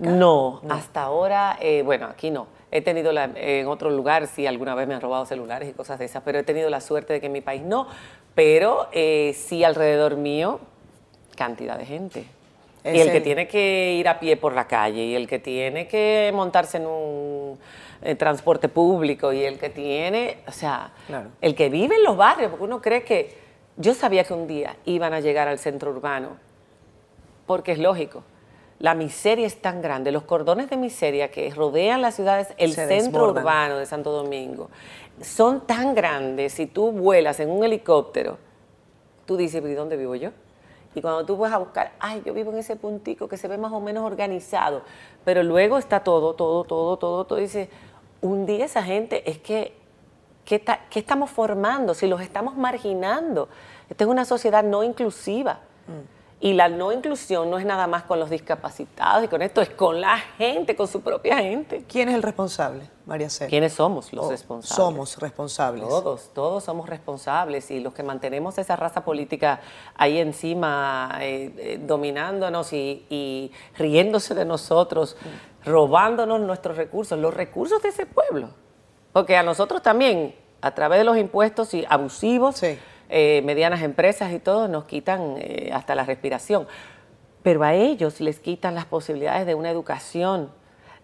No, 0.00 0.60
hasta 0.68 1.02
ahora, 1.02 1.56
eh, 1.60 1.82
bueno, 1.82 2.06
aquí 2.06 2.30
no. 2.30 2.46
He 2.70 2.82
tenido 2.82 3.10
la, 3.12 3.30
en 3.34 3.66
otro 3.66 3.90
lugar, 3.90 4.28
sí, 4.28 4.46
alguna 4.46 4.76
vez 4.76 4.86
me 4.86 4.94
han 4.94 5.00
robado 5.00 5.26
celulares 5.26 5.68
y 5.68 5.72
cosas 5.72 5.98
de 5.98 6.04
esas, 6.04 6.22
pero 6.22 6.38
he 6.38 6.44
tenido 6.44 6.70
la 6.70 6.80
suerte 6.80 7.14
de 7.14 7.20
que 7.20 7.26
en 7.26 7.32
mi 7.32 7.40
país 7.40 7.62
no. 7.62 7.88
Pero 8.36 8.88
eh, 8.92 9.34
sí 9.36 9.64
alrededor 9.64 10.16
mío, 10.16 10.60
cantidad 11.34 11.76
de 11.76 11.86
gente. 11.86 12.24
Y 12.84 13.00
el 13.00 13.10
que 13.10 13.20
tiene 13.20 13.46
que 13.46 13.94
ir 13.98 14.08
a 14.08 14.20
pie 14.20 14.36
por 14.36 14.54
la 14.54 14.66
calle 14.66 15.04
y 15.04 15.14
el 15.14 15.26
que 15.26 15.38
tiene 15.38 15.86
que 15.86 16.30
montarse 16.32 16.78
en 16.78 16.86
un 16.86 17.58
eh, 18.02 18.14
transporte 18.14 18.68
público 18.68 19.32
y 19.32 19.44
el 19.44 19.58
que 19.58 19.68
tiene, 19.68 20.38
o 20.46 20.52
sea, 20.52 20.92
el 21.40 21.54
que 21.54 21.68
vive 21.68 21.96
en 21.96 22.04
los 22.04 22.16
barrios, 22.16 22.50
porque 22.50 22.64
uno 22.64 22.80
cree 22.80 23.02
que 23.04 23.36
yo 23.76 23.94
sabía 23.94 24.24
que 24.24 24.32
un 24.32 24.46
día 24.46 24.76
iban 24.84 25.12
a 25.12 25.20
llegar 25.20 25.48
al 25.48 25.58
centro 25.58 25.90
urbano, 25.90 26.36
porque 27.46 27.72
es 27.72 27.78
lógico. 27.78 28.22
La 28.78 28.94
miseria 28.94 29.46
es 29.46 29.60
tan 29.60 29.82
grande, 29.82 30.12
los 30.12 30.22
cordones 30.22 30.70
de 30.70 30.78
miseria 30.78 31.30
que 31.30 31.50
rodean 31.50 32.00
las 32.00 32.14
ciudades, 32.14 32.54
el 32.56 32.72
centro 32.72 33.28
urbano 33.28 33.76
de 33.76 33.84
Santo 33.84 34.10
Domingo, 34.10 34.70
son 35.20 35.66
tan 35.66 35.94
grandes. 35.94 36.54
Si 36.54 36.66
tú 36.66 36.90
vuelas 36.92 37.40
en 37.40 37.50
un 37.50 37.62
helicóptero, 37.62 38.38
tú 39.26 39.36
dices, 39.36 39.62
¿y 39.62 39.74
dónde 39.74 39.98
vivo 39.98 40.14
yo? 40.14 40.30
Y 40.94 41.00
cuando 41.02 41.24
tú 41.24 41.36
vas 41.36 41.52
a 41.52 41.58
buscar, 41.58 41.92
ay, 42.00 42.22
yo 42.24 42.34
vivo 42.34 42.50
en 42.52 42.58
ese 42.58 42.74
puntico 42.74 43.28
que 43.28 43.36
se 43.36 43.46
ve 43.46 43.58
más 43.58 43.72
o 43.72 43.80
menos 43.80 44.04
organizado, 44.04 44.82
pero 45.24 45.42
luego 45.42 45.78
está 45.78 46.00
todo, 46.00 46.34
todo, 46.34 46.64
todo, 46.64 46.96
todo, 46.96 47.24
todo, 47.24 47.38
dice, 47.38 47.68
un 48.22 48.46
día 48.46 48.64
esa 48.64 48.82
gente 48.82 49.28
es 49.30 49.38
que, 49.38 49.74
¿qué, 50.44 50.62
estamos 50.94 51.30
formando? 51.30 51.94
Si 51.94 52.06
los 52.06 52.20
estamos 52.20 52.56
marginando. 52.56 53.48
Esta 53.88 54.04
es 54.04 54.10
una 54.10 54.24
sociedad 54.24 54.62
no 54.62 54.82
inclusiva. 54.82 55.60
Mm. 55.86 56.20
Y 56.42 56.54
la 56.54 56.70
no 56.70 56.90
inclusión 56.90 57.50
no 57.50 57.58
es 57.58 57.66
nada 57.66 57.86
más 57.86 58.04
con 58.04 58.18
los 58.18 58.30
discapacitados 58.30 59.24
y 59.24 59.28
con 59.28 59.42
esto, 59.42 59.60
es 59.60 59.68
con 59.68 60.00
la 60.00 60.16
gente, 60.38 60.74
con 60.74 60.88
su 60.88 61.02
propia 61.02 61.36
gente. 61.36 61.84
¿Quién 61.86 62.08
es 62.08 62.14
el 62.14 62.22
responsable, 62.22 62.88
María 63.04 63.28
Cela? 63.28 63.50
¿Quiénes 63.50 63.74
somos 63.74 64.10
los 64.14 64.26
responsables? 64.30 64.74
Somos 64.74 65.18
responsables. 65.18 65.86
Todos, 65.86 66.30
todos 66.32 66.64
somos 66.64 66.88
responsables 66.88 67.70
y 67.70 67.80
los 67.80 67.92
que 67.92 68.02
mantenemos 68.02 68.56
esa 68.56 68.74
raza 68.74 69.04
política 69.04 69.60
ahí 69.94 70.16
encima, 70.16 71.18
eh, 71.20 71.52
eh, 71.58 71.80
dominándonos 71.86 72.72
y, 72.72 73.04
y, 73.10 73.52
riéndose 73.76 74.34
de 74.34 74.46
nosotros, 74.46 75.18
robándonos 75.64 76.40
nuestros 76.40 76.76
recursos, 76.76 77.18
los 77.18 77.34
recursos 77.34 77.82
de 77.82 77.90
ese 77.90 78.06
pueblo. 78.06 78.50
Porque 79.12 79.36
a 79.36 79.42
nosotros 79.42 79.82
también, 79.82 80.34
a 80.60 80.74
través 80.74 80.98
de 80.98 81.04
los 81.04 81.16
impuestos 81.16 81.74
y 81.74 81.84
abusivos, 81.88 82.56
Sí. 82.56 82.78
eh, 83.08 83.42
medianas 83.44 83.82
empresas 83.82 84.32
y 84.32 84.38
todo, 84.38 84.68
nos 84.68 84.84
quitan 84.84 85.34
eh, 85.38 85.70
hasta 85.72 85.94
la 85.94 86.04
respiración. 86.04 86.66
Pero 87.42 87.62
a 87.64 87.74
ellos 87.74 88.20
les 88.20 88.38
quitan 88.38 88.74
las 88.74 88.84
posibilidades 88.84 89.46
de 89.46 89.54
una 89.54 89.70
educación, 89.70 90.50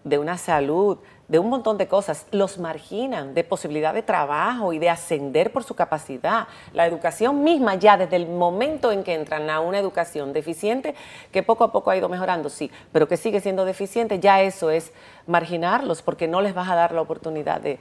de 0.03 0.17
una 0.19 0.37
salud, 0.37 0.99
de 1.27 1.39
un 1.39 1.49
montón 1.49 1.77
de 1.77 1.87
cosas. 1.87 2.25
Los 2.31 2.57
marginan 2.57 3.33
de 3.33 3.43
posibilidad 3.43 3.93
de 3.93 4.01
trabajo 4.01 4.71
y 4.71 4.79
de 4.79 4.89
ascender 4.89 5.51
por 5.51 5.63
su 5.63 5.75
capacidad. 5.75 6.47
La 6.73 6.85
educación 6.85 7.43
misma 7.43 7.75
ya 7.75 7.97
desde 7.97 8.15
el 8.15 8.27
momento 8.27 8.91
en 8.93 9.03
que 9.03 9.13
entran 9.13 9.49
a 9.49 9.59
una 9.59 9.77
educación 9.79 10.31
deficiente, 10.31 10.95
que 11.31 11.43
poco 11.43 11.65
a 11.65 11.71
poco 11.71 11.91
ha 11.91 11.97
ido 11.97 12.07
mejorando, 12.07 12.49
sí, 12.49 12.71
pero 12.93 13.07
que 13.07 13.17
sigue 13.17 13.41
siendo 13.41 13.65
deficiente, 13.65 14.19
ya 14.19 14.41
eso 14.41 14.69
es 14.69 14.93
marginarlos 15.25 16.01
porque 16.01 16.27
no 16.27 16.39
les 16.41 16.53
vas 16.53 16.69
a 16.69 16.75
dar 16.75 16.93
la 16.93 17.01
oportunidad 17.01 17.59
de, 17.59 17.77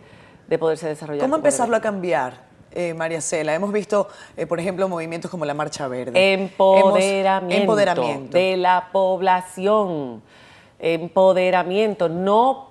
de 0.48 0.58
poderse 0.58 0.88
desarrollar. 0.88 1.22
¿Cómo 1.22 1.36
empezarlo 1.36 1.76
a 1.76 1.80
cambiar, 1.80 2.40
eh, 2.72 2.94
María 2.94 3.20
Cela? 3.20 3.54
Hemos 3.54 3.72
visto, 3.72 4.08
eh, 4.36 4.46
por 4.46 4.58
ejemplo, 4.58 4.88
movimientos 4.88 5.30
como 5.30 5.44
la 5.44 5.54
Marcha 5.54 5.86
Verde. 5.86 6.32
Empoderamiento, 6.32 7.54
Hemos- 7.54 7.60
empoderamiento. 7.62 8.36
de 8.36 8.56
la 8.56 8.88
población. 8.90 10.20
Empoderamiento, 10.78 12.08
no, 12.08 12.65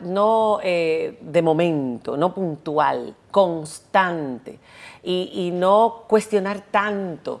no 0.00 0.60
eh, 0.62 1.18
de 1.20 1.42
momento, 1.42 2.16
no 2.16 2.34
puntual, 2.34 3.14
constante. 3.30 4.58
Y, 5.02 5.50
no 5.52 6.02
cuestionar 6.08 6.62
tanto 6.72 7.40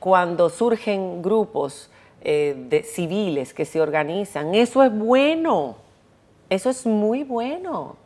cuando 0.00 0.50
surgen 0.50 1.22
grupos 1.22 1.88
eh, 2.22 2.56
de 2.68 2.82
civiles 2.82 3.54
que 3.54 3.64
se 3.64 3.80
organizan. 3.80 4.54
Eso 4.54 4.82
es 4.82 4.92
bueno. 4.92 5.76
Eso 6.50 6.70
es 6.70 6.84
muy 6.86 7.22
bueno. 7.22 7.96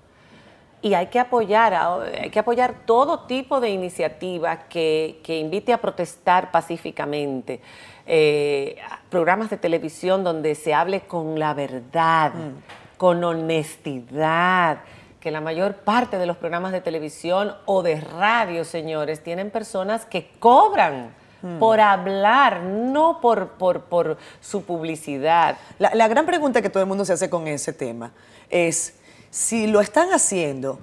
Y 0.80 0.94
hay 0.94 1.06
que 1.06 1.18
apoyar, 1.18 1.74
hay 1.74 2.30
que 2.30 2.38
apoyar 2.38 2.86
todo 2.86 3.20
tipo 3.20 3.60
de 3.60 3.70
iniciativa 3.70 4.68
que, 4.68 5.20
invite 5.26 5.72
a 5.72 5.78
protestar 5.80 6.52
pacíficamente. 6.52 7.60
Eh, 8.06 8.76
programas 9.10 9.50
de 9.50 9.56
televisión 9.56 10.22
donde 10.22 10.54
se 10.54 10.72
hable 10.72 11.00
con 11.00 11.38
la 11.38 11.52
verdad, 11.52 12.32
con 12.98 13.24
honestidad. 13.24 14.80
Que 15.20 15.30
la 15.30 15.40
mayor 15.40 15.76
parte 15.76 16.18
de 16.18 16.26
los 16.26 16.36
programas 16.36 16.72
de 16.72 16.80
televisión 16.80 17.54
o 17.64 17.82
de 17.82 18.00
radio, 18.00 18.64
señores, 18.64 19.22
tienen 19.24 19.50
personas 19.50 20.04
que 20.04 20.30
cobran 20.38 21.14
por 21.58 21.80
hablar, 21.80 22.62
no 22.62 23.20
por, 23.20 23.50
por, 23.50 23.82
por 23.82 24.18
su 24.40 24.64
publicidad. 24.64 25.56
La, 25.78 25.94
la 25.94 26.08
gran 26.08 26.26
pregunta 26.26 26.60
que 26.60 26.68
todo 26.68 26.82
el 26.82 26.88
mundo 26.88 27.04
se 27.04 27.12
hace 27.12 27.30
con 27.30 27.46
ese 27.46 27.72
tema 27.72 28.12
es, 28.50 28.94
si 29.30 29.66
lo 29.66 29.80
están 29.80 30.12
haciendo 30.12 30.80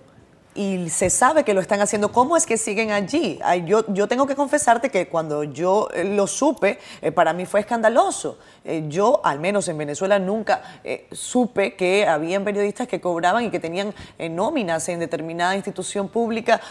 y 0.56 0.90
se 0.90 1.10
sabe 1.10 1.44
que 1.44 1.54
lo 1.54 1.60
están 1.60 1.82
haciendo, 1.82 2.14
¿cómo 2.14 2.38
es 2.38 2.46
que 2.46 2.58
siguen 2.58 2.92
allí? 2.92 3.40
Yo, 3.66 3.84
yo 3.90 4.08
tengo 4.08 4.26
que 4.26 4.36
confesarte 4.36 4.90
que 4.90 5.10
cuando 5.10 5.44
yo 5.44 5.90
eh, 5.94 6.06
lo 6.06 6.28
supe, 6.28 6.80
eh, 7.02 7.12
para 7.12 7.34
mí 7.34 7.46
fue 7.46 7.60
escandaloso. 7.60 8.40
Eh, 8.64 8.86
yo, 8.88 9.20
al 9.26 9.42
menos 9.42 9.68
en 9.68 9.78
Venezuela, 9.78 10.18
nunca 10.18 10.62
supe 11.12 11.76
que 11.76 12.08
habían 12.08 12.46
periodistas 12.46 12.88
que 12.88 13.02
cobraban 13.02 13.44
y 13.44 13.50
que 13.50 13.60
tenían 13.60 13.94
nóminas 14.18 14.88
en 14.88 15.00
determinada 15.00 15.56
institución 15.56 16.08
pública. 16.08 16.62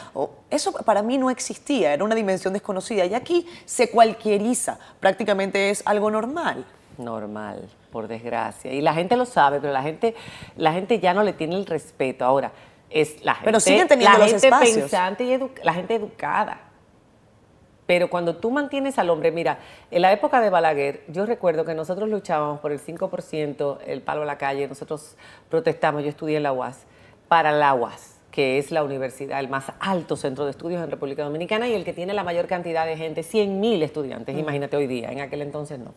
Eso 0.48 0.72
para 0.72 1.02
mí 1.02 1.18
no 1.18 1.28
existía, 1.30 1.92
era 1.92 2.04
una 2.04 2.14
dimensión 2.14 2.54
desconocida. 2.54 3.04
Y 3.04 3.12
aquí 3.12 3.46
se 3.66 3.90
cualquieriza, 3.90 4.78
prácticamente 4.98 5.68
es 5.68 5.82
algo 5.84 6.10
normal. 6.10 6.64
normal, 6.96 7.68
por 7.92 8.08
desgracia. 8.08 8.72
Y 8.72 8.80
la 8.80 8.94
gente 8.94 9.16
lo 9.16 9.26
sabe, 9.26 9.60
pero 9.60 9.72
la 9.72 9.82
gente, 9.82 10.14
la 10.56 10.72
gente 10.72 10.98
ya 11.00 11.12
no 11.12 11.22
le 11.22 11.34
tiene 11.34 11.56
el 11.56 11.66
respeto. 11.66 12.24
Ahora, 12.24 12.52
es 12.90 13.24
la 13.24 13.34
gente, 13.34 13.46
Pero 13.46 13.60
siguen 13.60 13.88
teniendo 13.88 14.18
la 14.18 14.24
los 14.24 14.30
gente 14.32 14.46
espacios. 14.46 14.78
pensante 14.78 15.24
y 15.24 15.64
la 15.64 15.74
gente 15.74 15.94
educada. 15.94 16.60
Pero 17.86 18.08
cuando 18.08 18.36
tú 18.36 18.50
mantienes 18.50 18.98
al 18.98 19.10
hombre, 19.10 19.30
mira, 19.30 19.58
en 19.90 20.02
la 20.02 20.12
época 20.12 20.40
de 20.40 20.48
Balaguer, 20.48 21.04
yo 21.08 21.26
recuerdo 21.26 21.64
que 21.64 21.74
nosotros 21.74 22.08
luchábamos 22.08 22.60
por 22.60 22.72
el 22.72 22.80
5%, 22.80 23.78
el 23.86 24.00
palo 24.00 24.22
a 24.22 24.24
la 24.24 24.38
calle, 24.38 24.66
nosotros 24.66 25.16
protestamos, 25.50 26.02
yo 26.02 26.08
estudié 26.08 26.38
en 26.38 26.44
la 26.44 26.52
UAS, 26.52 26.86
para 27.28 27.52
la 27.52 27.74
UAS, 27.74 28.20
que 28.30 28.58
es 28.58 28.70
la 28.70 28.82
universidad, 28.82 29.38
el 29.38 29.48
más 29.48 29.66
alto 29.80 30.16
centro 30.16 30.44
de 30.46 30.52
estudios 30.52 30.82
en 30.82 30.90
República 30.90 31.24
Dominicana 31.24 31.68
y 31.68 31.74
el 31.74 31.84
que 31.84 31.92
tiene 31.92 32.14
la 32.14 32.24
mayor 32.24 32.46
cantidad 32.46 32.86
de 32.86 32.96
gente, 32.96 33.20
100.000 33.20 33.82
estudiantes, 33.82 34.36
imagínate 34.36 34.76
hoy 34.78 34.86
día, 34.86 35.10
en 35.12 35.20
aquel 35.20 35.42
entonces 35.42 35.78
no. 35.78 35.92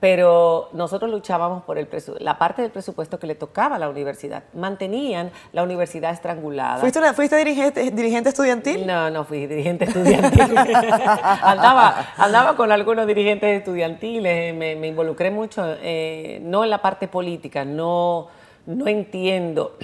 Pero 0.00 0.68
nosotros 0.74 1.10
luchábamos 1.10 1.64
por 1.64 1.76
el 1.76 1.90
presu- 1.90 2.16
la 2.20 2.38
parte 2.38 2.62
del 2.62 2.70
presupuesto 2.70 3.18
que 3.18 3.26
le 3.26 3.34
tocaba 3.34 3.76
a 3.76 3.78
la 3.80 3.88
universidad. 3.88 4.44
Mantenían 4.54 5.32
la 5.52 5.64
universidad 5.64 6.12
estrangulada. 6.12 6.76
¿Fuiste, 6.78 7.00
una- 7.00 7.14
fuiste 7.14 7.36
dirigente, 7.36 7.90
dirigente 7.90 8.28
estudiantil? 8.28 8.86
No, 8.86 9.10
no 9.10 9.24
fui 9.24 9.46
dirigente 9.48 9.86
estudiantil. 9.86 10.56
andaba, 10.56 12.06
andaba 12.16 12.54
con 12.56 12.70
algunos 12.70 13.08
dirigentes 13.08 13.58
estudiantiles, 13.58 14.54
me, 14.54 14.76
me 14.76 14.86
involucré 14.86 15.32
mucho, 15.32 15.64
eh, 15.82 16.38
no 16.44 16.62
en 16.62 16.70
la 16.70 16.78
parte 16.80 17.08
política, 17.08 17.64
no, 17.64 18.28
no 18.66 18.86
entiendo 18.86 19.76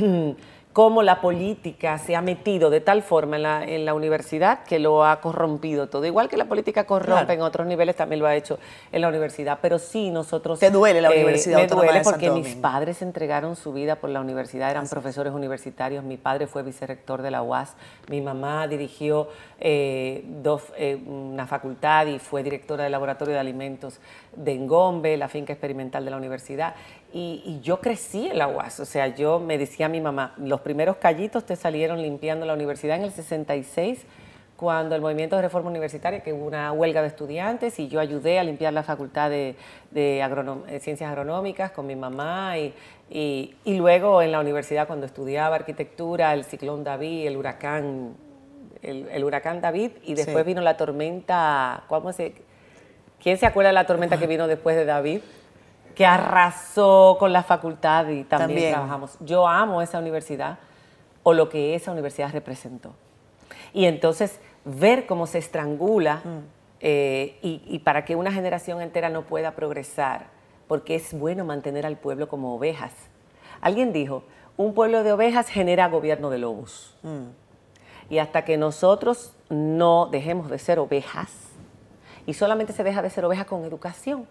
cómo 0.74 1.04
la 1.04 1.20
política 1.20 1.98
se 1.98 2.16
ha 2.16 2.20
metido 2.20 2.68
de 2.68 2.80
tal 2.80 3.02
forma 3.02 3.36
en 3.36 3.42
la, 3.44 3.64
en 3.64 3.84
la 3.84 3.94
universidad 3.94 4.64
que 4.64 4.80
lo 4.80 5.04
ha 5.04 5.20
corrompido 5.20 5.88
todo. 5.88 6.04
Igual 6.04 6.28
que 6.28 6.36
la 6.36 6.46
política 6.46 6.84
corrompe 6.84 7.14
Claro. 7.14 7.32
en 7.32 7.42
otros 7.42 7.66
niveles, 7.66 7.94
también 7.94 8.18
lo 8.20 8.26
ha 8.26 8.34
hecho 8.34 8.58
en 8.90 9.00
la 9.00 9.08
universidad. 9.08 9.60
Pero 9.62 9.78
sí, 9.78 10.10
nosotros... 10.10 10.58
¿Te 10.58 10.70
duele 10.70 11.00
la 11.00 11.10
Universidad 11.10 11.58
Me 11.58 11.68
duele 11.68 12.00
porque 12.02 12.28
mis 12.30 12.56
padres 12.56 13.02
entregaron 13.02 13.54
su 13.54 13.72
vida 13.72 13.96
por 13.96 14.10
la 14.10 14.20
universidad, 14.20 14.68
eran 14.68 14.88
profesores 14.88 15.32
universitarios. 15.32 16.02
Mi 16.02 16.16
padre 16.16 16.48
fue 16.48 16.64
vicerrector 16.64 17.22
de 17.22 17.30
la 17.30 17.42
UAS. 17.42 17.76
Mi 18.08 18.20
mamá 18.20 18.66
dirigió 18.66 19.28
eh, 19.60 20.24
dos, 20.42 20.64
eh, 20.76 21.00
una 21.06 21.46
facultad 21.46 22.06
y 22.06 22.18
fue 22.18 22.42
directora 22.42 22.82
del 22.82 22.92
laboratorio 22.92 23.34
de 23.34 23.40
alimentos 23.40 24.00
de 24.36 24.52
Engombe, 24.52 25.16
la 25.16 25.28
finca 25.28 25.52
experimental 25.52 26.04
de 26.04 26.10
la 26.10 26.16
universidad. 26.16 26.74
Y, 27.12 27.42
y 27.44 27.60
yo 27.62 27.80
crecí 27.80 28.26
en 28.28 28.38
la 28.38 28.48
UAS. 28.48 28.80
O 28.80 28.84
sea, 28.84 29.08
yo 29.08 29.38
me 29.40 29.58
decía 29.58 29.86
a 29.86 29.88
mi 29.88 30.00
mamá, 30.00 30.34
los 30.38 30.60
primeros 30.62 30.96
callitos 30.96 31.44
te 31.46 31.56
salieron 31.56 32.02
limpiando 32.02 32.44
la 32.46 32.54
universidad 32.54 32.96
en 32.96 33.02
el 33.04 33.12
66 33.12 34.04
cuando 34.56 34.94
el 34.94 35.00
movimiento 35.00 35.34
de 35.34 35.42
reforma 35.42 35.68
universitaria, 35.68 36.20
que 36.22 36.32
hubo 36.32 36.46
una 36.46 36.70
huelga 36.72 37.02
de 37.02 37.08
estudiantes 37.08 37.78
y 37.80 37.88
yo 37.88 37.98
ayudé 37.98 38.38
a 38.38 38.44
limpiar 38.44 38.72
la 38.72 38.84
facultad 38.84 39.28
de, 39.28 39.56
de 39.90 40.22
agronom- 40.22 40.64
de 40.64 40.78
ciencias 40.78 41.10
agronómicas 41.10 41.72
con 41.72 41.86
mi 41.88 41.96
mamá 41.96 42.56
y, 42.58 42.72
y- 43.10 43.56
y 43.64 43.74
luego 43.76 44.22
en 44.22 44.30
la 44.30 44.38
universidad 44.38 44.86
cuando 44.86 45.06
estudiaba 45.06 45.56
arquitectura, 45.56 46.32
el 46.32 46.44
ciclón 46.44 46.84
David, 46.84 47.26
el 47.26 47.36
huracán, 47.36 48.14
el, 48.80 49.08
el 49.10 49.24
huracán 49.24 49.60
David 49.60 49.90
y 50.04 50.14
después 50.14 50.44
Sí. 50.44 50.46
vino 50.46 50.60
la 50.62 50.76
tormenta, 50.76 51.82
¿cómo 51.88 52.12
se, 52.12 52.34
¿quién 53.24 53.38
se 53.38 53.46
acuerda 53.46 53.70
de 53.70 53.74
la 53.74 53.86
tormenta 53.86 54.18
que 54.18 54.28
vino 54.28 54.46
después 54.46 54.76
de 54.76 54.84
David? 54.84 55.22
Que 55.96 56.06
arrasó 56.06 57.16
con 57.18 57.32
la 57.32 57.42
facultad 57.42 58.06
y 58.08 58.22
también, 58.24 58.28
También. 58.28 58.72
trabajamos. 58.72 59.16
Yo 59.20 59.48
amo 59.48 59.82
esa 59.82 59.98
universidad 59.98 60.58
o 61.22 61.32
lo 61.32 61.48
que 61.48 61.74
esa 61.74 61.90
universidad 61.90 62.30
representó. 62.30 62.94
Y 63.72 63.86
entonces 63.86 64.38
ver 64.64 65.06
cómo 65.06 65.26
se 65.26 65.38
estrangula 65.38 66.22
eh, 66.80 67.38
y, 67.42 67.62
y 67.66 67.78
para 67.80 68.04
que 68.04 68.14
una 68.14 68.30
generación 68.30 68.80
entera 68.82 69.08
no 69.08 69.22
pueda 69.22 69.52
progresar, 69.52 70.26
porque 70.68 70.94
es 70.94 71.18
bueno 71.18 71.44
mantener 71.44 71.86
al 71.86 71.96
pueblo 71.96 72.28
como 72.28 72.54
ovejas. 72.54 72.92
Alguien 73.60 73.92
dijo, 73.92 74.24
un 74.56 74.74
pueblo 74.74 75.02
de 75.02 75.12
ovejas 75.12 75.48
genera 75.48 75.88
gobierno 75.88 76.30
de 76.30 76.38
lobos. 76.38 76.94
Y 78.10 78.18
hasta 78.18 78.44
que 78.44 78.56
nosotros 78.56 79.32
no 79.48 80.06
dejemos 80.06 80.50
de 80.50 80.58
ser 80.58 80.78
ovejas, 80.78 81.30
y 82.26 82.34
solamente 82.34 82.72
se 82.72 82.82
deja 82.84 83.02
de 83.02 83.10
ser 83.10 83.24
oveja 83.24 83.44
con 83.44 83.64
educación, 83.64 84.26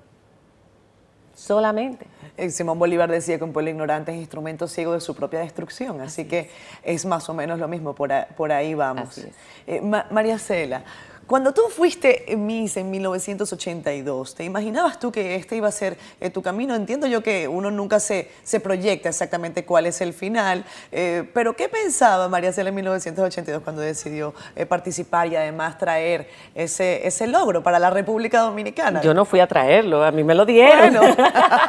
solamente. 1.35 2.05
Eh, 2.37 2.49
Simón 2.49 2.79
Bolívar 2.79 3.09
decía 3.09 3.37
que 3.37 3.43
un 3.43 3.53
pueblo 3.53 3.69
ignorante 3.71 4.11
es 4.11 4.17
instrumento 4.17 4.67
ciego 4.67 4.93
de 4.93 5.01
su 5.01 5.15
propia 5.15 5.39
destrucción, 5.39 6.01
así, 6.01 6.25
que 6.25 6.49
es. 6.83 7.05
más 7.05 7.27
o 7.29 7.33
menos 7.33 7.59
lo 7.59 7.67
mismo, 7.67 7.93
por, 7.95 8.11
a- 8.11 8.27
por 8.37 8.51
ahí 8.51 8.73
vamos. 8.73 9.19
Eh, 9.67 9.81
Ma- 9.81 10.05
María 10.11 10.37
Cela, 10.39 10.83
Cuando 11.27 11.53
tú 11.53 11.61
fuiste 11.69 12.25
Miss 12.35 12.75
en 12.75 12.91
1982, 12.91 14.35
¿te 14.35 14.43
imaginabas 14.43 14.99
tú 14.99 15.09
que 15.09 15.35
este 15.35 15.55
iba 15.55 15.69
a 15.69 15.71
ser 15.71 15.97
eh, 16.19 16.29
tu 16.29 16.41
camino? 16.41 16.75
Entiendo 16.75 17.07
yo 17.07 17.23
que 17.23 17.47
uno 17.47 17.71
nunca 17.71 18.01
se, 18.01 18.29
se 18.43 18.59
proyecta 18.59 19.07
exactamente 19.07 19.63
cuál 19.63 19.85
es 19.85 20.01
el 20.01 20.13
final, 20.13 20.65
eh, 20.91 21.29
pero 21.33 21.55
¿qué 21.55 21.69
pensaba 21.69 22.27
María 22.27 22.51
Cela 22.51 22.69
en 22.69 22.75
1982 22.75 23.63
cuando 23.63 23.81
decidió 23.81 24.33
eh, 24.57 24.65
participar 24.65 25.27
y 25.27 25.37
además 25.37 25.77
traer 25.77 26.27
ese, 26.55 27.07
ese 27.07 27.25
logro 27.27 27.63
para 27.63 27.79
la 27.79 27.89
República 27.89 28.41
Dominicana? 28.41 29.01
Yo 29.01 29.13
no 29.13 29.23
fui 29.23 29.39
a 29.39 29.47
traerlo, 29.47 30.03
a 30.03 30.11
mí 30.11 30.25
me 30.25 30.35
lo 30.35 30.45
dieron. 30.45 31.15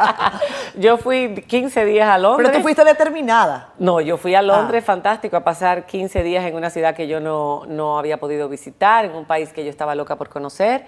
yo 0.74 0.98
fui 0.98 1.44
15 1.46 1.84
días 1.84 2.08
a 2.08 2.18
Londres. 2.18 2.48
Pero 2.48 2.58
tú 2.58 2.62
fuiste 2.62 2.84
determinada. 2.84 3.72
No, 3.78 4.00
yo 4.00 4.16
fui 4.16 4.34
a 4.34 4.42
Londres, 4.42 4.82
ah. 4.82 4.86
fantástico, 4.86 5.36
a 5.36 5.44
pasar 5.44 5.86
15 5.86 6.24
días 6.24 6.44
en 6.44 6.56
una 6.56 6.70
ciudad 6.70 6.96
que 6.96 7.06
yo 7.06 7.20
no, 7.20 7.62
no 7.68 8.00
había 8.00 8.18
podido 8.18 8.48
visitar, 8.48 9.04
en 9.04 9.12
un 9.12 9.24
país 9.24 9.43
que 9.52 9.64
yo 9.64 9.70
estaba 9.70 9.94
loca 9.94 10.16
por 10.16 10.28
conocer. 10.28 10.84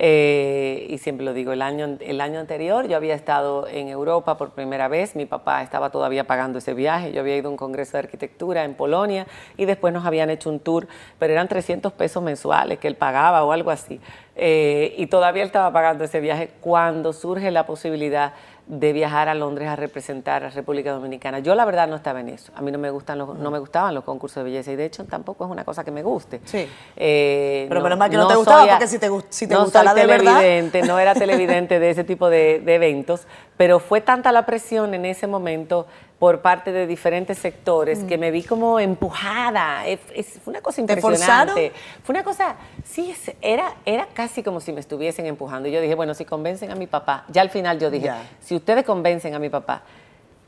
Eh, 0.00 0.86
y 0.90 0.98
siempre 0.98 1.24
lo 1.24 1.32
digo, 1.32 1.50
el 1.50 1.60
año, 1.60 1.96
el 1.98 2.20
año 2.20 2.38
anterior 2.38 2.86
yo 2.86 2.96
había 2.96 3.16
estado 3.16 3.66
en 3.66 3.88
Europa 3.88 4.36
por 4.36 4.50
primera 4.50 4.86
vez, 4.86 5.16
mi 5.16 5.26
papá 5.26 5.60
estaba 5.60 5.90
todavía 5.90 6.24
pagando 6.24 6.58
ese 6.58 6.72
viaje, 6.72 7.10
yo 7.10 7.20
había 7.20 7.36
ido 7.36 7.48
a 7.48 7.50
un 7.50 7.56
congreso 7.56 7.94
de 7.94 8.04
arquitectura 8.04 8.62
en 8.62 8.74
Polonia 8.74 9.26
y 9.56 9.64
después 9.64 9.92
nos 9.92 10.06
habían 10.06 10.30
hecho 10.30 10.50
un 10.50 10.60
tour, 10.60 10.86
pero 11.18 11.32
eran 11.32 11.48
300 11.48 11.92
pesos 11.94 12.22
mensuales 12.22 12.78
que 12.78 12.86
él 12.86 12.94
pagaba 12.94 13.42
o 13.42 13.50
algo 13.50 13.72
así. 13.72 14.00
Eh, 14.36 14.94
y 14.96 15.08
todavía 15.08 15.42
él 15.42 15.48
estaba 15.48 15.72
pagando 15.72 16.04
ese 16.04 16.20
viaje 16.20 16.50
cuando 16.60 17.12
surge 17.12 17.50
la 17.50 17.66
posibilidad 17.66 18.34
de 18.68 18.92
viajar 18.92 19.30
a 19.30 19.34
Londres 19.34 19.66
a 19.66 19.76
representar 19.76 20.44
a 20.44 20.50
República 20.50 20.92
Dominicana. 20.92 21.38
Yo 21.38 21.54
la 21.54 21.64
verdad 21.64 21.88
no 21.88 21.96
estaba 21.96 22.20
en 22.20 22.28
eso. 22.28 22.52
A 22.54 22.60
mí 22.60 22.70
no 22.70 22.78
me 22.78 22.90
gustan 22.90 23.16
los, 23.16 23.38
no 23.38 23.50
me 23.50 23.58
gustaban 23.58 23.94
los 23.94 24.04
concursos 24.04 24.36
de 24.36 24.50
belleza 24.50 24.70
y 24.72 24.76
de 24.76 24.84
hecho 24.84 25.04
tampoco 25.04 25.46
es 25.46 25.50
una 25.50 25.64
cosa 25.64 25.84
que 25.84 25.90
me 25.90 26.02
guste. 26.02 26.40
Sí. 26.44 26.68
Eh, 26.94 27.66
Pero 27.68 27.80
menos 27.80 27.98
mal 27.98 28.10
que 28.10 28.16
no, 28.18 28.28
te 28.28 28.36
gustaba 28.36 28.66
porque 28.66 28.86
si 28.86 28.98
te, 28.98 29.08
si 29.30 29.46
te 29.46 29.56
gustaba 29.56 29.94
de 29.94 30.06
verdad. 30.06 30.42
No 30.86 30.98
era 30.98 31.14
televidente 31.14 31.78
de 31.80 31.90
ese 31.90 32.04
tipo 32.04 32.28
de, 32.28 32.60
de 32.60 32.74
eventos, 32.74 33.26
pero 33.58 33.80
fue 33.80 34.00
tanta 34.00 34.32
la 34.32 34.46
presión 34.46 34.94
en 34.94 35.04
ese 35.04 35.26
momento 35.26 35.86
por 36.18 36.40
parte 36.40 36.72
de 36.72 36.86
diferentes 36.86 37.38
sectores 37.38 38.04
que 38.04 38.16
mm. 38.16 38.20
me 38.20 38.30
vi 38.30 38.44
como 38.44 38.80
empujada. 38.80 39.86
Es, 39.86 40.00
fue 40.42 40.52
una 40.52 40.62
cosa 40.62 40.80
impresionante. 40.80 41.72
Fue 42.02 42.14
una 42.14 42.24
cosa, 42.24 42.54
sí, 42.84 43.14
era, 43.42 43.74
era 43.84 44.06
casi 44.14 44.42
como 44.42 44.60
si 44.60 44.72
me 44.72 44.80
estuviesen 44.80 45.26
empujando. 45.26 45.68
Y 45.68 45.72
yo 45.72 45.80
dije, 45.80 45.96
bueno, 45.96 46.14
si 46.14 46.24
convencen 46.24 46.70
a 46.70 46.76
mi 46.76 46.86
papá, 46.86 47.24
ya 47.28 47.42
al 47.42 47.50
final 47.50 47.78
yo 47.78 47.90
dije, 47.90 48.10
si 48.40 48.54
ustedes 48.54 48.84
convencen 48.84 49.34
a 49.34 49.38
mi 49.38 49.50
papá. 49.50 49.82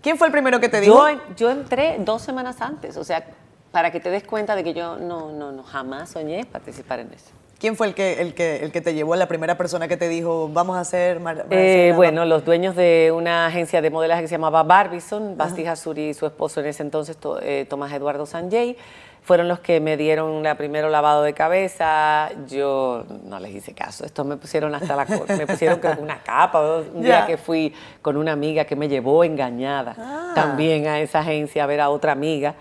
¿Quién 0.01 0.17
fue 0.17 0.29
el 0.29 0.33
primero 0.33 0.61
que 0.61 0.69
te 0.69 0.81
dijo? 0.81 1.09
Yo, 1.11 1.21
yo 1.37 1.51
entré 1.51 1.97
dos 1.99 2.23
semanas 2.23 2.63
antes, 2.63 2.97
o 2.97 3.05
sea, 3.05 3.27
para 3.71 3.91
que 3.91 4.01
te 4.01 4.09
des 4.09 4.23
cuenta 4.25 4.57
de 4.57 4.65
que 4.65 4.73
yo 4.73 4.97
no, 4.97 5.31
no, 5.31 5.53
no 5.53 5.63
jamás 5.63 6.11
soñé 6.11 6.47
participar 6.47 7.01
en 7.01 7.13
eso. 7.13 7.31
¿Quién 7.61 7.77
fue 7.77 7.89
el 7.89 7.95
que, 7.95 8.23
el, 8.23 8.33
que, 8.33 8.65
el 8.65 8.73
que 8.73 8.81
te 8.81 8.95
llevó, 8.95 9.15
la 9.17 9.29
primera 9.29 9.59
persona 9.59 9.87
que 9.87 9.99
te 9.99 10.09
dijo, 10.09 10.49
vamos 10.51 10.79
a 10.79 10.81
hacer... 10.81 11.21
Eh, 11.51 11.93
bueno, 11.95 12.25
los 12.25 12.43
dueños 12.43 12.75
de 12.75 13.13
una 13.15 13.49
agencia 13.49 13.83
de 13.83 13.91
modelaje 13.91 14.23
que 14.23 14.29
se 14.29 14.37
llamaba 14.37 14.63
Barbison, 14.63 15.37
Basti 15.37 15.67
Hasuri 15.67 16.09
y 16.09 16.15
su 16.15 16.25
esposo 16.25 16.61
en 16.61 16.67
ese 16.67 16.83
entonces, 16.83 17.19
eh, 17.43 17.67
Tomás 17.69 17.93
Eduardo 17.93 18.25
Sanjay, 18.25 18.79
fueron 19.23 19.47
los 19.47 19.61
que 19.61 19.79
me 19.79 19.99
dieron 19.99 20.43
la 20.43 20.55
primero 20.55 20.89
lavado 20.89 21.23
de 21.23 21.35
cabeza. 21.35 22.31
Yo 22.49 23.05
no 23.25 23.39
les 23.39 23.55
hice 23.55 23.75
caso. 23.75 24.07
Estos 24.07 24.25
me 24.25 24.39
pusieron 24.39 24.75
hasta 24.75 24.97
la 24.97 25.05
me 25.37 25.47
pusieron 25.47 25.81
una 26.01 26.23
capa. 26.23 26.79
Un 26.95 27.03
día 27.03 27.27
que 27.27 27.37
fui 27.37 27.75
con 28.01 28.17
una 28.17 28.33
amiga 28.33 28.65
que 28.65 28.75
me 28.75 28.89
llevó 28.89 29.23
engañada 29.23 29.95
ah. 29.99 30.33
también 30.35 30.87
a 30.87 30.99
esa 31.01 31.19
agencia 31.21 31.65
a 31.65 31.67
ver 31.67 31.83
a 31.83 31.91
otra 31.91 32.13
amiga 32.13 32.55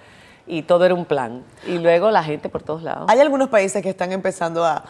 y 0.49 0.63
todo 0.63 0.83
era 0.83 0.95
un 0.95 1.05
plan. 1.05 1.43
Y 1.67 1.77
luego 1.77 2.09
la 2.09 2.23
gente 2.23 2.49
por 2.49 2.63
todos 2.63 2.81
lados. 2.81 3.05
Hay 3.07 3.19
algunos 3.19 3.49
países 3.49 3.83
que 3.83 3.89
están 3.89 4.11
empezando 4.11 4.65
a, 4.65 4.83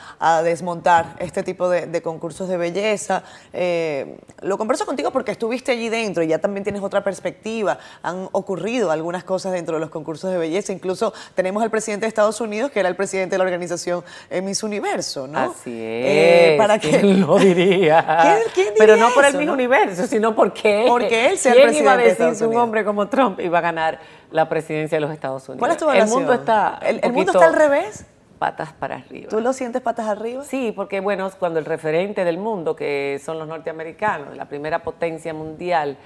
desmontar 0.44 1.16
este 1.20 1.44
tipo 1.44 1.70
de, 1.70 2.02
concursos 2.02 2.48
de 2.48 2.58
belleza. 2.58 3.24
Eh, 3.52 4.18
lo 4.42 4.58
converso 4.58 4.86
contigo 4.86 5.12
porque 5.12 5.32
estuviste 5.32 5.74
allí 5.74 5.90
dentro 5.90 6.24
y 6.24 6.28
ya 6.28 6.40
también 6.40 6.64
tienes 6.64 6.82
otra 6.82 7.04
perspectiva. 7.04 7.78
Han 8.04 8.30
ocurrido 8.32 8.90
algunas 8.90 9.26
cosas 9.26 9.52
dentro 9.52 9.76
de 9.76 9.82
los 9.82 9.90
concursos 9.90 10.32
de 10.32 10.38
belleza. 10.38 10.72
Incluso 10.72 11.14
tenemos 11.36 11.62
al 11.62 11.70
presidente 11.70 12.06
de 12.06 12.08
Estados 12.08 12.40
Unidos, 12.40 12.72
que 12.72 12.80
era 12.80 12.88
el 12.88 12.96
presidente 12.96 13.34
de 13.34 13.38
la 13.40 13.44
organización 13.44 14.04
Miss 14.42 14.64
Universo, 14.64 15.28
¿no? 15.28 15.40
Así 15.40 15.72
eh, 15.74 16.54
es. 16.54 16.58
¿Para 16.58 16.80
qué? 16.80 17.04
lo 17.04 17.36
diría? 17.40 18.46
¿Quién, 18.54 18.70
Pero 18.78 18.96
no 18.96 19.10
por 19.10 19.26
el 19.26 19.36
Miss 19.36 19.50
Universo, 19.50 20.08
sino 20.08 20.34
porque, 20.34 20.86
porque 20.88 21.28
él 21.28 21.38
sea 21.38 21.52
el 21.52 21.64
presidente 21.64 21.84
iba 21.84 21.94
a 21.94 21.98
decir 21.98 22.38
que 22.38 22.46
un 22.46 22.58
hombre 22.58 22.86
como 22.86 23.10
Trump 23.10 23.42
iba 23.42 23.58
a 23.58 23.62
ganar 23.62 24.00
la 24.32 24.50
presidencia 24.50 24.98
de 24.98 25.02
los 25.02 25.12
Estados 25.12 25.48
Unidos. 25.50 25.60
¿Cuál 25.60 25.72
es 25.72 25.78
tu 25.78 25.90
El 25.90 26.08
mundo 26.08 26.34
está. 26.34 26.80
¿El, 26.82 27.12
mundo 27.12 27.32
está 27.32 27.46
al 27.46 27.54
revés? 27.54 28.06
Patas 28.38 28.72
para 28.72 28.96
arriba. 28.96 29.30
¿Tú 29.30 29.42
lo 29.42 29.52
sientes 29.52 29.82
patas 29.82 30.08
arriba? 30.08 30.44
Sí, 30.46 30.72
porque 30.74 31.02
bueno, 31.02 31.30
cuando 31.38 31.60
el 31.60 31.66
referente 31.66 32.24
del 32.24 32.38
mundo, 32.38 32.76
que 32.76 33.20
son 33.24 33.38
los 33.38 33.48
norteamericanos, 33.48 34.38
la 34.38 34.46
primera 34.46 34.82
potencia 34.82 35.34
mundial, 35.34 35.98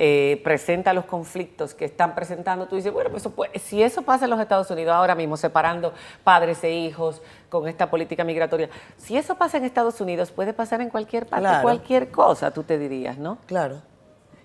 eh, 0.00 0.40
presenta 0.44 0.92
los 0.92 1.06
conflictos 1.06 1.74
que 1.74 1.86
están 1.86 2.14
presentando, 2.14 2.66
tú 2.66 2.76
dices, 2.76 2.92
bueno, 2.92 3.10
pues 3.10 3.50
si 3.62 3.82
eso 3.82 4.02
pasa 4.02 4.26
en 4.26 4.30
los 4.30 4.38
Estados 4.38 4.70
Unidos 4.70 4.94
ahora 4.94 5.14
mismo, 5.14 5.36
separando 5.36 5.92
padres 6.22 6.62
e 6.62 6.70
hijos 6.70 7.22
con 7.48 7.66
esta 7.66 7.90
política 7.90 8.22
migratoria, 8.22 8.68
si 8.96 9.16
eso 9.16 9.34
pasa 9.36 9.56
en 9.56 9.64
Estados 9.64 10.00
Unidos, 10.00 10.30
puede 10.30 10.52
pasar 10.52 10.82
en 10.82 10.90
cualquier 10.90 11.26
parte, 11.26 11.48
cualquier 11.62 12.10
cosa, 12.10 12.52
tú 12.52 12.62
te 12.62 12.78
dirías, 12.78 13.18
¿no? 13.18 13.38
Claro. 13.46 13.82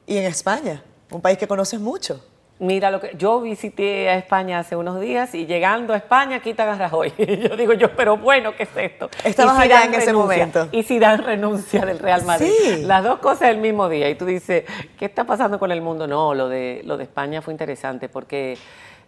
Y 0.08 0.17
en 0.17 0.24
España, 0.24 0.82
un 1.12 1.22
país 1.22 1.38
que 1.38 1.48
conoces 1.48 1.80
mucho. 1.80 2.19
Mira 2.63 2.89
lo 2.91 3.02
que 3.02 3.12
yo 3.17 3.41
visité 3.41 4.08
a 4.08 4.15
España 4.15 4.60
hace 4.60 4.78
unos 4.78 5.02
días 5.02 5.36
y 5.36 5.45
llegando 5.45 5.93
a 5.93 5.97
España 5.97 6.39
quitan 6.39 6.69
a 6.69 6.76
Rajoy. 6.78 7.12
yo 7.17 7.58
digo 7.58 7.73
yo, 7.73 7.93
pero 7.93 8.15
bueno, 8.15 8.56
¿qué 8.56 8.63
es 8.63 8.69
esto? 8.78 9.10
Estabas 9.26 9.60
allá 9.60 9.84
en 9.84 9.93
ese 9.93 10.13
momento. 10.13 10.69
Y 10.71 10.84
si 10.84 10.97
dan 10.97 11.21
renuncia 11.26 11.86
del 11.86 11.99
Real 11.99 12.23
Madrid. 12.23 12.47
Sí. 12.47 12.84
Las 12.86 13.04
dos 13.04 13.19
cosas 13.19 13.49
el 13.49 13.58
mismo 13.58 13.89
día. 13.89 14.10
Y 14.10 14.15
tú 14.15 14.26
dices, 14.26 14.63
¿qué 14.97 15.04
está 15.04 15.26
pasando 15.26 15.60
con 15.60 15.73
el 15.73 15.82
mundo? 15.82 16.08
No, 16.08 16.34
lo 16.34 16.47
de 16.47 16.82
lo 16.86 16.95
de 16.95 17.04
España 17.04 17.41
fue 17.41 17.54
interesante 17.54 18.08
porque 18.08 18.58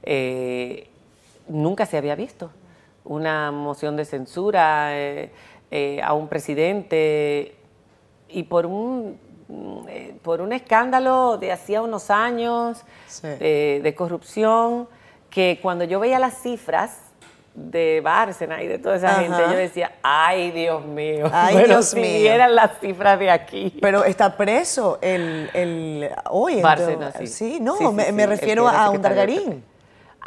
eh, 0.03 0.89
nunca 1.47 1.85
se 1.85 1.97
había 1.97 2.15
visto 2.15 2.51
una 3.05 3.53
moción 3.53 3.95
de 3.95 4.03
censura 4.03 4.89
eh, 4.99 5.31
eh, 5.71 6.01
a 6.03 6.11
un 6.11 6.27
presidente 6.27 7.55
y 8.27 8.43
por 8.43 8.65
un 8.65 9.17
por 10.21 10.41
un 10.41 10.53
escándalo 10.53 11.37
de 11.37 11.51
hacía 11.51 11.81
unos 11.81 12.09
años 12.09 12.83
de, 13.21 13.93
corrupción, 13.95 14.87
que 15.29 15.59
cuando 15.61 15.83
yo 15.83 15.99
veía 15.99 16.19
las 16.19 16.41
cifras 16.41 16.99
de 17.53 18.01
Bárcena 18.03 18.61
y 18.63 18.67
de 18.67 18.79
toda 18.79 18.97
esa 18.97 19.15
gente, 19.15 19.37
yo 19.37 19.55
decía, 19.55 19.93
ay 20.01 20.51
Dios 20.51 20.85
mío, 20.85 21.29
ay 21.31 21.63
Dios 21.65 21.85
si 21.85 21.99
mío. 21.99 22.31
eran 22.31 22.53
las 22.55 22.79
cifras 22.79 23.17
de 23.17 23.29
aquí. 23.29 23.77
Pero 23.81 24.03
está 24.03 24.35
preso 24.35 24.97
el, 25.01 25.49
el 25.53 26.09
hoy. 26.29 26.61
Bárcena, 26.61 27.11
sí. 27.25 27.59
no, 27.61 27.91
me, 27.91 28.25
refiero 28.25 28.67
a 28.67 28.89
un 28.89 29.01
Dargarín. 29.01 29.63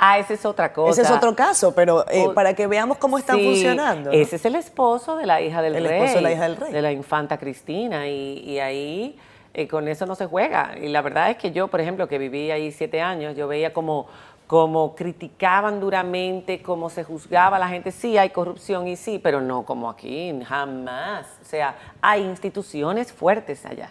Ah, 0.00 0.20
ese 0.20 0.34
es 0.34 0.46
otra 0.46 0.72
cosa. 0.72 0.92
Ese 0.92 1.02
es 1.02 1.10
otro 1.10 1.34
caso, 1.34 1.74
pero 1.74 2.08
eh, 2.08 2.28
para 2.32 2.54
que 2.54 2.68
veamos 2.68 2.98
cómo 2.98 3.18
están 3.18 3.40
funcionando. 3.40 4.12
Ese 4.12 4.36
es 4.36 4.44
el 4.44 4.54
esposo 4.54 5.16
de 5.16 5.26
la 5.26 5.40
hija 5.40 5.60
del 5.60 5.74
rey. 5.74 5.84
El 5.84 5.92
esposo 5.92 6.14
de 6.14 6.22
la 6.22 6.32
hija 6.32 6.42
del 6.44 6.56
rey. 6.56 6.72
De 6.72 6.82
la 6.82 6.92
infanta 6.92 7.36
Cristina. 7.36 8.06
Y, 8.06 8.60
ahí 8.60 9.18
eh, 9.54 9.66
con 9.66 9.88
eso 9.88 10.06
no 10.06 10.14
se 10.14 10.26
juega. 10.26 10.78
Y 10.80 10.86
la 10.88 11.02
verdad 11.02 11.30
es 11.30 11.36
que 11.36 11.50
yo, 11.50 11.66
por 11.66 11.80
ejemplo, 11.80 12.06
que 12.06 12.16
viví 12.16 12.52
ahí 12.52 12.70
siete 12.70 13.00
años, 13.00 13.36
yo 13.36 13.48
veía 13.48 13.72
como, 13.72 14.06
como 14.46 14.94
criticaban 14.94 15.80
duramente, 15.80 16.62
cómo 16.62 16.90
se 16.90 17.02
juzgaba 17.02 17.56
a 17.56 17.60
la 17.60 17.68
gente. 17.68 17.90
Sí, 17.90 18.16
hay 18.16 18.30
corrupción 18.30 18.86
y 18.86 18.94
sí, 18.94 19.18
pero 19.18 19.40
no 19.40 19.64
como 19.64 19.90
aquí, 19.90 20.32
jamás. 20.46 21.26
O 21.42 21.44
sea, 21.44 21.74
hay 22.00 22.22
instituciones 22.22 23.12
fuertes 23.12 23.66
allá. 23.66 23.90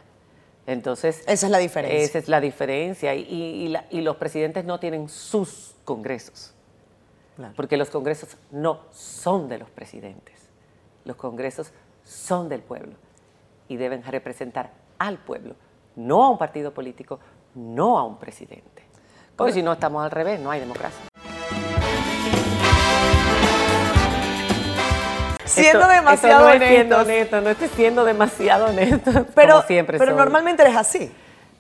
Entonces, 0.68 1.24
esa 1.28 1.48
es 1.48 1.52
la 1.52 1.58
diferencia. 1.58 2.00
Esa 2.00 2.20
es 2.20 2.28
la 2.28 2.40
diferencia. 2.40 3.16
Y, 3.16 3.74
y 3.90 4.02
los 4.02 4.18
presidentes 4.18 4.66
no 4.66 4.80
tienen 4.80 5.10
sus 5.10 5.74
congresos. 5.84 6.54
Porque 7.56 7.78
los 7.78 7.90
congresos 7.90 8.38
no 8.52 8.82
son 8.92 9.48
de 9.48 9.60
los 9.60 9.70
presidentes. 9.70 10.36
Los 11.06 11.16
congresos 11.16 11.72
son 12.04 12.50
del 12.50 12.62
pueblo 12.62 12.96
y 13.68 13.78
deben 13.78 14.04
representar 14.04 14.72
al 14.98 15.18
pueblo, 15.18 15.56
no 15.96 16.24
a 16.24 16.30
un 16.30 16.38
partido 16.38 16.74
político, 16.74 17.20
no 17.54 17.98
a 17.98 18.04
un 18.04 18.18
presidente. 18.18 18.84
Porque 19.36 19.54
si 19.54 19.62
no 19.62 19.74
estamos 19.74 20.04
al 20.04 20.12
revés, 20.12 20.40
no 20.40 20.50
hay 20.50 20.60
democracia. 20.60 21.00
Siendo 25.62 25.88
demasiado 25.88 26.46
no 26.46 26.98
honesto, 27.02 27.42
no 27.42 27.50
estoy 27.50 27.68
siendo 27.70 28.06
demasiado 28.06 28.68
honesto. 28.68 29.26
Pero, 29.36 29.62
siempre 29.64 29.98
pero 29.98 30.16
normalmente 30.16 30.64
eres 30.64 30.76
así. 30.76 31.12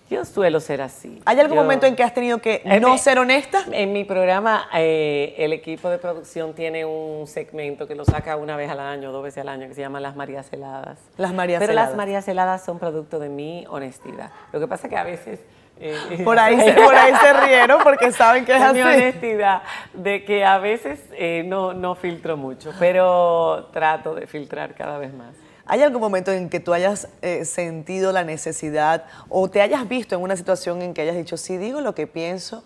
Yo 0.09 0.23
suelo 0.23 0.61
ser 0.61 0.81
así. 0.81 1.21
¿Hay 1.25 1.37
algún 1.37 1.57
momento 1.57 1.85
en 1.85 1.95
que 1.95 2.03
has 2.03 2.13
tenido 2.13 2.37
que 2.37 2.61
no 2.81 2.97
ser 2.97 3.19
honesta? 3.19 3.65
En 3.71 3.91
mi 3.91 4.05
programa, 4.05 4.69
eh, 4.73 5.35
el 5.37 5.51
equipo 5.51 5.89
de 5.89 5.97
producción 5.97 6.53
tiene 6.53 6.85
un 6.85 7.27
segmento 7.27 7.87
que 7.87 7.95
lo 7.95 8.05
saca 8.05 8.37
una 8.37 8.55
vez 8.55 8.69
al 8.71 8.79
año, 8.79 9.11
dos 9.11 9.21
veces 9.21 9.41
al 9.41 9.49
año, 9.49 9.67
que 9.67 9.73
se 9.73 9.81
llama 9.81 9.99
Las 9.99 10.15
Marías 10.15 10.47
Heladas. 10.53 10.97
Las 11.17 11.33
Marías 11.33 11.59
Pero 11.59 11.73
Heladas. 11.73 11.89
las 11.89 11.97
Marías 11.97 12.27
Heladas 12.27 12.63
son 12.63 12.79
producto 12.79 13.19
de 13.19 13.27
mi 13.27 13.65
honestidad. 13.69 14.31
Lo 14.53 14.61
que 14.61 14.67
pasa 14.67 14.87
es 14.87 14.91
que 14.91 14.97
a 14.97 15.03
veces 15.03 15.41
Eh, 15.79 16.21
por, 16.23 16.39
ahí 16.39 16.59
se, 16.59 16.73
por 16.73 16.95
ahí 16.95 17.13
se 17.15 17.33
rieron 17.33 17.81
porque 17.83 18.11
saben 18.11 18.45
que 18.45 18.55
es 18.55 18.61
así. 18.63 18.75
Mi 18.75 18.81
honestidad, 18.81 19.61
de 19.93 20.25
que 20.25 20.43
a 20.43 20.57
veces 20.57 20.99
eh, 21.11 21.43
no, 21.45 21.73
no 21.73 21.95
filtro 21.95 22.37
mucho, 22.37 22.73
pero 22.79 23.69
trato 23.71 24.15
de 24.15 24.27
filtrar 24.27 24.73
cada 24.73 24.97
vez 24.97 25.13
más. 25.13 25.35
¿Hay 25.65 25.83
algún 25.83 26.01
momento 26.01 26.31
en 26.31 26.49
que 26.49 26.61
tú 26.61 26.73
hayas 26.73 27.09
eh, 27.21 27.43
sentido 27.43 28.13
la 28.13 28.23
necesidad 28.23 29.03
o 29.27 29.49
te 29.49 29.61
hayas 29.61 29.87
visto 29.87 30.15
en 30.15 30.21
una 30.21 30.37
situación 30.37 30.81
en 30.81 30.93
que 30.93 31.01
hayas 31.01 31.17
dicho, 31.17 31.35
si 31.35 31.57
digo 31.57 31.81
lo 31.81 31.93
que 31.93 32.07
pienso, 32.07 32.63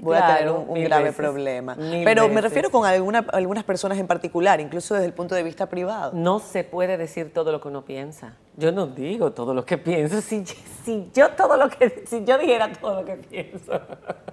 voy 0.00 0.16
a 0.16 0.36
tener 0.36 0.50
un, 0.50 0.84
grave 0.84 1.12
problema. 1.12 1.76
Pero 2.04 2.28
me 2.28 2.40
refiero 2.40 2.70
con 2.70 2.86
alguna, 2.86 3.26
algunas 3.32 3.64
personas 3.64 3.98
en 3.98 4.06
particular, 4.06 4.60
incluso 4.60 4.94
desde 4.94 5.06
el 5.06 5.12
punto 5.12 5.34
de 5.34 5.42
vista 5.42 5.68
privado. 5.68 6.12
No 6.14 6.38
se 6.38 6.64
puede 6.64 6.96
decir 6.96 7.32
todo 7.32 7.52
lo 7.52 7.60
que 7.60 7.68
uno 7.68 7.84
piensa. 7.84 8.34
Yo 8.56 8.72
no 8.72 8.86
digo 8.86 9.32
todo 9.32 9.54
lo 9.54 9.64
que 9.64 9.78
pienso. 9.78 10.20
Si, 10.20 10.44
si 10.44 11.08
yo 11.14 11.30
todo 11.30 11.56
lo 11.56 11.70
que 11.70 12.04
si 12.06 12.24
yo 12.24 12.36
dijera 12.36 12.70
todo 12.72 13.00
lo 13.00 13.04
que 13.04 13.16
pienso, 13.16 13.80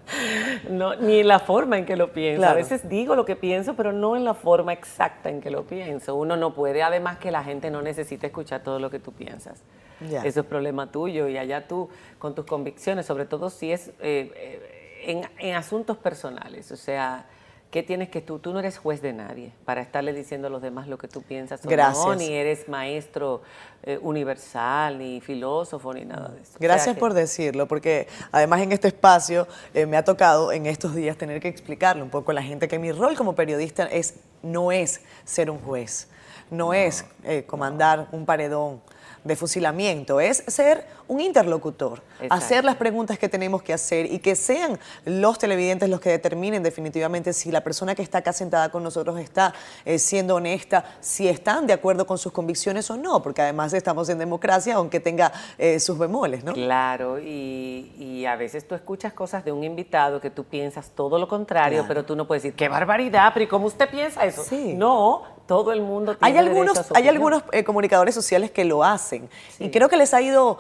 no, 0.70 0.96
ni 0.96 1.20
en 1.20 1.28
la 1.28 1.40
forma 1.40 1.78
en 1.78 1.86
que 1.86 1.96
lo 1.96 2.12
pienso. 2.12 2.46
A 2.46 2.54
veces 2.54 2.90
digo 2.90 3.16
lo 3.16 3.26
que 3.26 3.36
pienso, 3.36 3.76
pero 3.76 3.94
no 3.94 4.16
en 4.16 4.26
la 4.26 4.34
forma 4.34 4.74
exacta 4.74 5.30
en 5.30 5.42
que 5.42 5.52
lo 5.52 5.66
pienso. 5.66 6.16
Uno 6.16 6.36
no 6.36 6.54
puede, 6.54 6.84
además 6.84 7.20
que 7.20 7.32
la 7.32 7.44
gente 7.44 7.72
no 7.72 7.82
necesita 7.82 8.28
escuchar 8.28 8.64
todo 8.64 8.80
lo 8.80 8.90
que 8.90 9.00
tú 9.00 9.14
piensas. 9.14 9.64
Eso 10.00 10.42
es 10.42 10.46
problema 10.46 10.92
tuyo 10.92 11.28
y 11.28 11.38
allá 11.38 11.68
tú 11.68 11.90
con 12.20 12.36
tus 12.36 12.46
convicciones, 12.46 13.06
sobre 13.06 13.26
todo 13.26 13.50
si 13.50 13.72
es 13.72 13.90
eh, 14.00 14.32
eh, 14.36 14.77
en, 15.08 15.56
asuntos 15.56 15.98
personales, 15.98 16.72
o 16.72 16.76
sea, 16.76 17.26
¿qué 17.72 17.82
tienes 17.82 18.10
que 18.10 18.22
tú? 18.22 18.40
Tú 18.40 18.52
no 18.52 18.60
eres 18.60 18.78
juez 18.78 19.02
de 19.02 19.14
nadie 19.14 19.54
para 19.64 19.82
estarle 19.82 20.14
diciendo 20.14 20.48
a 20.48 20.50
los 20.50 20.62
demás 20.62 20.88
lo 20.88 20.98
que 20.98 21.08
tú 21.08 21.22
piensas 21.22 21.62
o 21.66 21.70
no, 21.70 22.16
ni 22.16 22.34
eres 22.34 22.68
maestro 22.68 23.42
eh, 23.84 23.98
universal, 24.02 24.98
ni 25.00 25.22
filósofo, 25.22 25.94
ni 25.94 26.04
nada 26.04 26.30
de 26.30 26.42
eso. 26.42 26.54
Gracias 26.60 26.98
por 26.98 27.14
decirlo, 27.14 27.68
porque 27.68 28.08
además 28.32 28.62
en 28.62 28.74
este 28.74 28.90
espacio 28.90 29.48
eh, 29.74 29.86
me 29.86 29.96
ha 29.96 30.04
tocado 30.04 30.52
en 30.52 30.66
estos 30.66 30.94
días 30.94 31.18
tener 31.18 31.40
que 31.40 31.48
explicarle 31.48 32.04
un 32.04 32.10
poco 32.10 32.32
a 32.32 32.34
la 32.34 32.44
gente 32.44 32.68
que 32.68 32.78
mi 32.78 32.92
rol 32.92 33.16
como 33.16 33.34
periodista 33.34 33.86
es, 33.86 34.16
no 34.44 34.72
es 34.72 35.02
ser 35.24 35.50
un 35.50 35.60
juez, 35.60 36.10
no, 36.52 36.74
es 36.74 37.06
eh, 37.24 37.44
comandar 37.46 38.08
un 38.12 38.26
paredón 38.26 38.82
de 39.28 39.36
fusilamiento, 39.36 40.20
es 40.20 40.44
ser 40.48 40.86
un 41.08 41.22
interlocutor, 41.22 42.02
hacer 42.30 42.66
las 42.66 42.76
preguntas 42.76 43.18
que 43.18 43.30
tenemos 43.30 43.62
que 43.62 43.74
hacer 43.74 44.12
y 44.12 44.20
que 44.20 44.36
sean 44.36 44.78
los 45.06 45.38
televidentes 45.38 45.90
los 45.90 46.02
que 46.02 46.10
determinen 46.10 46.64
definitivamente 46.64 47.34
si 47.34 47.52
la 47.52 47.62
persona 47.62 47.96
que 47.96 48.02
está 48.02 48.20
acá 48.20 48.34
sentada 48.34 48.70
con 48.70 48.84
nosotros 48.84 49.18
está 49.20 49.54
eh, 49.86 50.00
siendo 50.00 50.36
honesta, 50.36 50.84
si 51.00 51.28
están 51.28 51.68
de 51.68 51.74
acuerdo 51.74 52.06
con 52.06 52.18
sus 52.18 52.32
convicciones 52.32 52.90
o 52.90 52.98
no, 52.98 53.22
porque 53.22 53.42
además 53.42 53.74
estamos 53.74 54.10
en 54.10 54.18
democracia, 54.18 54.76
aunque 54.76 55.00
tenga 55.00 55.32
eh, 55.58 55.80
sus 55.80 55.98
bemoles, 55.98 56.44
¿no? 56.44 56.54
Claro, 56.54 57.20
y, 57.20 58.26
a 58.28 58.36
veces 58.36 58.68
tú 58.68 58.76
escuchas 58.76 59.14
cosas 59.14 59.46
de 59.46 59.54
un 59.54 59.64
invitado 59.64 60.20
que 60.20 60.30
tú 60.30 60.44
piensas 60.44 60.90
todo 60.90 61.18
lo 61.18 61.30
contrario, 61.30 61.86
pero 61.88 62.04
tú 62.04 62.14
no 62.16 62.28
puedes 62.28 62.44
decir, 62.44 62.58
qué 62.58 62.68
barbaridad, 62.68 63.32
pero 63.34 63.46
¿y 63.46 63.48
cómo 63.48 63.68
usted 63.68 63.90
piensa 63.90 64.26
eso? 64.26 64.44
Sí. 64.44 64.74
No, 64.74 65.24
todo 65.48 65.72
el 65.72 65.82
mundo 65.82 66.16
tiene 66.16 66.40
hay 66.40 66.46
algunos 66.46 66.92
hay 66.94 67.08
algunos 67.08 67.44
eh, 67.52 67.64
comunicadores 67.64 68.14
sociales 68.14 68.52
que 68.52 68.66
lo 68.66 68.84
hacen 68.84 69.30
y 69.60 69.70
creo 69.70 69.90
que 69.90 69.98
les 69.98 70.14
ha 70.14 70.22
ido 70.22 70.60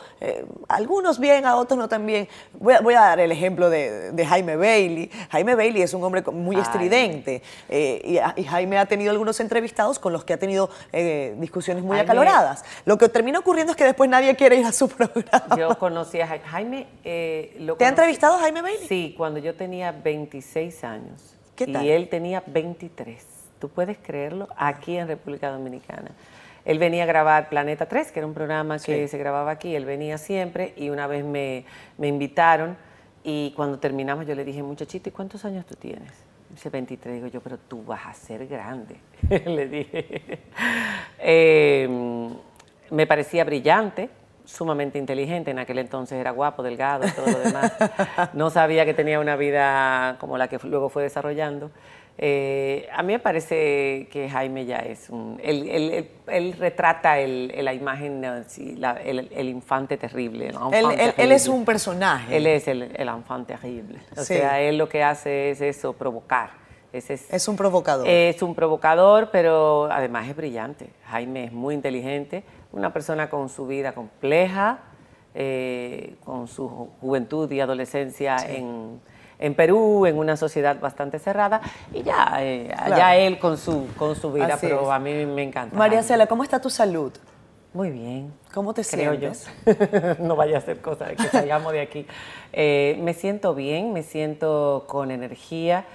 algunos 0.67 1.19
bien, 1.19 1.45
a 1.45 1.56
otros 1.56 1.78
no 1.78 1.88
tan 1.88 2.06
bien. 2.06 2.28
Voy 2.54 2.93
a, 2.93 3.02
dar 3.02 3.19
el 3.19 3.32
ejemplo 3.32 3.69
de, 3.69 4.26
Jaime 4.28 4.56
Bailey. 4.56 5.10
Jaime 5.30 5.56
Bailey 5.56 5.82
es 5.82 5.93
un 5.93 6.04
hombre 6.04 6.23
muy 6.32 6.58
estridente 6.58 7.41
eh, 7.69 8.21
y, 8.36 8.43
Jaime 8.43 8.78
ha 8.78 8.86
tenido 8.86 9.12
algunos 9.12 9.39
entrevistados 9.39 10.00
con 10.00 10.13
los 10.13 10.23
que 10.23 10.34
ha 10.34 10.38
tenido 10.38 10.69
eh, 10.91 11.36
discusiones 11.38 11.84
muy 11.84 12.00
acaloradas. 12.00 12.63
Lo 12.86 12.97
que 12.97 13.10
termina 13.10 13.39
ocurriendo 13.39 13.71
es 13.71 13.78
que 13.78 13.86
después 13.86 14.10
nadie 14.10 14.36
quiere 14.36 14.58
ir 14.58 14.65
a 14.65 14.71
su 14.71 14.88
programa. 14.89 15.56
Yo 15.58 15.78
conocí 15.78 16.19
a 16.21 16.28
Jaime. 16.28 16.88
Eh, 17.04 17.67
¿Te 17.78 17.86
ha 17.86 17.89
entrevistado 17.89 18.38
Jaime 18.39 18.62
Bailey? 18.62 18.88
Sí, 18.88 19.13
cuando 19.17 19.39
yo 19.39 19.56
tenía 19.56 19.91
26 19.91 20.84
años. 20.84 21.36
¿Qué 21.56 21.67
tal? 21.67 21.86
Y 21.86 21.91
él 21.91 22.08
tenía 22.10 22.43
23. 22.45 23.37
¿Tú 23.59 23.69
puedes 23.69 23.97
creerlo? 23.97 24.47
Aquí 24.55 24.97
en 24.97 25.07
República 25.07 25.49
Dominicana. 25.49 26.11
Él 26.67 26.79
venía 26.79 27.03
a 27.03 27.05
grabar 27.05 27.47
Planeta 27.47 27.85
3, 27.85 28.11
que 28.11 28.19
era 28.19 28.27
un 28.27 28.33
programa 28.33 28.77
que 28.77 29.07
se 29.07 29.17
grababa 29.17 29.51
aquí, 29.51 29.73
él 29.73 29.85
venía 29.85 30.17
siempre 30.17 30.73
y 30.75 30.89
una 30.89 31.07
vez 31.07 31.23
me, 31.23 31.63
invitaron 31.97 32.75
y 33.23 33.53
cuando 33.55 33.79
terminamos 33.79 34.27
yo 34.27 34.35
le 34.35 34.43
dije, 34.43 34.61
muchachito, 34.61 35.07
¿y 35.07 35.13
cuántos 35.13 35.45
años 35.45 35.65
tú 35.65 35.75
tienes? 35.75 36.11
Dice 36.49 36.69
23, 36.69 37.15
digo 37.15 37.27
yo, 37.27 37.39
pero 37.39 37.57
tú 37.57 37.85
vas 37.85 38.05
a 38.05 38.13
ser 38.13 38.47
grande, 38.47 38.97
le 39.45 39.67
dije. 39.67 40.39
Em, 41.19 42.33
me 42.89 43.07
parecía 43.07 43.45
brillante, 43.45 44.09
sumamente 44.43 44.97
inteligente, 44.97 45.51
en 45.51 45.59
aquel 45.59 45.79
entonces 45.79 46.17
era 46.19 46.31
guapo, 46.31 46.63
delgado 46.63 47.05
todo 47.15 47.27
lo 47.27 47.39
demás. 47.39 47.73
No 48.33 48.49
sabía 48.49 48.83
que 48.83 48.93
tenía 48.93 49.21
una 49.21 49.37
vida 49.37 50.17
como 50.19 50.37
la 50.37 50.49
que 50.49 50.59
luego 50.63 50.89
fue 50.89 51.03
desarrollando. 51.03 51.71
Eh, 52.19 52.89
a 52.91 53.03
mí 53.03 53.13
me 53.13 53.19
parece 53.19 54.08
que 54.12 54.27
Jaime 54.30 54.65
ya 54.65 54.80
es 54.80 55.10
un... 55.10 55.39
Él, 55.43 56.56
retrata 56.58 57.15
la 57.17 57.73
imagen, 57.73 58.23
el, 58.23 59.49
infante 59.49 59.97
terrible. 59.97 60.51
Él, 60.71 61.32
es 61.32 61.47
un 61.47 61.63
personaje. 61.63 62.36
Él 62.36 62.47
es 62.47 62.67
el, 62.67 62.91
infante 63.15 63.53
terrible. 63.53 63.99
O 64.15 64.23
sea, 64.23 64.60
él 64.60 64.77
lo 64.77 64.89
que 64.89 65.03
hace 65.03 65.51
es 65.51 65.62
eso, 65.62 65.93
provocar. 65.93 66.67
Es, 66.91 67.47
un 67.47 67.56
provocador. 67.56 68.08
Es 68.08 68.41
un 68.41 68.56
provocador, 68.56 69.30
pero 69.32 69.88
además 69.91 70.27
es 70.27 70.36
brillante. 70.36 70.89
Jaime 71.10 71.45
es 71.45 71.51
muy 71.51 71.75
inteligente, 71.75 72.43
una 72.71 72.91
persona 72.91 73.30
con 73.30 73.49
su 73.49 73.67
vida 73.67 73.93
compleja, 73.93 74.80
eh, 75.36 76.15
con 76.23 76.47
su 76.47 76.67
juventud 76.99 77.51
y 77.51 77.60
adolescencia 77.60 78.38
en 78.38 78.99
en 79.39 79.54
Perú, 79.54 80.06
en 80.06 80.17
una 80.17 80.38
sociedad 80.38 80.80
bastante 80.80 81.19
cerrada, 81.19 81.62
y 81.93 82.04
ya, 82.04 82.38
eh, 82.39 83.28
él 83.28 83.39
con 83.39 83.58
su, 83.58 83.88
con 83.97 84.15
su 84.15 84.32
vida, 84.32 84.58
pero 84.60 84.91
a 84.91 85.00
mí 85.00 85.26
me 85.26 85.43
encanta. 85.43 85.76
María 85.76 86.04
Cela, 86.04 86.28
¿cómo 86.28 86.43
está 86.43 86.60
tu 86.60 86.69
salud? 86.69 87.12
Muy 87.73 87.91
bien. 87.91 88.34
¿Cómo 88.54 88.73
te 88.73 88.84
sientes? 88.84 89.47
no 90.19 90.36
vaya 90.36 90.58
a 90.58 90.62
ser 90.62 90.82
cosa 90.82 91.06
de 91.06 91.15
que 91.15 91.28
salgamos 91.28 91.73
de 91.73 91.82
aquí. 91.82 92.08
Eh, 92.52 92.97
me 93.04 93.13
siento 93.13 93.54
bien, 93.54 93.93
me 93.93 94.02
siento 94.02 94.86
con 94.88 95.12
energía. 95.12 95.86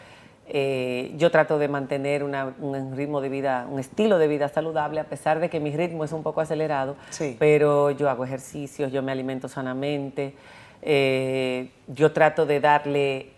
Eh, 0.47 1.13
yo 1.17 1.31
trato 1.31 1.59
de 1.59 1.69
mantener 1.69 2.23
un 2.23 2.97
ritmo 2.97 3.21
de 3.21 3.29
vida, 3.29 3.67
un 3.71 3.81
estilo 3.81 4.19
de 4.19 4.29
vida 4.29 4.49
saludable, 4.49 5.01
a 5.01 5.05
pesar 5.05 5.41
de 5.41 5.49
que 5.49 5.61
mi 5.61 5.75
ritmo 5.75 6.05
es 6.05 6.13
un 6.13 6.23
poco 6.23 6.41
acelerado, 6.41 6.97
sí. 7.11 7.37
pero 7.39 7.91
yo 7.91 8.11
hago 8.11 8.25
ejercicios, 8.25 8.93
yo 8.93 9.03
me 9.03 9.13
alimento 9.13 9.49
sanamente. 9.49 10.35
Eh, 10.83 11.71
yo 11.87 12.13
trato 12.13 12.45
de 12.45 12.61
darle 12.61 13.33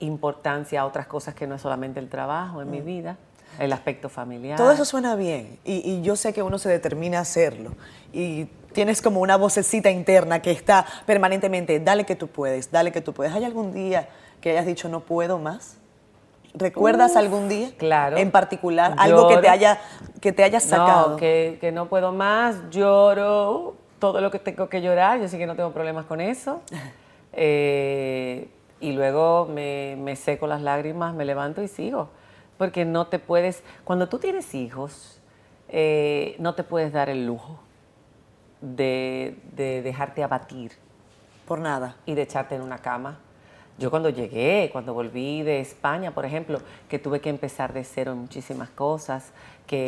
importancia 0.00 0.80
a 0.80 0.86
otras 0.86 1.06
cosas 1.06 1.34
que 1.34 1.46
no 1.46 1.54
es 1.54 1.62
solamente 1.62 2.00
el 2.00 2.08
trabajo 2.08 2.62
en 2.62 2.70
mi 2.70 2.80
mm. 2.80 2.84
vida, 2.84 3.16
el 3.58 3.72
aspecto 3.72 4.08
familiar. 4.08 4.56
Todo 4.56 4.70
eso 4.70 4.84
suena 4.84 5.14
bien 5.14 5.58
y, 5.64 6.00
yo 6.02 6.16
sé 6.16 6.32
que 6.32 6.42
uno 6.42 6.58
se 6.58 6.68
determina 6.68 7.18
a 7.18 7.22
hacerlo 7.22 7.72
y 8.12 8.46
tienes 8.72 9.02
como 9.02 9.20
una 9.20 9.36
vocecita 9.36 9.90
interna 9.90 10.40
que 10.40 10.50
está 10.50 10.86
permanentemente, 11.04 11.78
dale 11.80 12.04
que 12.06 12.14
tú 12.14 12.28
puedes, 12.28 12.70
dale 12.70 12.90
que 12.92 13.00
tú 13.00 13.12
puedes. 13.12 13.34
¿Hay 13.34 13.44
algún 13.44 13.72
día 13.72 14.08
que 14.40 14.50
hayas 14.50 14.66
dicho 14.66 14.88
no 14.88 15.00
puedo 15.00 15.38
más? 15.38 15.76
¿Recuerdas 16.54 17.16
algún 17.16 17.48
día? 17.48 17.70
Claro. 17.76 18.16
En 18.16 18.30
particular, 18.30 18.94
algo 18.96 19.28
que 19.28 19.36
te 19.36 19.48
haya, 19.48 19.78
que 20.20 20.32
te 20.32 20.42
haya 20.42 20.60
sacado. 20.60 21.10
No, 21.10 21.16
que, 21.16 21.58
que 21.60 21.72
no 21.72 21.88
puedo 21.88 22.12
más, 22.12 22.70
lloro, 22.70 23.76
todo 23.98 24.20
lo 24.20 24.30
que 24.30 24.38
tengo 24.38 24.68
que 24.68 24.80
llorar, 24.80 25.20
yo 25.20 25.28
sé 25.28 25.38
que 25.38 25.46
no 25.46 25.56
tengo 25.56 25.72
problemas 25.72 26.06
con 26.06 26.20
eso. 26.20 26.62
Eh, 27.40 28.48
y 28.80 28.92
luego 28.92 29.46
me, 29.46 29.96
me, 29.96 30.16
seco 30.16 30.46
las 30.46 30.62
lágrimas, 30.62 31.14
me 31.14 31.26
levanto 31.26 31.62
y 31.62 31.68
sigo. 31.68 32.08
Porque 32.56 32.84
no 32.84 33.06
te 33.06 33.18
puedes, 33.18 33.62
cuando 33.84 34.08
tú 34.08 34.18
tienes 34.18 34.54
hijos, 34.54 35.20
eh, 35.68 36.34
no 36.38 36.54
te 36.54 36.64
puedes 36.64 36.90
dar 36.90 37.10
el 37.10 37.26
lujo 37.26 37.60
de, 38.60 39.36
de, 39.52 39.82
dejarte 39.82 40.24
abatir. 40.24 40.72
Por 41.46 41.60
nada. 41.60 41.96
Y 42.06 42.14
de 42.14 42.22
echarte 42.22 42.54
en 42.54 42.62
una 42.62 42.78
cama. 42.78 43.18
Yo 43.78 43.90
cuando 43.90 44.08
llegué, 44.08 44.70
cuando 44.72 44.92
volví 44.92 45.42
de 45.42 45.60
España, 45.60 46.10
por 46.10 46.24
ejemplo, 46.24 46.60
que 46.88 46.98
tuve 46.98 47.20
que 47.20 47.30
empezar 47.30 47.72
de 47.72 47.84
cero 47.84 48.12
en 48.12 48.18
muchísimas 48.18 48.70
cosas, 48.70 49.32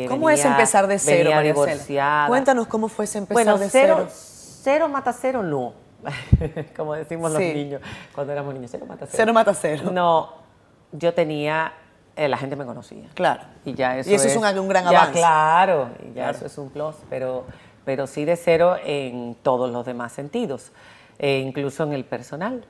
¿Cómo 0.07 0.29
es 0.29 0.43
empezar 0.45 0.87
de 0.87 0.99
cero, 0.99 1.31
María 1.31 1.53
divorciada. 1.53 2.27
Cuéntanos 2.27 2.67
cómo 2.67 2.87
fue 2.87 3.05
ese 3.05 3.17
empezar 3.17 3.57
de 3.57 3.69
cero. 3.69 3.95
Bueno, 3.95 4.09
cero 4.11 4.89
mata 4.89 5.13
cero 5.13 5.43
no. 5.43 5.73
Como 6.75 6.95
decimos 6.95 7.31
los 7.31 7.39
niños 7.39 7.81
cuando 8.13 8.33
éramos 8.33 8.53
niños, 8.53 8.71
cero 8.71 8.85
mata 8.87 9.05
cero. 9.05 9.13
Cero 9.15 9.33
mata 9.33 9.53
cero. 9.53 9.89
No, 9.91 10.33
yo 10.91 11.13
tenía, 11.13 11.73
eh, 12.15 12.27
la 12.27 12.37
gente 12.37 12.55
me 12.55 12.65
conocía. 12.65 13.09
Claro. 13.13 13.43
Y 13.65 13.73
ya 13.73 13.97
eso, 13.97 14.09
y 14.09 14.13
eso 14.13 14.27
es, 14.27 14.35
un, 14.35 14.67
gran 14.67 14.87
avance. 14.87 15.13
Claro, 15.13 15.89
y 16.03 16.13
ya 16.13 16.31
eso 16.31 16.45
es 16.45 16.57
un 16.57 16.69
plus, 16.69 16.95
pero, 17.09 17.45
pero 17.85 18.07
sí 18.07 18.25
de 18.25 18.35
cero 18.35 18.77
en 18.83 19.35
todos 19.41 19.71
los 19.71 19.85
demás 19.85 20.11
sentidos, 20.11 20.71
e 21.17 21.39
incluso 21.39 21.83
en 21.83 21.93
el 21.93 22.05
personal. 22.05 22.65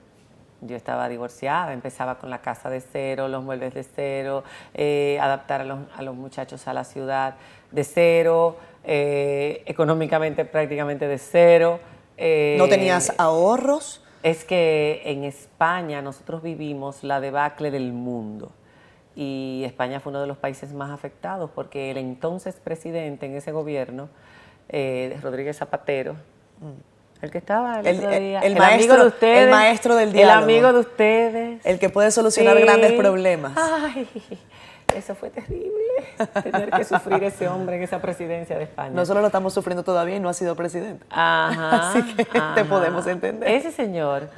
Yo 0.61 0.75
estaba 0.75 1.09
divorciada, 1.09 1.73
empezaba 1.73 2.19
con 2.19 2.29
la 2.29 2.41
casa 2.41 2.69
de 2.69 2.81
cero, 2.81 3.27
los 3.27 3.43
muebles 3.43 3.73
de 3.73 3.83
cero, 3.83 4.43
eh, 4.73 5.17
adaptar 5.19 5.61
a 5.61 6.01
los, 6.01 6.15
muchachos 6.15 6.67
a 6.67 6.73
la 6.73 6.83
ciudad 6.83 7.35
de 7.71 7.83
cero, 7.83 8.57
eh, 8.83 9.63
económicamente 9.65 10.45
prácticamente 10.45 11.07
de 11.07 11.17
cero. 11.17 11.79
Eh, 12.17 12.55
¿No 12.57 12.67
tenías 12.67 13.13
ahorros? 13.17 14.01
es 14.23 14.43
que 14.43 15.01
en 15.05 15.23
España 15.23 16.01
nosotros 16.01 16.43
vivimos 16.43 17.03
la 17.03 17.19
debacle 17.19 17.71
del 17.71 17.91
mundo 17.91 18.51
y 19.15 19.63
España 19.65 19.99
fue 19.99 20.11
uno 20.11 20.21
de 20.21 20.27
los 20.27 20.37
países 20.37 20.73
más 20.73 20.91
afectados 20.91 21.49
porque 21.53 21.91
el 21.91 21.97
entonces 21.97 22.55
presidente 22.55 23.25
en 23.25 23.35
ese 23.35 23.51
gobierno, 23.51 24.09
eh, 24.69 25.17
Rodríguez 25.21 25.57
Zapatero, 25.57 26.13
mm. 26.13 27.00
El 27.21 27.31
que 27.31 27.37
estaba 27.37 27.79
el, 27.81 27.97
otro 27.97 28.09
día, 28.09 28.39
el, 28.39 28.55
maestro, 28.55 28.93
amigo 28.93 29.03
de 29.03 29.07
ustedes, 29.07 29.43
el 29.43 29.49
maestro 29.49 29.95
del 29.95 30.11
diálogo, 30.11 30.37
el 30.37 30.43
amigo 30.43 30.73
de 30.73 30.79
ustedes, 30.79 31.65
el 31.65 31.79
que 31.79 31.89
puede 31.89 32.11
solucionar 32.11 32.59
grandes 32.59 32.93
problemas. 32.93 33.53
Ay, 33.55 34.07
eso 34.95 35.15
fue 35.15 35.29
terrible, 35.29 35.71
tener 36.43 36.71
que 36.71 36.83
sufrir 36.83 37.23
ese 37.23 37.47
hombre 37.47 37.77
en 37.77 37.83
esa 37.83 38.01
presidencia 38.01 38.57
de 38.57 38.63
España. 38.63 38.91
Nosotros 38.91 39.21
lo 39.21 39.27
estamos 39.27 39.53
sufriendo 39.53 39.83
todavía 39.83 40.15
y 40.15 40.19
no 40.19 40.29
ha 40.29 40.33
sido 40.33 40.55
presidente. 40.55 41.05
Ajá, 41.09 41.89
Así 41.91 42.03
que 42.15 42.25
te 42.25 42.65
podemos 42.65 43.05
entender. 43.07 43.49
Ese 43.49 43.71
señor, 43.71 44.29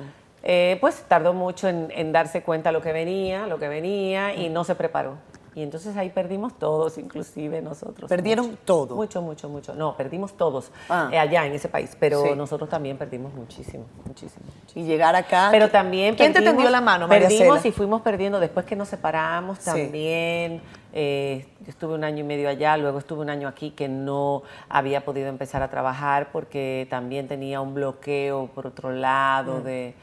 eh, 0.43 0.77
pues 0.81 1.03
tardó 1.07 1.33
mucho 1.33 1.67
en, 1.69 2.11
darse 2.11 2.43
cuenta 2.43 2.71
lo 2.71 2.81
que 2.81 2.91
venía, 2.91 3.47
lo 3.47 3.59
que 3.59 3.67
venía 3.67 4.35
y 4.35 4.49
no 4.49 4.63
se 4.63 4.75
preparó. 4.75 5.17
Y 5.55 5.61
entonces 5.61 5.95
ahí 5.97 6.09
perdimos 6.09 6.57
todos, 6.57 6.97
inclusive 6.97 7.61
nosotros. 7.61 8.09
¿Perdieron 8.09 8.57
todo? 8.65 8.95
Mucho, 8.95 9.21
mucho, 9.21 9.49
mucho. 9.49 9.75
No, 9.75 9.95
perdimos 9.95 10.33
todos 10.33 10.71
ah. 10.89 11.09
eh, 11.11 11.19
allá 11.19 11.45
en 11.45 11.53
ese 11.53 11.69
país, 11.69 11.95
pero 11.99 12.35
nosotros 12.35 12.69
también 12.69 12.97
perdimos 12.97 13.33
muchísimo, 13.33 13.85
muchísimo, 14.05 14.45
Y 14.75 14.83
llegar 14.83 15.15
acá. 15.15 15.49
Pero 15.51 15.69
también. 15.69 16.15
¿Quién 16.15 16.33
te 16.33 16.41
tendió 16.41 16.69
la 16.69 16.81
mano, 16.81 17.07
María 17.07 17.27
Perdimos 17.27 17.65
y 17.65 17.71
fuimos 17.71 18.01
perdiendo 18.01 18.39
después 18.39 18.65
que 18.65 18.75
nos 18.75 18.89
separamos 18.89 19.59
también. 19.59 20.61
Eh, 20.95 21.47
yo 21.61 21.69
estuve 21.69 21.95
un 21.95 22.03
año 22.03 22.19
y 22.19 22.23
medio 22.23 22.47
allá, 22.47 22.77
luego 22.77 22.99
estuve 22.99 23.21
un 23.21 23.29
año 23.29 23.47
aquí 23.47 23.71
que 23.71 23.87
no 23.87 24.43
había 24.69 25.03
podido 25.03 25.27
empezar 25.27 25.63
a 25.63 25.69
trabajar 25.69 26.31
porque 26.31 26.85
también 26.89 27.27
tenía 27.27 27.61
un 27.61 27.73
bloqueo 27.73 28.47
por 28.53 28.67
otro 28.67 28.91
lado 28.91 29.59
mm. 29.59 29.63
de 29.63 29.95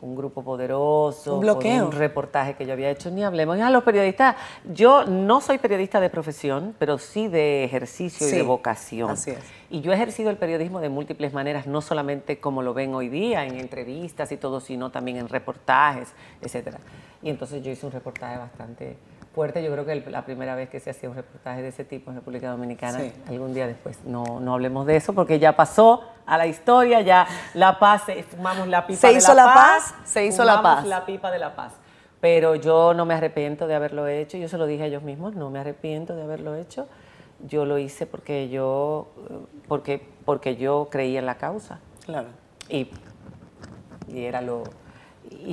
un 0.00 0.14
grupo 0.14 0.42
poderoso, 0.42 1.34
un 1.34 1.40
bloqueo, 1.40 1.86
un 1.86 1.92
reportaje 1.92 2.54
que 2.54 2.66
yo 2.66 2.72
había 2.72 2.90
hecho, 2.90 3.10
ni 3.10 3.22
hablemos. 3.22 3.58
A 3.60 3.70
los 3.70 3.82
periodistas, 3.82 4.36
yo 4.72 5.04
no 5.04 5.40
soy 5.40 5.58
periodista 5.58 6.00
de 6.00 6.08
profesión, 6.10 6.74
pero 6.78 6.98
sí 6.98 7.28
de 7.28 7.64
ejercicio 7.64 8.28
y 8.28 8.30
de 8.30 8.42
vocación. 8.42 9.10
Así 9.10 9.32
es. 9.32 9.38
Y 9.68 9.82
yo 9.82 9.92
he 9.92 9.94
ejercido 9.94 10.30
el 10.30 10.36
periodismo 10.36 10.80
de 10.80 10.88
múltiples 10.88 11.32
maneras, 11.32 11.66
no 11.66 11.80
solamente 11.80 12.40
como 12.40 12.62
lo 12.62 12.74
ven 12.74 12.94
hoy 12.94 13.08
día, 13.08 13.44
en 13.44 13.56
entrevistas 13.56 14.32
y 14.32 14.36
todo, 14.36 14.60
sino 14.60 14.90
también 14.90 15.18
en 15.18 15.28
reportajes, 15.28 16.12
etcétera. 16.40 16.78
Y 17.22 17.30
entonces 17.30 17.62
yo 17.62 17.70
hice 17.70 17.86
un 17.86 17.92
reportaje 17.92 18.38
bastante 18.38 18.96
fuerte. 19.34 19.62
Yo 19.62 19.70
creo 19.70 19.84
que 19.84 19.94
la 20.10 20.24
primera 20.24 20.54
vez 20.54 20.68
que 20.70 20.80
se 20.80 20.90
hacía 20.90 21.08
un 21.08 21.16
reportaje 21.16 21.62
de 21.62 21.68
ese 21.68 21.84
tipo 21.84 22.10
en 22.10 22.16
República 22.16 22.50
Dominicana, 22.50 23.00
algún 23.28 23.54
día 23.54 23.66
después, 23.66 24.04
no, 24.04 24.40
no 24.40 24.54
hablemos 24.54 24.86
de 24.86 24.96
eso 24.96 25.12
porque 25.12 25.38
ya 25.38 25.54
pasó 25.54 26.02
a 26.30 26.38
la 26.38 26.46
historia, 26.46 27.00
ya 27.00 27.26
la 27.54 27.78
paz, 27.78 28.04
fumamos 28.30 28.68
la 28.68 28.86
pipa 28.86 29.00
se 29.00 29.08
de 29.08 29.12
hizo 29.14 29.34
la, 29.34 29.52
paz, 29.52 29.94
Se 30.04 30.24
hizo 30.24 30.44
la 30.44 30.62
paz. 30.62 30.86
la 30.86 31.04
pipa 31.04 31.30
de 31.30 31.40
la 31.40 31.56
paz. 31.56 31.72
Pero 32.20 32.54
yo 32.54 32.94
no 32.94 33.04
me 33.04 33.14
arrepiento 33.14 33.66
de 33.66 33.74
haberlo 33.74 34.06
hecho, 34.06 34.36
yo 34.38 34.48
se 34.48 34.56
lo 34.56 34.66
dije 34.66 34.84
a 34.84 34.86
ellos 34.86 35.02
mismos, 35.02 35.34
no 35.34 35.50
me 35.50 35.58
arrepiento 35.58 36.14
de 36.14 36.22
haberlo 36.22 36.54
hecho. 36.54 36.86
Yo 37.48 37.64
lo 37.64 37.78
hice 37.78 38.06
porque 38.06 38.48
yo, 38.48 39.08
porque, 39.66 40.06
porque 40.24 40.54
yo 40.56 40.88
creía 40.90 41.18
en 41.18 41.26
la 41.26 41.36
causa. 41.36 41.80
Claro. 42.06 42.28
Y, 42.68 42.90
y 44.06 44.24
era 44.24 44.40
lo, 44.40 44.62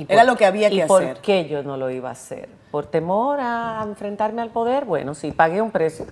Era 0.08 0.22
lo 0.22 0.36
que 0.36 0.46
había 0.46 0.68
que 0.68 0.76
¿y 0.76 0.80
hacer. 0.82 1.14
¿Por 1.14 1.22
qué 1.22 1.48
yo 1.48 1.62
no 1.64 1.76
lo 1.76 1.90
iba 1.90 2.10
a 2.10 2.12
hacer? 2.12 2.48
¿Por 2.70 2.86
temor 2.86 3.40
a 3.40 3.82
enfrentarme 3.84 4.42
al 4.42 4.50
poder? 4.50 4.84
Bueno, 4.84 5.14
sí, 5.14 5.32
pagué 5.32 5.60
un 5.60 5.70
precio. 5.72 6.06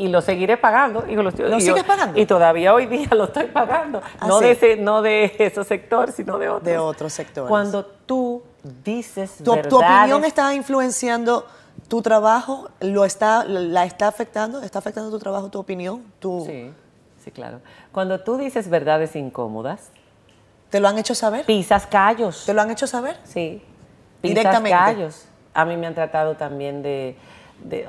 Y 0.00 0.08
lo 0.08 0.22
seguiré 0.22 0.56
pagando. 0.56 1.04
Y 1.06 1.14
lo, 1.14 1.30
sigues 1.30 1.84
pagando? 1.84 2.18
Y 2.18 2.24
todavía 2.24 2.72
hoy 2.72 2.86
día 2.86 3.08
lo 3.10 3.24
estoy 3.24 3.46
pagando. 3.46 4.00
¿Ah, 4.18 4.26
no, 4.26 4.40
de 4.40 4.52
ese, 4.52 4.76
no 4.76 5.02
de 5.02 5.34
esos 5.38 5.66
sectores, 5.66 6.14
sino 6.14 6.38
de 6.38 6.48
otros. 6.48 6.64
De 6.64 6.78
otros 6.78 7.12
sectores. 7.12 7.48
Cuando 7.48 7.84
tú 7.84 8.42
dices 8.82 9.36
¿Tu, 9.44 9.54
¿Tu 9.62 9.76
opinión 9.76 10.24
está 10.24 10.54
influenciando 10.54 11.46
tu 11.88 12.00
trabajo? 12.00 12.70
¿Lo 12.80 13.04
está, 13.04 13.44
¿La 13.44 13.84
está 13.84 14.08
afectando? 14.08 14.62
¿Está 14.62 14.78
afectando 14.78 15.10
tu 15.10 15.18
trabajo, 15.18 15.50
tu 15.50 15.58
opinión? 15.58 16.02
Tu... 16.18 16.44
Sí, 16.46 16.72
sí, 17.22 17.30
claro. 17.30 17.60
Cuando 17.92 18.20
tú 18.20 18.38
dices 18.38 18.70
verdades 18.70 19.14
incómodas... 19.16 19.90
¿Te 20.70 20.80
lo 20.80 20.88
han 20.88 20.98
hecho 20.98 21.14
saber? 21.14 21.44
Pisas 21.44 21.86
callos. 21.86 22.44
¿Te 22.46 22.54
lo 22.54 22.62
han 22.62 22.70
hecho 22.70 22.86
saber? 22.86 23.18
Sí. 23.24 23.62
Pisas 24.22 24.36
Directamente. 24.36 24.70
callos 24.70 25.26
a 25.54 25.64
mí 25.64 25.76
me 25.76 25.86
han 25.86 25.94
tratado 25.94 26.36
también 26.36 26.82
de, 26.82 27.16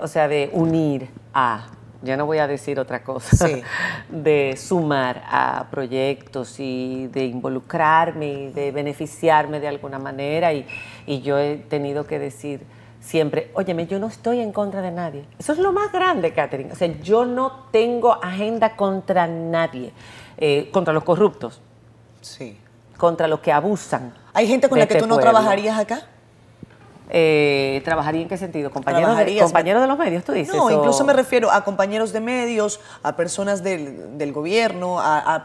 o 0.02 0.08
sea, 0.08 0.28
de 0.28 0.50
unir 0.54 1.10
a, 1.34 1.68
ya 2.02 2.18
no 2.18 2.26
voy 2.26 2.40
a 2.40 2.48
decir 2.48 2.80
otra 2.80 3.04
cosa, 3.04 3.48
de 4.10 4.56
sumar 4.58 5.24
a 5.28 5.68
proyectos 5.70 6.60
y 6.60 7.08
de 7.08 7.26
involucrarme 7.26 8.28
y 8.28 8.52
de 8.52 8.72
beneficiarme 8.72 9.60
de 9.60 9.68
alguna 9.68 10.00
manera 10.00 10.54
y, 10.54 10.66
y 11.06 11.22
yo 11.22 11.38
he 11.38 11.58
tenido 11.58 12.06
que 12.06 12.20
decir 12.20 12.66
siempre, 13.02 13.52
óyeme, 13.56 13.88
yo 13.88 14.00
no 14.00 14.08
estoy 14.08 14.40
en 14.40 14.52
contra 14.52 14.82
de 14.82 14.92
nadie. 14.92 15.26
Eso 15.38 15.54
es 15.54 15.60
lo 15.60 15.74
más 15.74 15.92
grande, 15.92 16.34
Catherine. 16.34 16.72
O 16.72 16.76
sea, 16.76 16.88
yo 17.02 17.26
no 17.26 17.68
tengo 17.72 18.24
agenda 18.24 18.76
contra 18.76 19.28
nadie, 19.28 19.92
eh, 20.38 20.70
contra 20.72 20.94
los 20.94 21.04
corruptos. 21.04 21.62
Sí. 22.22 22.58
Contra 22.98 23.28
los 23.28 23.40
que 23.40 23.52
abusan. 23.52 24.14
¿Hay 24.34 24.48
gente 24.48 24.70
con 24.70 24.80
la 24.80 24.88
que 24.88 24.94
este 24.94 25.04
tú 25.04 25.08
no 25.08 25.18
trabajarías 25.18 25.78
acá? 25.78 26.04
Eh, 27.14 27.82
¿Trabajaría 27.84 28.22
en 28.22 28.30
qué 28.30 28.38
sentido? 28.38 28.72
¿Compañeros 28.72 29.18
de, 29.18 29.38
¿Compañeros 29.40 29.82
de 29.82 29.88
los 29.90 29.98
medios, 29.98 30.24
tú 30.24 30.32
dices? 30.32 30.56
No, 30.56 30.72
incluso 30.72 31.04
me 31.04 31.12
refiero 31.12 31.52
a 31.52 31.66
compañeros 31.66 32.14
de 32.14 32.22
medios, 32.22 32.80
a 33.04 33.18
personas 33.18 33.62
del, 33.62 34.32
gobierno, 34.32 34.98
a, 35.02 35.44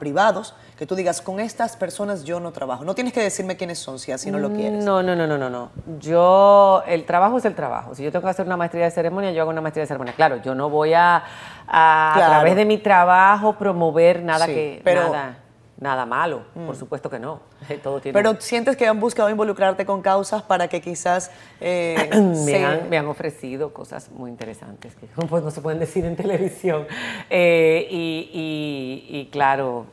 privados, 0.00 0.54
que 0.76 0.86
tú 0.86 0.96
digas, 0.96 1.20
con 1.20 1.38
estas 1.38 1.76
personas 1.76 2.24
yo 2.24 2.40
no 2.40 2.50
trabajo. 2.50 2.84
No 2.84 2.96
tienes 2.96 3.12
que 3.12 3.22
decirme 3.22 3.56
quiénes 3.56 3.78
son, 3.78 4.00
si 4.00 4.10
así 4.10 4.32
no 4.32 4.40
lo 4.40 4.52
quieres. 4.52 4.84
No, 4.84 5.00
no, 5.04 5.14
no, 5.14 5.28
no, 5.28 5.38
no, 5.38 5.48
no. 5.48 5.70
Yo, 6.00 6.82
el 6.88 7.04
trabajo 7.06 7.38
es 7.38 7.44
el 7.44 7.54
trabajo. 7.54 7.94
Si 7.94 8.02
yo 8.02 8.10
tengo 8.10 8.24
que 8.24 8.30
hacer 8.30 8.46
una 8.46 8.56
maestría 8.56 8.86
de 8.86 8.90
ceremonia, 8.90 9.30
yo 9.30 9.42
hago 9.42 9.50
una 9.50 9.60
maestría 9.60 9.84
de 9.84 9.86
ceremonia. 9.86 10.14
Claro, 10.14 10.42
yo 10.42 10.56
no 10.56 10.68
voy 10.68 10.94
a, 10.94 11.22
a, 11.68 12.12
través 12.16 12.56
de 12.56 12.64
mi 12.64 12.78
trabajo, 12.78 13.52
promover 13.52 14.24
nada 14.24 14.46
que... 14.46 14.80
Pero, 14.82 15.12
nada 15.12 15.47
nada 15.80 16.06
malo, 16.06 16.42
por 16.54 16.74
mm. 16.74 16.78
supuesto 16.78 17.08
que 17.08 17.18
no. 17.18 17.40
Todo 17.82 18.00
tiene 18.00 18.12
Pero 18.12 18.40
sientes 18.40 18.76
que 18.76 18.86
han 18.86 18.98
buscado 18.98 19.30
involucrarte 19.30 19.86
con 19.86 20.02
causas 20.02 20.42
para 20.42 20.68
que 20.68 20.80
quizás... 20.80 21.30
Eh, 21.60 22.10
me, 22.90 22.98
han, 22.98 23.06
ofrecido 23.06 23.72
cosas 23.72 24.10
muy 24.10 24.30
interesantes 24.30 24.94
que 24.96 25.06
pues, 25.28 25.42
no 25.42 25.50
se 25.50 25.60
pueden 25.60 25.78
decir 25.78 26.04
en 26.04 26.16
televisión. 26.16 26.86
Eh, 27.30 27.86
y, 27.90 29.28
claro, 29.30 29.86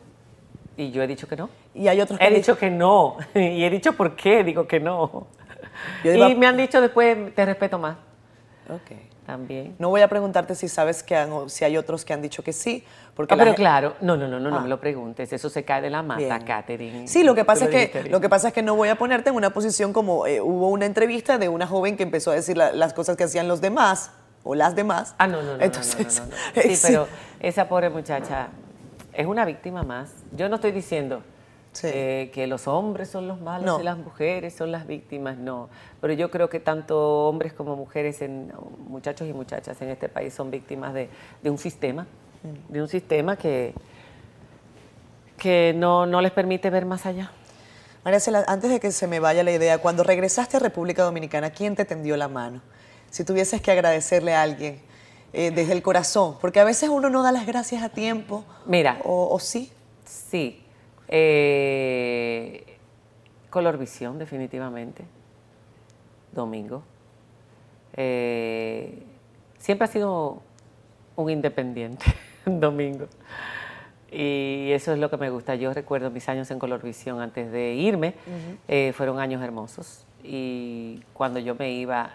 y 0.78 0.92
yo 0.92 1.04
he 1.04 1.08
dicho 1.08 1.28
que 1.28 1.36
no. 1.36 1.50
Y 1.74 1.88
hay 1.88 2.00
otros 2.00 2.18
que 2.18 2.26
He 2.26 2.32
dicho 2.32 2.58
que 2.58 2.70
no. 2.70 3.18
Y 3.34 3.64
he 3.64 3.70
dicho 3.70 3.94
por 3.94 4.16
qué 4.16 4.44
digo 4.44 4.68
que 4.68 4.80
no. 4.80 5.28
y 6.04 6.36
me 6.36 6.48
han 6.48 6.58
dicho 6.58 6.82
después, 6.82 7.34
te 7.36 7.46
respeto 7.46 7.78
más. 7.78 7.98
Ok. 8.70 9.15
También. 9.26 9.76
No 9.80 9.90
voy 9.90 10.02
a 10.02 10.08
preguntarte 10.08 10.54
si 10.54 10.68
sabes 10.68 11.02
que 11.02 11.16
han, 11.16 11.50
si 11.50 11.66
hay 11.66 11.78
otros 11.78 12.06
que 12.06 12.14
han 12.14 12.22
dicho 12.22 12.44
que 12.44 12.54
sí. 12.54 12.84
Porque 13.16 13.34
ah, 13.34 13.38
pero 13.38 13.56
claro, 13.56 13.96
no, 14.02 14.16
no, 14.16 14.28
no, 14.28 14.40
no, 14.40 14.52
no 14.52 14.60
me 14.60 14.66
ah. 14.66 14.70
lo 14.70 14.80
preguntes. 14.80 15.34
Eso 15.34 15.50
se 15.50 15.64
cae 15.64 15.82
de 15.82 15.90
la 15.90 16.04
mata, 16.04 16.40
Katherine. 16.40 17.08
Sí, 17.08 17.24
lo 17.24 17.34
que 17.34 17.44
pasa 17.44 17.66
es 17.66 17.92
que 17.92 18.10
lo 18.10 18.22
que 18.22 18.30
pasa 18.30 18.50
es 18.50 18.54
que 18.54 18.62
no 18.62 18.76
voy 18.76 18.90
a 18.90 18.98
ponerte 18.98 19.30
en 19.30 19.36
una 19.36 19.50
posición 19.50 19.94
como 19.94 20.28
eh, 20.28 20.42
hubo 20.42 20.70
una 20.70 20.86
entrevista 20.86 21.38
de 21.38 21.50
una 21.50 21.66
joven 21.66 21.98
que 21.98 22.04
empezó 22.04 22.32
a 22.32 22.36
decir 22.36 22.56
las 22.58 22.94
cosas 22.94 23.18
que 23.18 23.24
hacían 23.24 23.48
los 23.48 23.62
demás 23.62 24.12
o 24.44 24.54
las 24.54 24.76
demás. 24.76 25.16
Ah, 25.18 25.28
no, 25.28 25.42
no, 25.42 25.58
no. 25.58 25.64
Entonces, 25.64 26.22
sí, 26.62 26.80
pero 26.84 27.08
esa 27.40 27.68
pobre 27.68 27.90
muchacha 27.90 28.50
es 29.14 29.26
una 29.26 29.44
víctima 29.46 29.84
más. 29.84 30.12
Yo 30.34 30.50
no 30.50 30.56
estoy 30.56 30.72
diciendo 30.72 31.24
eh, 31.84 32.32
que 32.34 32.48
los 32.48 32.68
hombres 32.68 33.10
son 33.10 33.28
los 33.28 33.42
malos 33.42 33.80
y 33.80 33.84
las 33.84 33.98
mujeres 33.98 34.54
son 34.54 34.72
las 34.72 34.88
víctimas, 34.88 35.38
no. 35.38 35.70
Pero 36.02 36.14
yo 36.14 36.32
creo 36.32 36.50
que 36.50 36.60
tanto 36.60 37.28
hombres 37.28 37.54
como 37.54 37.76
mujeres, 37.76 38.22
en, 38.22 38.52
muchachos 38.88 39.28
y 39.28 39.34
muchachas 39.34 39.82
en 39.82 39.90
este 39.90 40.10
país 40.10 40.34
son 40.34 40.52
víctimas 40.52 40.94
de, 40.94 41.10
un 41.44 41.58
sistema, 41.58 42.04
mm. 42.44 42.74
de 42.74 42.82
un 42.82 42.88
sistema 42.88 43.36
que, 43.36 43.74
que 45.38 45.74
no, 45.76 46.06
les 46.22 46.32
permite 46.32 46.70
ver 46.70 46.86
más 46.86 47.06
allá. 47.06 47.32
María 48.04 48.20
Cela, 48.20 48.44
antes 48.48 48.70
de 48.70 48.80
que 48.80 48.92
se 48.92 49.08
me 49.08 49.20
vaya 49.20 49.44
la 49.44 49.52
idea, 49.52 49.80
cuando 49.80 50.04
regresaste 50.04 50.58
a 50.58 50.60
República 50.60 51.04
Dominicana, 51.04 51.50
¿quién 51.50 51.76
te 51.76 51.86
tendió 51.86 52.16
la 52.18 52.28
mano? 52.28 52.62
Si 53.10 53.24
tuvieses 53.24 53.62
que 53.62 53.72
agradecerle 53.72 54.36
a 54.36 54.44
alguien 54.44 54.80
eh, 55.34 55.52
desde 55.52 55.74
el 55.74 55.82
corazón, 55.82 56.38
porque 56.40 56.60
a 56.60 56.64
veces 56.64 56.90
uno 56.90 57.10
no 57.10 57.24
da 57.24 57.32
las 57.32 57.46
gracias 57.48 57.82
a 57.84 57.90
tiempo. 57.90 58.46
Mira. 58.66 59.00
O, 59.04 59.34
o 59.34 59.40
sí. 59.40 59.72
Sí, 60.06 60.65
eh, 61.08 62.78
Color 63.50 63.78
Visión, 63.78 64.18
definitivamente. 64.18 65.04
Domingo. 66.32 66.84
Eh, 67.94 69.04
siempre 69.58 69.86
ha 69.86 69.88
sido 69.88 70.42
un 71.16 71.30
independiente, 71.30 72.06
Domingo. 72.46 73.08
Y 74.12 74.72
eso 74.72 74.94
es 74.94 75.00
lo 75.00 75.10
que 75.10 75.18
me 75.18 75.30
gusta. 75.30 75.56
Yo 75.56 75.74
recuerdo 75.74 76.10
mis 76.12 76.28
años 76.30 76.50
en 76.52 76.60
Color 76.60 76.82
Visión 76.82 77.20
antes 77.20 77.52
de 77.52 77.74
irme. 77.74 78.16
Eh, 78.68 78.94
fueron 78.94 79.20
años 79.20 79.42
hermosos. 79.42 80.06
Y 80.24 81.02
cuando 81.14 81.40
yo 81.40 81.56
me 81.56 81.72
iba, 81.72 82.12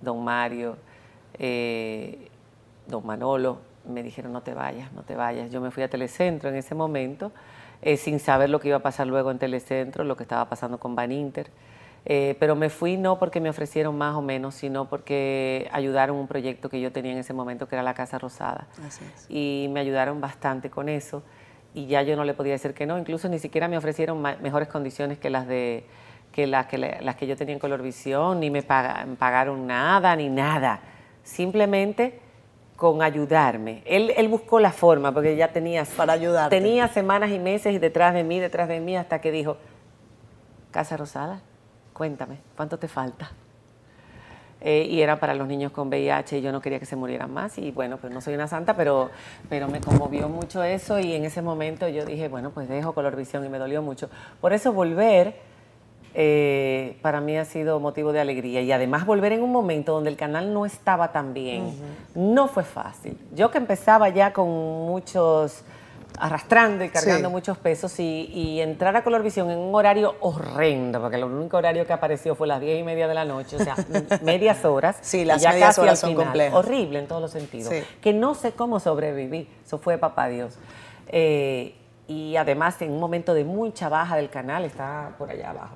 don 0.00 0.22
Mario, 0.24 0.76
don 2.86 3.06
Manolo, 3.06 3.58
me 3.86 4.02
dijeron, 4.02 4.32
no 4.32 4.42
te 4.42 4.54
vayas, 4.54 4.92
no 4.92 5.02
te 5.02 5.14
vayas. 5.14 5.50
Yo 5.50 5.60
me 5.60 5.70
fui 5.70 5.82
a 5.82 5.88
Telecentro 5.88 6.48
en 6.48 6.56
ese 6.56 6.74
momento, 6.74 7.32
eh, 7.84 7.98
sin 7.98 8.18
saber 8.18 8.48
lo 8.48 8.60
que 8.60 8.68
iba 8.68 8.78
a 8.78 8.82
pasar 8.82 9.06
luego 9.06 9.30
en 9.30 9.38
Telecentro, 9.38 10.04
lo 10.04 10.16
que 10.16 10.22
estaba 10.22 10.48
pasando 10.48 10.78
con 10.78 10.96
Van 10.96 11.12
Inter. 11.12 11.50
Eh, 12.06 12.34
pero 12.40 12.56
me 12.56 12.70
fui 12.70 12.96
no 12.96 13.18
porque 13.18 13.40
me 13.40 13.50
ofrecieron 13.50 13.96
más 13.96 14.14
o 14.14 14.22
menos, 14.22 14.54
sino 14.54 14.86
porque 14.88 15.68
ayudaron 15.70 16.16
un 16.16 16.26
proyecto 16.26 16.70
que 16.70 16.80
yo 16.80 16.92
tenía 16.92 17.12
en 17.12 17.18
ese 17.18 17.34
momento, 17.34 17.68
que 17.68 17.76
era 17.76 17.82
la 17.82 17.92
Casa 17.92 18.18
Rosada. 18.18 18.66
Y 19.28 19.68
me 19.70 19.80
ayudaron 19.80 20.18
bastante 20.22 20.70
con 20.70 20.88
eso. 20.88 21.22
Y 21.74 21.86
ya 21.86 22.00
yo 22.00 22.16
no 22.16 22.24
le 22.24 22.32
podía 22.32 22.52
decir 22.52 22.72
que 22.72 22.86
no, 22.86 22.98
incluso 22.98 23.28
ni 23.28 23.38
siquiera 23.38 23.68
me 23.68 23.76
ofrecieron 23.76 24.22
mejores 24.22 24.68
condiciones 24.68 25.18
que 25.18 25.28
las 25.28 25.46
de 25.46 25.84
que 26.32 26.46
las 26.46 26.66
que, 26.66 26.78
las 26.78 27.14
que 27.16 27.26
yo 27.26 27.36
tenía 27.36 27.52
en 27.52 27.60
Colorvisión, 27.60 28.40
ni 28.40 28.50
me 28.50 28.62
pagaron 28.62 29.66
nada, 29.66 30.16
ni 30.16 30.30
nada. 30.30 30.80
Simplemente 31.22 32.18
con 32.76 33.02
ayudarme. 33.02 33.82
Él, 33.86 34.12
él, 34.16 34.28
buscó 34.28 34.60
la 34.60 34.72
forma, 34.72 35.12
porque 35.12 35.36
ya 35.36 35.52
tenía... 35.52 35.84
Para 35.96 36.14
ayudar. 36.14 36.50
Tenía 36.50 36.88
semanas 36.88 37.30
y 37.30 37.38
meses 37.38 37.80
detrás 37.80 38.14
de 38.14 38.24
mí, 38.24 38.40
detrás 38.40 38.68
de 38.68 38.80
mí, 38.80 38.96
hasta 38.96 39.20
que 39.20 39.30
dijo, 39.30 39.56
Casa 40.70 40.96
Rosada, 40.96 41.40
cuéntame, 41.92 42.38
¿cuánto 42.56 42.78
te 42.78 42.88
falta? 42.88 43.30
Eh, 44.60 44.86
y 44.90 45.02
era 45.02 45.20
para 45.20 45.34
los 45.34 45.46
niños 45.46 45.72
con 45.72 45.88
VIH 45.88 46.38
y 46.38 46.40
yo 46.40 46.50
no 46.50 46.62
quería 46.62 46.80
que 46.80 46.86
se 46.86 46.96
murieran 46.96 47.30
más 47.30 47.58
y 47.58 47.70
bueno, 47.70 47.98
pues 47.98 48.10
no 48.12 48.22
soy 48.22 48.34
una 48.34 48.48
santa, 48.48 48.74
pero, 48.74 49.10
pero 49.50 49.68
me 49.68 49.78
conmovió 49.78 50.26
mucho 50.30 50.64
eso 50.64 50.98
y 50.98 51.12
en 51.12 51.26
ese 51.26 51.42
momento 51.42 51.86
yo 51.86 52.06
dije, 52.06 52.28
bueno, 52.28 52.50
pues 52.50 52.66
dejo 52.66 52.94
color 52.94 53.14
visión 53.14 53.44
y 53.44 53.50
me 53.50 53.58
dolió 53.58 53.82
mucho. 53.82 54.08
Por 54.40 54.54
eso 54.54 54.72
volver 54.72 55.36
eh, 56.16 56.96
para 57.02 57.20
mí 57.20 57.36
ha 57.36 57.44
sido 57.44 57.80
motivo 57.80 58.12
de 58.12 58.20
alegría 58.20 58.60
y 58.60 58.70
además 58.70 59.04
volver 59.04 59.32
en 59.32 59.42
un 59.42 59.50
momento 59.50 59.92
donde 59.92 60.10
el 60.10 60.16
canal 60.16 60.54
no 60.54 60.64
estaba 60.64 61.10
tan 61.10 61.34
bien, 61.34 61.74
no 62.14 62.46
fue 62.46 62.62
fácil. 62.62 63.18
Yo 63.34 63.50
que 63.50 63.58
empezaba 63.58 64.08
ya 64.10 64.32
con 64.32 64.48
muchos 64.48 65.64
arrastrando 66.16 66.84
y 66.84 66.90
cargando 66.90 67.28
muchos 67.30 67.58
pesos 67.58 67.98
y, 67.98 68.60
entrar 68.60 68.94
a 68.94 69.02
Colorvisión 69.02 69.50
en 69.50 69.58
un 69.58 69.74
horario 69.74 70.14
horrendo, 70.20 71.00
porque 71.00 71.16
el 71.16 71.24
único 71.24 71.56
horario 71.56 71.84
que 71.84 71.92
apareció 71.92 72.36
fue 72.36 72.46
las 72.46 72.60
diez 72.60 72.78
y 72.78 72.84
media 72.84 73.08
de 73.08 73.14
la 73.14 73.24
noche, 73.24 73.56
o 73.56 73.58
sea, 73.58 73.74
medias 74.22 74.64
horas. 74.64 74.98
Sí, 75.00 75.24
las 75.24 75.42
medias 75.42 75.76
horas 75.80 75.98
son 75.98 76.14
complejas. 76.14 76.54
Horrible 76.54 77.00
en 77.00 77.08
todos 77.08 77.20
los 77.20 77.32
sentidos. 77.32 77.74
Que 78.00 78.12
no 78.12 78.36
sé 78.36 78.52
cómo 78.52 78.78
sobreviví, 78.78 79.48
eso 79.66 79.78
fue 79.78 79.98
papá 79.98 80.28
Dios. 80.28 80.56
Eh, 81.08 81.74
y 82.06 82.36
además 82.36 82.80
en 82.82 82.92
un 82.92 83.00
momento 83.00 83.34
de 83.34 83.44
mucha 83.44 83.88
baja 83.88 84.14
del 84.14 84.30
canal, 84.30 84.64
está 84.64 85.16
por 85.18 85.30
allá 85.30 85.50
abajo 85.50 85.74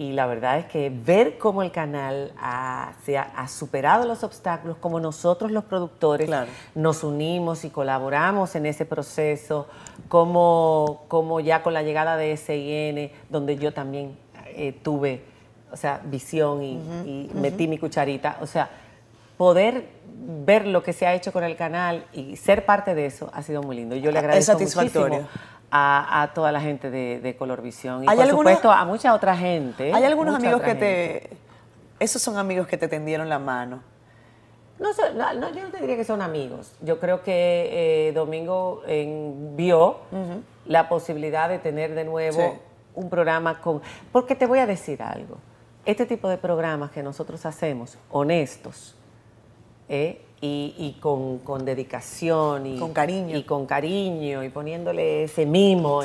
y 0.00 0.14
la 0.14 0.24
verdad 0.24 0.58
es 0.58 0.64
que 0.64 0.88
ver 0.88 1.36
cómo 1.36 1.62
el 1.62 1.70
canal 1.72 2.32
ha, 2.40 2.94
se 3.04 3.18
ha, 3.18 3.46
superado 3.48 4.06
los 4.06 4.24
obstáculos, 4.24 4.78
como 4.78 4.98
nosotros 4.98 5.50
los 5.50 5.64
productores 5.64 6.30
nos 6.74 7.04
unimos 7.04 7.66
y 7.66 7.68
colaboramos 7.68 8.54
en 8.54 8.64
ese 8.64 8.86
proceso, 8.86 9.66
como, 10.08 11.04
como 11.08 11.40
ya 11.40 11.62
con 11.62 11.74
la 11.74 11.82
llegada 11.82 12.16
de 12.16 12.34
SIN, 12.38 13.10
donde 13.28 13.58
yo 13.58 13.74
también 13.74 14.16
eh, 14.46 14.72
tuve, 14.72 15.22
o 15.70 15.76
sea, 15.76 16.00
visión 16.02 16.62
y, 16.62 17.30
metí 17.34 17.68
mi 17.68 17.76
cucharita, 17.76 18.38
o 18.40 18.46
sea, 18.46 18.70
poder 19.36 19.84
ver 20.46 20.66
lo 20.66 20.82
que 20.82 20.94
se 20.94 21.06
ha 21.06 21.12
hecho 21.12 21.30
con 21.30 21.44
el 21.44 21.56
canal 21.56 22.06
y 22.14 22.36
ser 22.36 22.64
parte 22.64 22.94
de 22.94 23.04
eso 23.04 23.30
ha 23.34 23.42
sido 23.42 23.62
muy 23.62 23.76
lindo. 23.76 23.96
Yo 23.96 24.10
le 24.12 24.18
agradezco 24.18 24.58
muchísimo 24.58 25.28
a, 25.70 26.30
toda 26.34 26.52
la 26.52 26.60
gente 26.60 26.90
de, 26.90 27.20
de 27.20 27.36
Colorvisión 27.36 28.04
y 28.04 28.06
por 28.06 28.26
supuesto 28.26 28.70
a 28.70 28.84
mucha 28.84 29.14
otra 29.14 29.36
gente. 29.36 29.92
¿Hay 29.92 30.04
algunos 30.04 30.34
amigos 30.34 30.62
que 30.62 30.74
te... 30.74 31.30
Esos 31.98 32.22
son 32.22 32.38
amigos 32.38 32.66
que 32.66 32.78
te 32.78 32.88
tendieron 32.88 33.28
la 33.28 33.38
mano? 33.38 33.82
No, 34.78 34.90
yo 35.52 35.62
no 35.62 35.70
te 35.70 35.78
diría 35.78 35.96
que 35.96 36.04
son 36.04 36.22
amigos. 36.22 36.72
Yo 36.80 36.98
creo 36.98 37.22
que 37.22 38.08
eh, 38.08 38.12
Domingo 38.12 38.82
vio 39.54 39.98
la 40.66 40.88
posibilidad 40.88 41.48
de 41.48 41.58
tener 41.58 41.94
de 41.94 42.04
nuevo 42.04 42.58
un 42.94 43.10
programa 43.10 43.60
con... 43.60 43.82
Porque 44.10 44.34
te 44.34 44.46
voy 44.46 44.58
a 44.58 44.66
decir 44.66 45.02
algo. 45.02 45.36
Este 45.84 46.06
tipo 46.06 46.28
de 46.28 46.38
programas 46.38 46.90
que 46.90 47.02
nosotros 47.02 47.44
hacemos, 47.46 47.98
honestos, 48.10 48.96
eh, 49.88 50.22
y, 50.40 50.96
con, 51.00 51.64
dedicación 51.64 52.66
y 52.66 52.78
con 52.78 52.92
cariño. 52.92 53.36
y 53.36 53.42
con 53.42 53.66
cariño 53.66 54.42
y 54.42 54.48
poniéndole 54.48 55.24
ese 55.24 55.44
mimo 55.44 56.02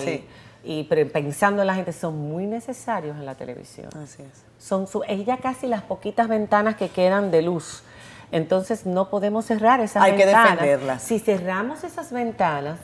y, 0.63 0.83
pensando 0.83 1.61
en 1.61 1.67
la 1.67 1.75
gente 1.75 1.93
son 1.93 2.17
muy 2.17 2.45
necesarios 2.45 3.15
en 3.17 3.25
la 3.25 3.35
televisión. 3.35 3.89
Así 3.95 4.23
es. 4.23 4.43
Son 4.57 4.87
es 5.07 5.25
ya 5.25 5.37
casi 5.37 5.67
las 5.67 5.83
poquitas 5.83 6.27
ventanas 6.27 6.75
que 6.75 6.89
quedan 6.89 7.31
de 7.31 7.43
luz. 7.43 7.83
Entonces 8.31 8.85
no 8.85 9.09
podemos 9.09 9.45
cerrar 9.45 9.79
esas 9.79 10.03
Hay 10.03 10.13
ventanas. 10.13 10.35
Hay 10.35 10.57
que 10.57 10.63
defenderlas. 10.65 11.03
Si 11.03 11.19
cerramos 11.19 11.83
esas 11.83 12.11
ventanas, 12.11 12.79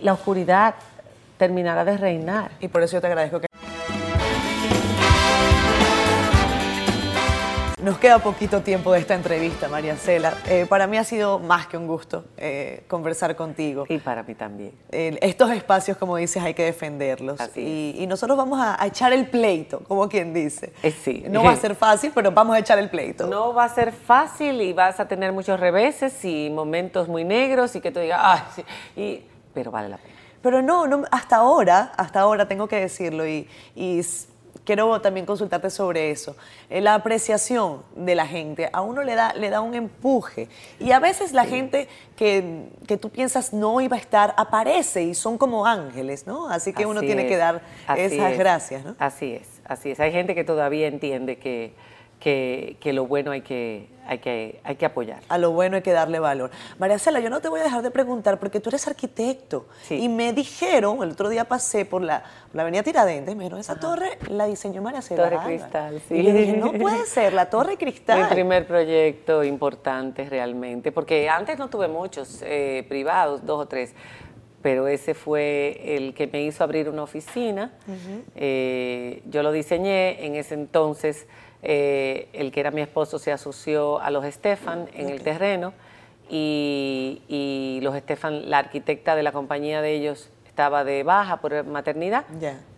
la 0.00 0.12
oscuridad 0.12 0.76
terminará 1.36 1.84
de 1.84 1.96
reinar. 1.96 2.52
Y 2.60 2.68
por 2.68 2.82
eso 2.82 2.96
yo 2.96 3.00
te 3.00 3.08
agradezco 3.08 3.40
que 3.40 3.47
Nos 7.88 7.96
queda 7.96 8.18
poquito 8.18 8.60
tiempo 8.60 8.92
de 8.92 8.98
esta 8.98 9.14
entrevista, 9.14 9.66
María 9.66 9.96
Cela. 9.96 10.34
Eh, 10.46 10.66
para 10.68 10.86
mí 10.86 10.98
ha 10.98 11.04
sido 11.04 11.38
más 11.38 11.68
que 11.68 11.78
un 11.78 11.86
gusto 11.86 12.26
eh, 12.36 12.84
conversar 12.86 13.34
contigo. 13.34 13.86
Y 13.88 13.96
para 13.96 14.22
mí 14.24 14.34
también. 14.34 14.74
estos 14.90 15.50
espacios, 15.52 15.96
como 15.96 16.18
dices, 16.18 16.42
hay 16.42 16.52
que 16.52 16.66
defenderlos. 16.66 17.40
y, 17.56 18.04
nosotros 18.06 18.36
vamos 18.36 18.60
a, 18.60 18.76
echar 18.86 19.14
el 19.14 19.30
pleito, 19.30 19.80
como 19.88 20.06
quien 20.06 20.34
dice. 20.34 20.74
Eh, 20.82 20.90
sí. 20.90 21.24
No 21.30 21.42
va 21.42 21.52
a 21.52 21.56
ser 21.64 21.74
fácil, 21.74 22.12
pero 22.14 22.30
vamos 22.30 22.56
a 22.56 22.58
echar 22.58 22.78
el 22.78 22.90
pleito. 22.90 23.26
No 23.26 23.54
va 23.54 23.64
a 23.64 23.68
ser 23.70 23.92
fácil 23.92 24.60
y 24.60 24.74
vas 24.74 25.00
a 25.00 25.08
tener 25.08 25.32
muchos 25.32 25.58
reveses 25.58 26.22
y 26.26 26.50
momentos 26.50 27.08
muy 27.08 27.24
negros 27.24 27.74
y 27.74 27.80
que 27.80 27.90
tú 27.90 28.00
digas, 28.00 28.20
ay, 28.22 28.40
sí, 28.54 28.64
y, 29.00 29.24
pero 29.54 29.70
vale 29.70 29.88
la 29.88 29.96
pena. 29.96 30.14
Pero 30.42 30.60
no, 30.60 30.86
no, 30.86 31.04
hasta 31.10 31.36
ahora, 31.36 31.92
hasta 31.96 32.20
ahora 32.20 32.46
tengo 32.46 32.68
que 32.68 32.76
decirlo 32.76 33.26
y, 33.26 33.48
y 33.74 34.02
quiero 34.68 35.00
también 35.00 35.24
consultarte 35.24 35.70
sobre 35.70 36.10
eso. 36.10 36.36
Eh, 36.68 36.82
la 36.82 36.92
apreciación 36.92 37.82
de 37.96 38.14
la 38.14 38.26
gente 38.26 38.68
a 38.70 38.82
uno 38.82 39.02
le 39.02 39.14
da, 39.14 39.32
le 39.32 39.48
da 39.48 39.62
un 39.62 39.74
empuje. 39.74 40.46
Y 40.78 40.92
a 40.92 40.98
veces 40.98 41.32
la 41.32 41.46
gente 41.46 41.88
que, 42.16 42.68
tú 43.00 43.08
piensas 43.08 43.54
no 43.54 43.80
iba 43.80 43.96
a 43.96 43.98
estar 43.98 44.34
aparece 44.36 45.04
y 45.04 45.14
son 45.14 45.38
como 45.38 45.64
ángeles, 45.64 46.26
¿no? 46.26 46.50
Así 46.50 46.74
que 46.74 46.84
uno 46.84 47.00
tiene 47.00 47.26
que 47.26 47.38
dar 47.38 47.62
esas 47.96 48.36
gracias, 48.36 48.84
¿no? 48.84 48.94
Así 48.98 49.32
es, 49.32 49.48
así 49.64 49.90
es. 49.90 50.00
Hay 50.00 50.12
gente 50.12 50.34
que 50.34 50.44
todavía 50.44 50.86
entiende 50.86 51.38
que 51.38 51.72
que, 52.18 52.76
lo 52.92 53.06
bueno 53.06 53.30
hay 53.30 53.42
que, 53.42 53.88
hay, 54.06 54.18
que, 54.18 54.60
hay 54.64 54.76
que 54.76 54.86
apoyar. 54.86 55.20
A 55.28 55.38
lo 55.38 55.52
bueno 55.52 55.76
hay 55.76 55.82
que 55.82 55.92
darle 55.92 56.18
valor. 56.18 56.50
María 56.78 56.98
Cela, 56.98 57.20
yo 57.20 57.30
no 57.30 57.40
te 57.40 57.48
voy 57.48 57.60
a 57.60 57.62
dejar 57.64 57.82
de 57.82 57.90
preguntar 57.90 58.38
porque 58.38 58.60
tú 58.60 58.70
eres 58.70 58.86
arquitecto. 58.88 59.66
Y 59.90 60.08
me 60.08 60.32
dijeron, 60.32 61.02
el 61.02 61.12
otro 61.12 61.28
día 61.28 61.44
pasé 61.44 61.84
por 61.84 62.02
la, 62.02 62.24
la 62.52 62.62
avenida 62.62 62.82
Tiradentes, 62.82 63.34
me 63.36 63.44
dijeron, 63.44 63.60
esa 63.60 63.78
torre 63.78 64.18
la 64.28 64.46
diseñó 64.46 64.82
María 64.82 65.02
Cela. 65.02 65.30
Torre 65.30 65.44
Cristal, 65.44 66.02
sí. 66.08 66.14
Y 66.16 66.24
yo 66.24 66.32
dije, 66.32 66.52
no 66.56 66.72
puede 66.72 67.06
ser, 67.06 67.32
la 67.32 67.48
Torre 67.48 67.76
Cristal. 67.78 68.22
Mi 68.22 68.28
primer 68.28 68.66
proyecto 68.66 69.44
importante 69.44 70.28
realmente, 70.28 70.92
porque 70.92 71.28
antes 71.28 71.58
no 71.58 71.68
tuve 71.68 71.88
muchos 71.88 72.42
eh, 72.42 72.84
privados, 72.88 73.44
dos 73.46 73.60
o 73.62 73.66
tres 73.66 73.94
pero 74.60 74.88
ese 74.88 75.14
fue 75.14 75.80
el 75.96 76.14
que 76.14 76.26
me 76.26 76.42
hizo 76.42 76.64
abrir 76.64 76.88
una 76.88 77.04
oficina. 77.04 77.72
Eh, 78.34 79.22
yo 79.26 79.44
lo 79.44 79.52
diseñé, 79.52 80.26
en 80.26 80.34
ese 80.34 80.54
entonces 80.54 81.28
eh, 81.62 82.28
el 82.32 82.52
que 82.52 82.60
era 82.60 82.70
mi 82.70 82.80
esposo 82.80 83.18
se 83.18 83.32
asoció 83.32 84.00
a 84.00 84.10
los 84.10 84.24
Estefan 84.24 84.88
en 84.94 85.08
el 85.08 85.22
terreno 85.22 85.72
y, 86.30 87.22
y, 87.28 87.80
los 87.82 87.94
Estefan, 87.96 88.50
la 88.50 88.58
arquitecta 88.58 89.16
de 89.16 89.22
la 89.22 89.32
compañía 89.32 89.82
de 89.82 89.94
ellos, 89.94 90.30
estaba 90.58 90.82
de 90.82 91.04
baja 91.04 91.36
por 91.36 91.64
maternidad 91.66 92.24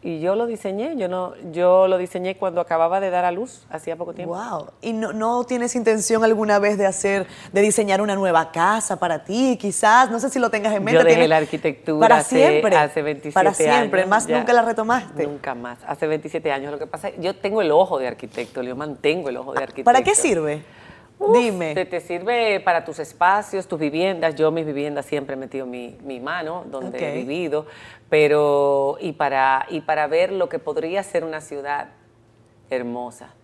y 0.03 0.20
yo 0.20 0.35
lo 0.35 0.45
diseñé, 0.47 0.97
yo 0.99 1.09
no 1.09 1.33
yo 1.51 1.89
lo 1.89 1.97
diseñé 1.97 2.37
cuando 2.37 2.61
acababa 2.61 3.01
de 3.01 3.09
dar 3.09 3.24
a 3.24 3.31
luz, 3.31 3.64
hacía 3.70 3.97
poco 3.97 4.12
tiempo. 4.12 4.35
Wow. 4.35 4.66
¿Y 4.83 4.93
no, 4.93 5.14
no 5.14 5.45
tienes 5.45 5.74
intención 5.74 6.22
alguna 6.22 6.59
vez 6.59 6.76
de 6.76 6.85
hacer 6.85 7.26
de 7.55 7.61
diseñar 7.62 8.03
una 8.03 8.14
nueva 8.16 8.53
casa 8.53 8.99
para 8.99 9.24
ti, 9.24 9.57
quizás? 9.59 10.11
No 10.11 10.20
sé 10.20 10.28
si 10.28 10.39
lo 10.39 10.51
tengas 10.51 10.74
en 10.74 10.85
mente. 10.85 11.01
Yo 11.01 11.09
dejé 11.09 11.26
la 11.26 11.39
arquitectura 11.39 12.01
para 12.07 12.16
hace, 12.18 12.37
siempre, 12.37 12.76
hace 12.76 13.01
27 13.01 13.33
para 13.33 13.55
siempre, 13.55 14.03
años. 14.03 14.11
más 14.11 14.28
nunca 14.28 14.53
la 14.53 14.61
retomaste. 14.61 15.26
Nunca 15.26 15.55
más, 15.55 15.78
hace 15.87 16.07
27 16.07 16.53
años. 16.53 16.72
Lo 16.72 16.78
que 16.78 16.87
pasa 16.87 17.09
es 17.09 17.14
yo 17.18 17.35
tengo 17.35 17.62
el 17.62 17.70
ojo 17.70 17.99
de 17.99 18.09
arquitecto, 18.09 18.62
yo 18.62 18.76
mantengo 18.76 19.31
el 19.31 19.39
ojo 19.39 19.55
de 19.55 19.62
arquitecto. 19.62 19.87
¿Para 19.87 20.03
qué 20.03 20.14
sirve? 20.14 20.62
Dime. 21.33 21.75
Te, 21.75 22.01
sirve 22.01 22.61
para 22.61 22.85
tus 22.85 22.99
espacios, 22.99 23.66
tus 23.66 23.79
viviendas. 23.79 24.35
Yo 24.35 24.51
mis 24.51 24.64
viviendas 24.64 25.05
siempre 25.05 25.35
he 25.35 25.37
metido 25.37 25.66
mi, 25.66 26.21
mano 26.21 26.64
donde 26.66 26.99
he 26.99 27.14
vivido, 27.16 27.66
pero 28.09 28.97
y 29.01 29.12
para, 29.12 29.66
y 29.68 29.83
para 29.83 30.07
ver 30.07 30.33
lo 30.33 30.49
que 30.49 30.59
podría 30.59 31.03
ser 31.03 31.25
una 31.25 31.41
ciudad 31.41 31.89
hermosa, 32.71 33.35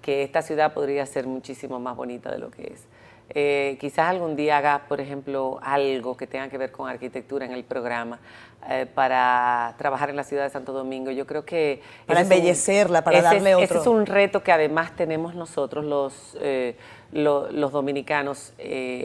que 0.00 0.22
esta 0.22 0.40
ciudad 0.40 0.72
podría 0.72 1.04
ser 1.04 1.26
muchísimo 1.26 1.78
más 1.78 1.96
bonita 1.96 2.30
de 2.30 2.38
lo 2.38 2.50
que 2.50 2.72
es. 2.72 2.86
Eh, 3.30 3.76
quizás 3.80 4.08
algún 4.08 4.36
día 4.36 4.58
haga, 4.58 4.84
por 4.88 5.00
ejemplo, 5.00 5.58
algo 5.60 6.16
que 6.16 6.28
tenga 6.28 6.48
que 6.48 6.58
ver 6.58 6.70
con 6.70 6.88
arquitectura 6.88 7.44
en 7.44 7.52
el 7.52 7.64
programa 7.64 8.20
eh, 8.68 8.86
para 8.86 9.74
trabajar 9.78 10.10
en 10.10 10.16
la 10.16 10.22
ciudad 10.22 10.44
de 10.44 10.50
Santo 10.50 10.72
Domingo. 10.72 11.10
Yo 11.10 11.26
creo 11.26 11.44
que... 11.44 11.82
Para 12.06 12.20
embellecerla, 12.20 13.02
para 13.02 13.22
darle 13.22 13.56
otro... 13.56 13.64
Ese 13.64 13.78
es 13.78 13.86
un 13.86 14.06
reto 14.06 14.44
que 14.44 14.52
además 14.52 14.94
tenemos 14.94 15.34
nosotros 15.34 15.84
los, 15.84 16.36
eh, 16.40 16.76
los 17.12 17.72
dominicanos. 17.72 18.52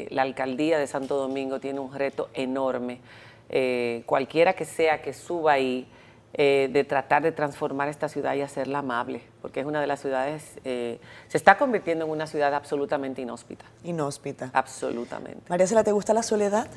la 0.09 0.21
alcaldía 0.21 0.79
de 0.79 0.87
Santo 0.87 1.17
Domingo 1.17 1.59
tiene 1.59 1.79
un 1.79 1.93
reto 1.93 2.29
enorme. 2.33 2.99
cualquiera 4.05 4.53
que 4.53 4.65
sea 4.65 5.01
que 5.01 5.13
suba 5.13 5.53
ahí 5.53 5.87
eh, 6.33 6.69
de 6.71 6.85
tratar 6.85 7.23
de 7.23 7.33
transformar 7.33 7.89
esta 7.89 8.07
ciudad 8.07 8.35
y 8.35 8.41
hacerla 8.41 8.79
amable, 8.79 9.21
porque 9.41 9.59
es 9.59 9.65
una 9.65 9.81
de 9.81 9.87
las 9.87 9.99
ciudades, 9.99 10.59
eh, 10.63 10.97
se 11.27 11.35
está 11.35 11.57
convirtiendo 11.57 12.05
en 12.05 12.11
una 12.11 12.25
ciudad 12.25 12.53
absolutamente 12.53 13.21
inhóspita. 13.21 13.65
Inhóspita. 13.83 14.49
Absolutamente. 14.53 15.41
María 15.49 15.67
Cela, 15.67 15.83
¿te 15.83 15.91
gusta 15.91 16.13
la 16.13 16.23
soledad? 16.23 16.67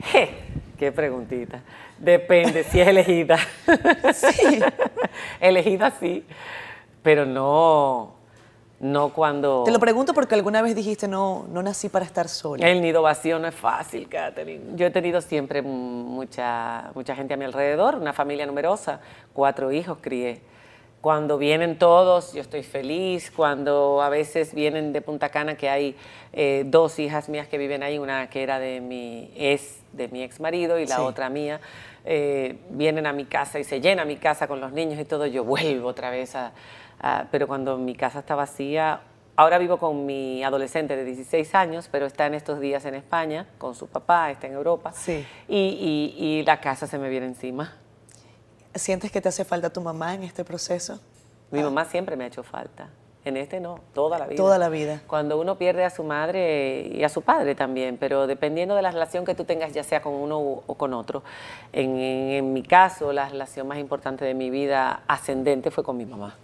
qué 0.78 0.92
preguntita. 0.92 1.62
Depende 1.98 2.62
si 2.64 2.78
es 2.78 2.88
elegida. 2.88 3.38
Sí. 4.12 4.60
elegida 5.40 5.90
sí, 5.98 6.26
pero 7.02 7.24
no, 7.24 8.16
no 8.80 9.12
cuando... 9.12 9.64
Te 9.64 9.72
lo 9.72 9.80
pregunto 9.80 10.14
porque 10.14 10.34
alguna 10.34 10.62
vez 10.62 10.76
dijiste, 10.76 11.08
no, 11.08 11.46
no 11.50 11.62
nací 11.62 11.88
para 11.88 12.04
estar 12.04 12.28
sola. 12.28 12.68
El 12.68 12.80
nido 12.80 13.02
vacío 13.02 13.38
no 13.38 13.48
es 13.48 13.54
fácil, 13.54 14.08
Catherine. 14.08 14.76
Yo 14.76 14.86
he 14.86 14.90
tenido 14.90 15.20
siempre 15.20 15.62
mucha, 15.62 16.90
mucha 16.94 17.16
gente 17.16 17.34
a 17.34 17.36
mi 17.36 17.44
alrededor, 17.44 17.96
una 17.96 18.12
familia 18.12 18.46
numerosa, 18.46 19.00
cuatro 19.32 19.72
hijos 19.72 19.98
crié. 20.00 20.40
Cuando 21.00 21.38
vienen 21.38 21.78
todos, 21.78 22.32
yo 22.32 22.40
estoy 22.40 22.62
feliz. 22.62 23.30
Cuando 23.30 24.02
a 24.02 24.08
veces 24.08 24.54
vienen 24.54 24.92
de 24.92 25.00
Punta 25.00 25.28
Cana, 25.28 25.56
que 25.56 25.68
hay 25.68 25.96
eh, 26.32 26.64
dos 26.66 26.98
hijas 26.98 27.28
mías 27.28 27.46
que 27.46 27.58
viven 27.58 27.82
ahí, 27.82 27.98
una 27.98 28.28
que 28.30 28.42
era 28.42 28.58
de 28.58 28.80
mi, 28.80 29.30
es 29.36 29.80
de 29.92 30.08
mi 30.08 30.22
ex 30.22 30.40
marido 30.40 30.78
y 30.78 30.86
la 30.86 31.02
otra 31.02 31.30
mía, 31.30 31.60
eh, 32.04 32.56
vienen 32.70 33.06
a 33.06 33.12
mi 33.12 33.24
casa 33.24 33.58
y 33.58 33.64
se 33.64 33.80
llena 33.80 34.04
mi 34.04 34.16
casa 34.16 34.48
con 34.48 34.60
los 34.60 34.72
niños 34.72 34.98
y 35.00 35.04
todo, 35.04 35.26
yo 35.26 35.44
vuelvo 35.44 35.88
otra 35.88 36.10
vez 36.10 36.34
a, 36.34 36.52
Ah, 37.00 37.26
pero 37.30 37.46
cuando 37.46 37.76
mi 37.78 37.94
casa 37.94 38.20
está 38.20 38.34
vacía, 38.34 39.00
ahora 39.36 39.58
vivo 39.58 39.78
con 39.78 40.04
mi 40.04 40.42
adolescente 40.42 40.96
de 40.96 41.04
16 41.04 41.54
años, 41.54 41.88
pero 41.90 42.06
está 42.06 42.26
en 42.26 42.34
estos 42.34 42.58
días 42.58 42.84
en 42.84 42.96
España 42.96 43.46
con 43.58 43.76
su 43.76 43.86
papá, 43.86 44.30
está 44.32 44.48
en 44.48 44.54
Europa, 44.54 44.92
sí. 44.92 45.24
y, 45.46 46.14
y, 46.18 46.42
la 46.44 46.60
casa 46.60 46.88
se 46.88 46.98
me 46.98 47.08
viene 47.08 47.26
encima. 47.26 47.76
¿Sientes 48.74 49.12
que 49.12 49.20
te 49.20 49.28
hace 49.28 49.44
falta 49.44 49.70
tu 49.70 49.80
mamá 49.80 50.14
en 50.14 50.24
este 50.24 50.44
proceso? 50.44 51.00
Mi 51.50 51.62
mamá 51.62 51.84
siempre 51.84 52.16
me 52.16 52.24
ha 52.24 52.26
hecho 52.26 52.42
falta. 52.42 52.88
En 53.24 53.36
este 53.36 53.60
no, 53.60 53.80
toda 53.94 54.18
la 54.18 54.26
vida. 54.26 54.36
Toda 54.36 54.58
la 54.58 54.68
vida. 54.68 55.02
Cuando 55.06 55.40
uno 55.40 55.56
pierde 55.56 55.84
a 55.84 55.90
su 55.90 56.02
madre 56.02 56.88
y 56.92 57.04
a 57.04 57.08
su 57.08 57.22
padre 57.22 57.54
también, 57.54 57.96
pero 57.96 58.26
dependiendo 58.26 58.74
de 58.74 58.82
la 58.82 58.90
relación 58.90 59.24
que 59.24 59.34
tú 59.34 59.44
tengas, 59.44 59.72
ya 59.72 59.84
sea 59.84 60.02
con 60.02 60.14
uno 60.14 60.38
o 60.38 60.74
con 60.76 60.94
otro. 60.94 61.22
En, 61.72 61.96
en 61.98 62.52
mi 62.52 62.62
caso, 62.62 63.12
la 63.12 63.28
relación 63.28 63.68
más 63.68 63.78
importante 63.78 64.24
de 64.24 64.34
mi 64.34 64.50
vida 64.50 65.02
ascendente 65.06 65.70
fue 65.70 65.84
con 65.84 65.96
mi 65.96 66.06
mamá. 66.06 66.36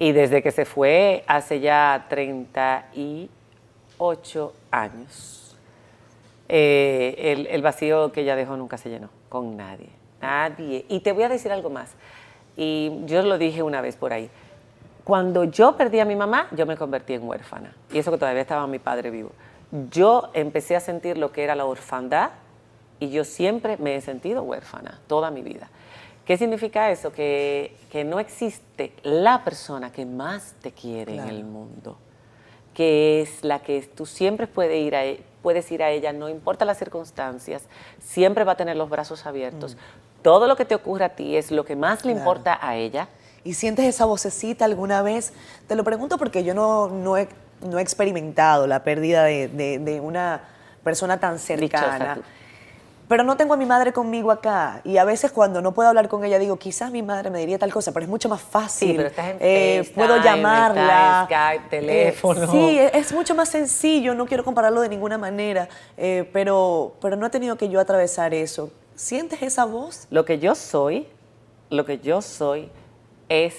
Y 0.00 0.10
desde 0.12 0.42
que 0.42 0.50
se 0.50 0.64
fue 0.64 1.22
hace 1.28 1.60
ya 1.60 2.06
38 2.08 4.52
años, 4.72 5.56
eh, 6.48 7.14
el, 7.18 7.46
el, 7.46 7.62
vacío 7.62 8.10
que 8.10 8.22
ella 8.22 8.34
dejó 8.34 8.56
nunca 8.56 8.76
se 8.78 8.90
llenó 8.90 9.10
con 9.28 9.56
nadie, 9.56 9.90
nadie. 10.20 10.86
Y 10.88 10.98
te 11.00 11.12
voy 11.12 11.22
a 11.24 11.28
decir 11.28 11.52
algo 11.52 11.70
más, 11.70 11.92
y 12.56 12.90
yo 13.04 13.22
lo 13.22 13.38
dije 13.38 13.62
una 13.62 13.82
vez 13.82 13.96
por 13.96 14.12
ahí, 14.12 14.28
cuando 15.04 15.44
yo 15.44 15.76
perdí 15.76 16.00
a 16.00 16.04
mi 16.04 16.16
mamá, 16.16 16.48
yo 16.52 16.66
me 16.66 16.76
convertí 16.76 17.12
en 17.12 17.28
huérfana, 17.28 17.76
y 17.92 17.98
eso 17.98 18.10
que 18.10 18.18
todavía 18.18 18.42
estaba 18.42 18.66
mi 18.66 18.78
padre 18.78 19.10
vivo. 19.10 19.32
Yo 19.90 20.30
empecé 20.32 20.76
a 20.76 20.80
sentir 20.80 21.18
lo 21.18 21.30
que 21.30 21.44
era 21.44 21.54
la 21.54 21.66
orfandad 21.66 22.30
y 22.98 23.10
yo 23.10 23.24
siempre 23.24 23.76
me 23.76 23.96
he 23.96 24.00
sentido 24.00 24.42
huérfana, 24.42 24.98
toda 25.06 25.30
mi 25.30 25.42
vida. 25.42 25.68
¿Qué 26.24 26.36
significa 26.36 26.90
eso? 26.90 27.12
Que, 27.12 27.76
no 28.06 28.20
existe 28.20 28.92
la 29.02 29.42
persona 29.44 29.90
que 29.90 30.06
más 30.06 30.54
te 30.62 30.72
quiere 30.72 31.16
en 31.16 31.28
el 31.28 31.44
mundo, 31.44 31.96
que 32.74 33.22
es 33.22 33.42
la 33.42 33.60
que 33.60 33.82
tú 33.82 34.06
siempre 34.06 34.46
puedes 34.46 34.80
ir, 34.80 34.94
a, 34.94 35.04
e, 35.04 35.22
puedes 35.42 35.70
ir 35.72 35.82
a 35.82 35.90
ella, 35.90 36.12
no 36.12 36.28
importa 36.28 36.64
las 36.64 36.78
circunstancias, 36.78 37.64
siempre 38.00 38.44
va 38.44 38.52
a 38.52 38.56
tener 38.56 38.76
los 38.76 38.88
brazos 38.88 39.26
abiertos. 39.26 39.74
Mm. 39.74 40.22
Todo 40.22 40.46
lo 40.46 40.56
que 40.56 40.64
te 40.64 40.74
ocurra 40.74 41.06
a 41.06 41.08
ti 41.10 41.36
es 41.36 41.50
lo 41.50 41.64
que 41.64 41.76
más 41.76 42.04
le 42.04 42.12
importa 42.12 42.58
a 42.60 42.76
ella. 42.76 43.08
¿Y 43.42 43.54
sientes 43.54 43.86
esa 43.86 44.04
vocecita 44.04 44.66
alguna 44.66 45.00
vez? 45.00 45.32
Te 45.66 45.74
lo 45.74 45.82
pregunto 45.82 46.18
porque 46.18 46.44
yo 46.44 46.52
no, 46.52 46.88
no, 46.88 47.16
he, 47.16 47.26
experimentado 47.78 48.66
la 48.66 48.84
pérdida 48.84 49.24
de, 49.24 50.00
una 50.02 50.42
persona 50.84 51.18
tan 51.18 51.38
cercana 51.38 52.22
pero 53.10 53.24
no 53.24 53.36
tengo 53.36 53.54
a 53.54 53.56
mi 53.56 53.66
madre 53.66 53.92
conmigo 53.92 54.30
acá. 54.30 54.82
Y 54.84 54.96
a 54.96 55.04
veces 55.04 55.32
cuando 55.32 55.60
no 55.60 55.74
puedo 55.74 55.88
hablar 55.88 56.06
con 56.06 56.24
ella 56.24 56.38
digo, 56.38 56.60
quizás 56.60 56.92
mi 56.92 57.02
madre 57.02 57.28
me 57.28 57.40
diría 57.40 57.58
tal 57.58 57.72
cosa, 57.72 57.90
pero 57.90 58.04
es 58.04 58.08
mucho 58.08 58.28
más 58.28 58.40
fácil. 58.40 58.90
Sí, 58.90 58.94
pero 58.94 59.08
estás 59.08 59.26
en 59.30 59.36
eh, 59.40 59.92
Puedo 59.96 60.22
llamarla. 60.22 61.24
Skype, 61.26 61.68
teléfono. 61.70 62.44
Eh, 62.44 62.46
sí, 62.52 62.78
es, 62.78 63.12
mucho 63.12 63.34
más 63.34 63.48
sencillo, 63.48 64.14
no 64.14 64.26
quiero 64.26 64.44
compararlo 64.44 64.80
de 64.80 64.88
ninguna 64.88 65.18
manera, 65.18 65.68
eh, 65.96 66.30
pero, 66.32 66.94
pero 67.00 67.16
no 67.16 67.26
he 67.26 67.30
tenido 67.30 67.56
que 67.56 67.68
yo 67.68 67.80
atravesar 67.80 68.32
eso. 68.32 68.70
¿Sientes 68.94 69.42
esa 69.42 69.64
voz? 69.64 70.06
Lo 70.10 70.24
que 70.24 70.38
yo 70.38 70.54
soy, 70.54 71.08
lo 71.68 71.84
que 71.84 71.98
yo 71.98 72.22
soy 72.22 72.70
es 73.28 73.56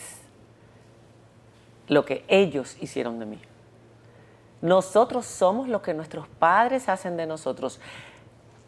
lo 1.89 2.05
que 2.05 2.23
ellos 2.29 2.77
hicieron 2.79 3.19
de 3.19 3.25
mí. 3.25 3.41
Nosotros 4.61 5.25
somos 5.25 5.67
lo 5.67 5.81
que 5.81 5.93
nuestros 5.93 6.25
padres 6.39 6.87
hacen 6.87 7.17
de 7.17 7.25
nosotros 7.25 7.81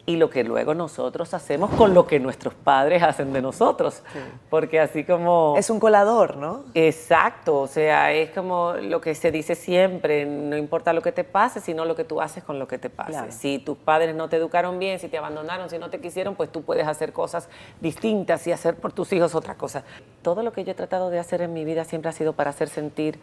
y 0.06 0.16
lo 0.16 0.28
que 0.28 0.44
luego 0.44 0.74
nosotros 0.74 1.32
hacemos 1.32 1.70
con 1.70 1.94
lo 1.94 2.06
que 2.06 2.20
nuestros 2.20 2.52
padres 2.52 3.02
hacen 3.02 3.32
de 3.32 3.40
nosotros. 3.40 4.02
Porque 4.50 4.78
así 4.78 5.04
como... 5.04 5.54
Es 5.56 5.70
un 5.70 5.80
colador, 5.80 6.36
¿no? 6.36 6.64
Exacto, 6.74 7.60
o 7.60 7.66
sea, 7.66 8.12
es 8.12 8.30
como 8.30 8.74
lo 8.74 9.00
que 9.00 9.14
se 9.14 9.30
dice 9.30 9.54
siempre, 9.54 10.26
no 10.26 10.56
importa 10.56 10.92
lo 10.92 11.00
que 11.00 11.12
te 11.12 11.24
pase, 11.24 11.60
sino 11.60 11.86
lo 11.86 11.96
que 11.96 12.04
tú 12.04 12.20
haces 12.20 12.44
con 12.44 12.58
lo 12.58 12.68
que 12.68 12.78
te 12.78 12.90
pase. 12.90 13.32
Si 13.32 13.58
tus 13.58 13.78
padres 13.78 14.14
no 14.14 14.28
te 14.28 14.36
educaron 14.36 14.78
bien, 14.78 14.98
si 14.98 15.08
te 15.08 15.16
abandonaron, 15.16 15.70
si 15.70 15.78
no 15.78 15.88
te 15.88 16.00
quisieron, 16.00 16.34
pues 16.34 16.52
tú 16.52 16.62
puedes 16.62 16.86
hacer 16.86 17.12
cosas 17.12 17.48
distintas 17.80 18.46
y 18.46 18.52
hacer 18.52 18.76
por 18.76 18.92
tus 18.92 19.10
hijos 19.12 19.34
otra 19.34 19.54
cosa. 19.54 19.84
Todo 20.22 20.42
lo 20.42 20.52
que 20.52 20.64
yo 20.64 20.72
he 20.72 20.74
tratado 20.74 21.08
de 21.08 21.18
hacer 21.18 21.40
en 21.40 21.54
mi 21.54 21.64
vida 21.64 21.84
siempre 21.84 22.10
ha 22.10 22.12
sido 22.12 22.34
para 22.34 22.50
hacer 22.50 22.68
sentir 22.68 23.18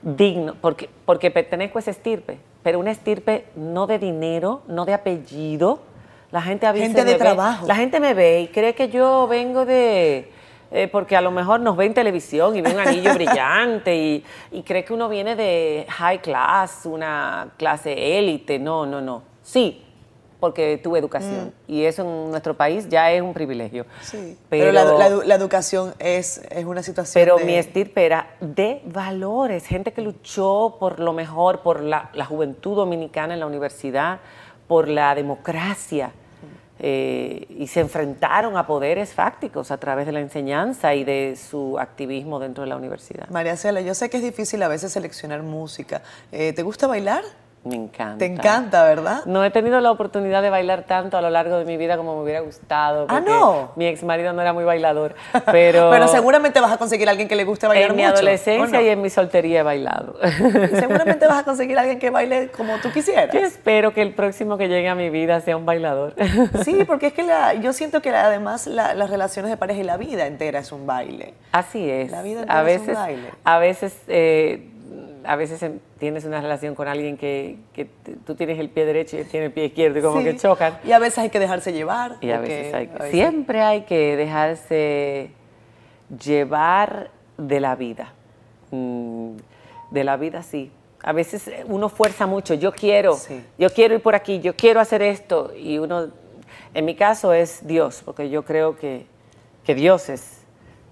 digno, 0.00 0.54
porque, 0.60 0.88
porque 1.04 1.30
pertenezco 1.30 1.78
a 1.78 1.80
esa 1.80 1.90
estirpe, 1.90 2.38
pero 2.62 2.78
una 2.78 2.90
estirpe 2.90 3.46
no 3.56 3.86
de 3.86 3.98
dinero, 3.98 4.62
no 4.68 4.84
de 4.84 4.94
apellido, 4.94 5.80
la 6.34 6.42
gente 6.42 6.66
a 6.66 6.74
gente 6.74 7.04
de 7.04 7.14
trabajo. 7.14 7.64
la 7.64 7.76
gente 7.76 8.00
me 8.00 8.12
ve 8.12 8.40
y 8.40 8.48
cree 8.48 8.74
que 8.74 8.88
yo 8.88 9.28
vengo 9.28 9.64
de 9.64 10.32
eh, 10.72 10.88
porque 10.90 11.14
a 11.14 11.20
lo 11.20 11.30
mejor 11.30 11.60
nos 11.60 11.76
ve 11.76 11.84
en 11.84 11.94
televisión 11.94 12.56
y 12.56 12.60
ve 12.60 12.74
un 12.74 12.80
anillo 12.80 13.14
brillante 13.14 13.94
y, 13.94 14.24
y, 14.50 14.62
cree 14.64 14.84
que 14.84 14.92
uno 14.92 15.08
viene 15.08 15.36
de 15.36 15.86
high 15.88 16.20
class, 16.20 16.86
una 16.86 17.52
clase 17.56 18.18
élite. 18.18 18.58
No, 18.58 18.84
no, 18.84 19.00
no. 19.00 19.22
Sí, 19.44 19.84
porque 20.40 20.80
tuve 20.82 20.98
educación. 20.98 21.52
Mm. 21.68 21.72
Y 21.72 21.84
eso 21.84 22.02
en 22.02 22.32
nuestro 22.32 22.54
país 22.54 22.88
ya 22.88 23.12
es 23.12 23.22
un 23.22 23.32
privilegio. 23.32 23.86
Sí. 24.02 24.36
Pero, 24.48 24.72
la, 24.72 25.34
educación 25.36 25.94
es, 26.00 26.42
es 26.50 26.64
una 26.64 26.82
situación. 26.82 27.24
Pero 27.24 27.38
mi 27.46 27.54
estirpe 27.54 28.06
era 28.06 28.34
de 28.40 28.82
valores, 28.86 29.66
gente 29.66 29.92
que 29.92 30.02
luchó 30.02 30.78
por 30.80 30.98
lo 30.98 31.12
mejor, 31.12 31.60
por 31.60 31.80
la, 31.80 32.10
la 32.12 32.24
juventud 32.24 32.74
dominicana 32.74 33.34
en 33.34 33.38
la 33.38 33.46
universidad, 33.46 34.18
por 34.66 34.88
la 34.88 35.14
democracia 35.14 36.10
eh, 36.78 37.46
y 37.50 37.66
se 37.68 37.80
enfrentaron 37.80 38.56
a 38.56 38.66
poderes 38.66 39.12
fácticos 39.12 39.70
a 39.70 39.78
través 39.78 40.06
de 40.06 40.12
la 40.12 40.20
enseñanza 40.20 40.94
y 40.94 41.04
de 41.04 41.36
su 41.36 41.78
activismo 41.78 42.40
dentro 42.40 42.64
de 42.64 42.68
la 42.68 42.76
universidad. 42.76 43.28
María 43.28 43.56
Cela, 43.56 43.80
yo 43.80 43.94
sé 43.94 44.10
que 44.10 44.16
es 44.16 44.22
difícil 44.22 44.62
a 44.62 44.68
veces 44.68 44.92
seleccionar 44.92 45.42
música. 45.42 46.02
Eh, 46.32 46.52
¿Te 46.52 46.62
gusta 46.62 46.86
bailar? 46.86 47.22
Me 47.64 47.76
encanta. 47.76 48.18
Te 48.18 48.26
encanta, 48.26 48.84
¿verdad? 48.84 49.22
No 49.24 49.42
he 49.42 49.50
tenido 49.50 49.80
la 49.80 49.90
oportunidad 49.90 50.42
de 50.42 50.50
bailar 50.50 50.82
tanto 50.82 51.16
a 51.16 51.22
lo 51.22 51.30
largo 51.30 51.56
de 51.58 51.64
mi 51.64 51.78
vida 51.78 51.96
como 51.96 52.14
me 52.16 52.22
hubiera 52.22 52.40
gustado. 52.40 53.06
Ah, 53.08 53.20
no. 53.20 53.72
Mi 53.76 53.86
ex 53.86 54.02
marido 54.02 54.34
no 54.34 54.42
era 54.42 54.52
muy 54.52 54.64
bailador, 54.64 55.14
pero. 55.50 55.88
pero 55.90 56.08
seguramente 56.08 56.60
vas 56.60 56.72
a 56.72 56.76
conseguir 56.76 57.08
a 57.08 57.12
alguien 57.12 57.26
que 57.26 57.36
le 57.36 57.44
guste 57.44 57.66
bailar 57.66 57.90
En 57.90 57.96
mi 57.96 58.04
adolescencia 58.04 58.82
y 58.82 58.88
en 58.88 59.00
mi 59.00 59.08
soltería 59.08 59.60
he 59.60 59.62
bailado. 59.62 60.16
seguramente 60.78 61.26
vas 61.26 61.38
a 61.38 61.44
conseguir 61.44 61.78
a 61.78 61.82
alguien 61.82 61.98
que 61.98 62.10
baile 62.10 62.50
como 62.50 62.76
tú 62.78 62.92
quisieras. 62.92 63.32
Yo 63.32 63.40
espero 63.40 63.94
que 63.94 64.02
el 64.02 64.14
próximo 64.14 64.58
que 64.58 64.68
llegue 64.68 64.88
a 64.88 64.94
mi 64.94 65.08
vida 65.08 65.40
sea 65.40 65.56
un 65.56 65.64
bailador. 65.64 66.14
sí, 66.64 66.84
porque 66.86 67.08
es 67.08 67.12
que 67.14 67.22
la, 67.22 67.54
yo 67.54 67.72
siento 67.72 68.02
que 68.02 68.10
además 68.10 68.66
las 68.66 69.08
relaciones 69.08 69.50
de 69.50 69.56
pareja 69.56 69.80
y 69.80 69.84
la 69.84 69.96
vida 69.96 70.26
entera 70.26 70.58
es 70.58 70.70
un 70.70 70.86
baile. 70.86 71.34
Así 71.52 71.88
es. 71.88 72.10
La 72.10 72.22
vida 72.22 72.40
entera 72.40 72.60
a 72.60 72.62
veces, 72.62 72.88
es 72.88 72.96
un 72.96 73.02
baile. 73.02 73.28
A 73.44 73.58
veces. 73.58 73.96
Eh, 74.08 74.70
a 75.26 75.36
veces 75.36 75.64
tienes 75.98 76.24
una 76.24 76.40
relación 76.40 76.74
con 76.74 76.88
alguien 76.88 77.16
que, 77.16 77.58
tú 78.26 78.34
tienes 78.34 78.58
el 78.58 78.68
pie 78.68 78.84
derecho 78.84 79.16
y 79.16 79.20
él 79.20 79.28
tiene 79.28 79.46
el 79.46 79.52
pie 79.52 79.66
izquierdo 79.66 79.98
y 79.98 80.02
como 80.02 80.22
que 80.22 80.36
chocan. 80.36 80.78
Y 80.84 80.92
a 80.92 80.98
veces 80.98 81.18
hay 81.18 81.30
que 81.30 81.38
dejarse 81.38 81.72
llevar. 81.72 82.16
Y 82.20 82.30
a 82.30 82.40
veces 82.40 82.74
hay 82.74 82.90
siempre 83.10 83.62
hay 83.62 83.82
que 83.82 84.16
dejarse 84.16 85.30
llevar 86.22 87.10
de 87.36 87.60
la 87.60 87.76
vida. 87.76 88.12
Mm, 88.70 89.36
de 89.90 90.04
la 90.04 90.16
vida 90.16 90.42
sí. 90.42 90.70
A 91.02 91.12
veces 91.12 91.50
uno 91.66 91.88
fuerza 91.88 92.26
mucho, 92.26 92.54
yo 92.54 92.72
quiero, 92.72 93.14
Sí. 93.14 93.44
yo 93.58 93.68
quiero 93.70 93.94
ir 93.94 94.00
por 94.00 94.14
aquí, 94.14 94.40
yo 94.40 94.56
quiero 94.56 94.80
hacer 94.80 95.02
esto, 95.02 95.52
y 95.54 95.78
uno, 95.78 96.08
en 96.72 96.84
mi 96.84 96.94
caso 96.94 97.34
es 97.34 97.66
Dios, 97.66 98.02
porque 98.04 98.30
yo 98.30 98.42
creo 98.44 98.76
que, 98.78 99.06
que 99.64 99.74
Dios 99.74 100.08
es 100.08 100.43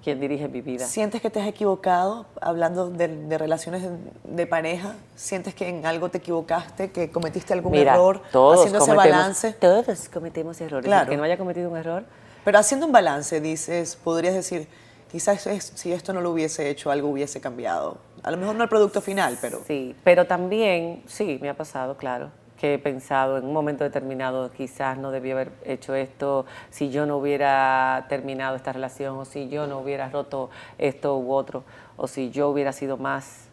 quien 0.03 0.21
dirige 0.21 0.49
mi 0.49 0.61
vida. 0.61 0.87
¿Sientes 0.87 1.21
que 1.23 1.31
te 1.31 1.41
has 1.41 1.47
equivocado 1.47 2.27
hablando 2.41 2.91
de, 2.91 3.09
de 3.09 3.39
relaciones 3.39 3.83
de, 3.83 3.91
de 4.25 4.47
pareja? 4.47 4.95
¿Sientes 5.15 5.55
que 5.55 5.69
en 5.69 5.87
algo 5.87 6.09
te 6.11 6.19
equivocaste, 6.19 6.91
que 6.91 7.11
cometiste 7.11 7.53
algún 7.53 7.73
Mira, 7.73 7.93
error 7.95 8.21
todos 8.33 8.59
haciendo 8.61 8.79
ese 8.85 8.95
balance? 8.95 9.53
Todos 9.55 10.09
cometemos 10.09 10.61
errores. 10.61 10.85
Claro. 10.87 11.05
El 11.05 11.11
que 11.11 11.17
no 11.17 11.23
haya 11.25 11.39
cometido 11.39 11.71
un 11.71 11.77
error, 11.77 12.05
Pero 12.45 12.59
haciendo 12.59 12.87
un 12.87 12.93
balance, 12.93 13.41
dices, 13.41 13.97
podrías 14.03 14.35
decir, 14.35 14.67
quizás 15.11 15.47
es- 15.47 15.73
si 15.77 15.93
esto 15.93 16.13
no 16.13 16.21
lo 16.21 16.31
hubiese 16.33 16.69
hecho, 16.71 16.91
algo 16.91 17.09
hubiese 17.09 17.41
cambiado. 17.41 17.99
A 18.25 18.31
lo 18.33 18.37
mejor 18.37 18.57
no 18.57 18.65
el 18.65 18.69
producto 18.69 19.01
final, 19.01 19.39
pero 19.41 19.61
Sí, 19.67 19.95
pero 20.03 20.27
también, 20.27 21.03
sí, 21.07 21.39
me 21.41 21.49
ha 21.49 21.55
pasado, 21.55 21.97
claro, 21.97 22.31
que 22.63 22.75
he 22.75 22.79
pensado 22.79 23.39
en 23.39 23.45
un 23.45 23.53
momento 23.53 23.83
determinado, 23.83 24.53
quizás 24.53 24.97
no 24.97 25.11
debía 25.11 25.33
haber 25.33 25.51
hecho 25.65 25.97
esto, 25.97 26.47
si 26.71 26.91
yo 26.91 27.07
no 27.07 27.17
hubiera 27.17 28.07
terminado 28.09 28.55
esta 28.55 28.73
relación, 28.73 29.17
o 29.19 29.25
si 29.25 29.49
yo 29.49 29.67
no 29.67 29.81
hubiera 29.81 30.09
roto 30.11 30.49
esto 30.79 31.19
u 31.19 31.33
otro, 31.33 31.65
o 31.97 32.07
si 32.07 32.31
yo 32.31 32.49
hubiera 32.49 32.73
sido 32.73 32.97
más. 32.99 33.49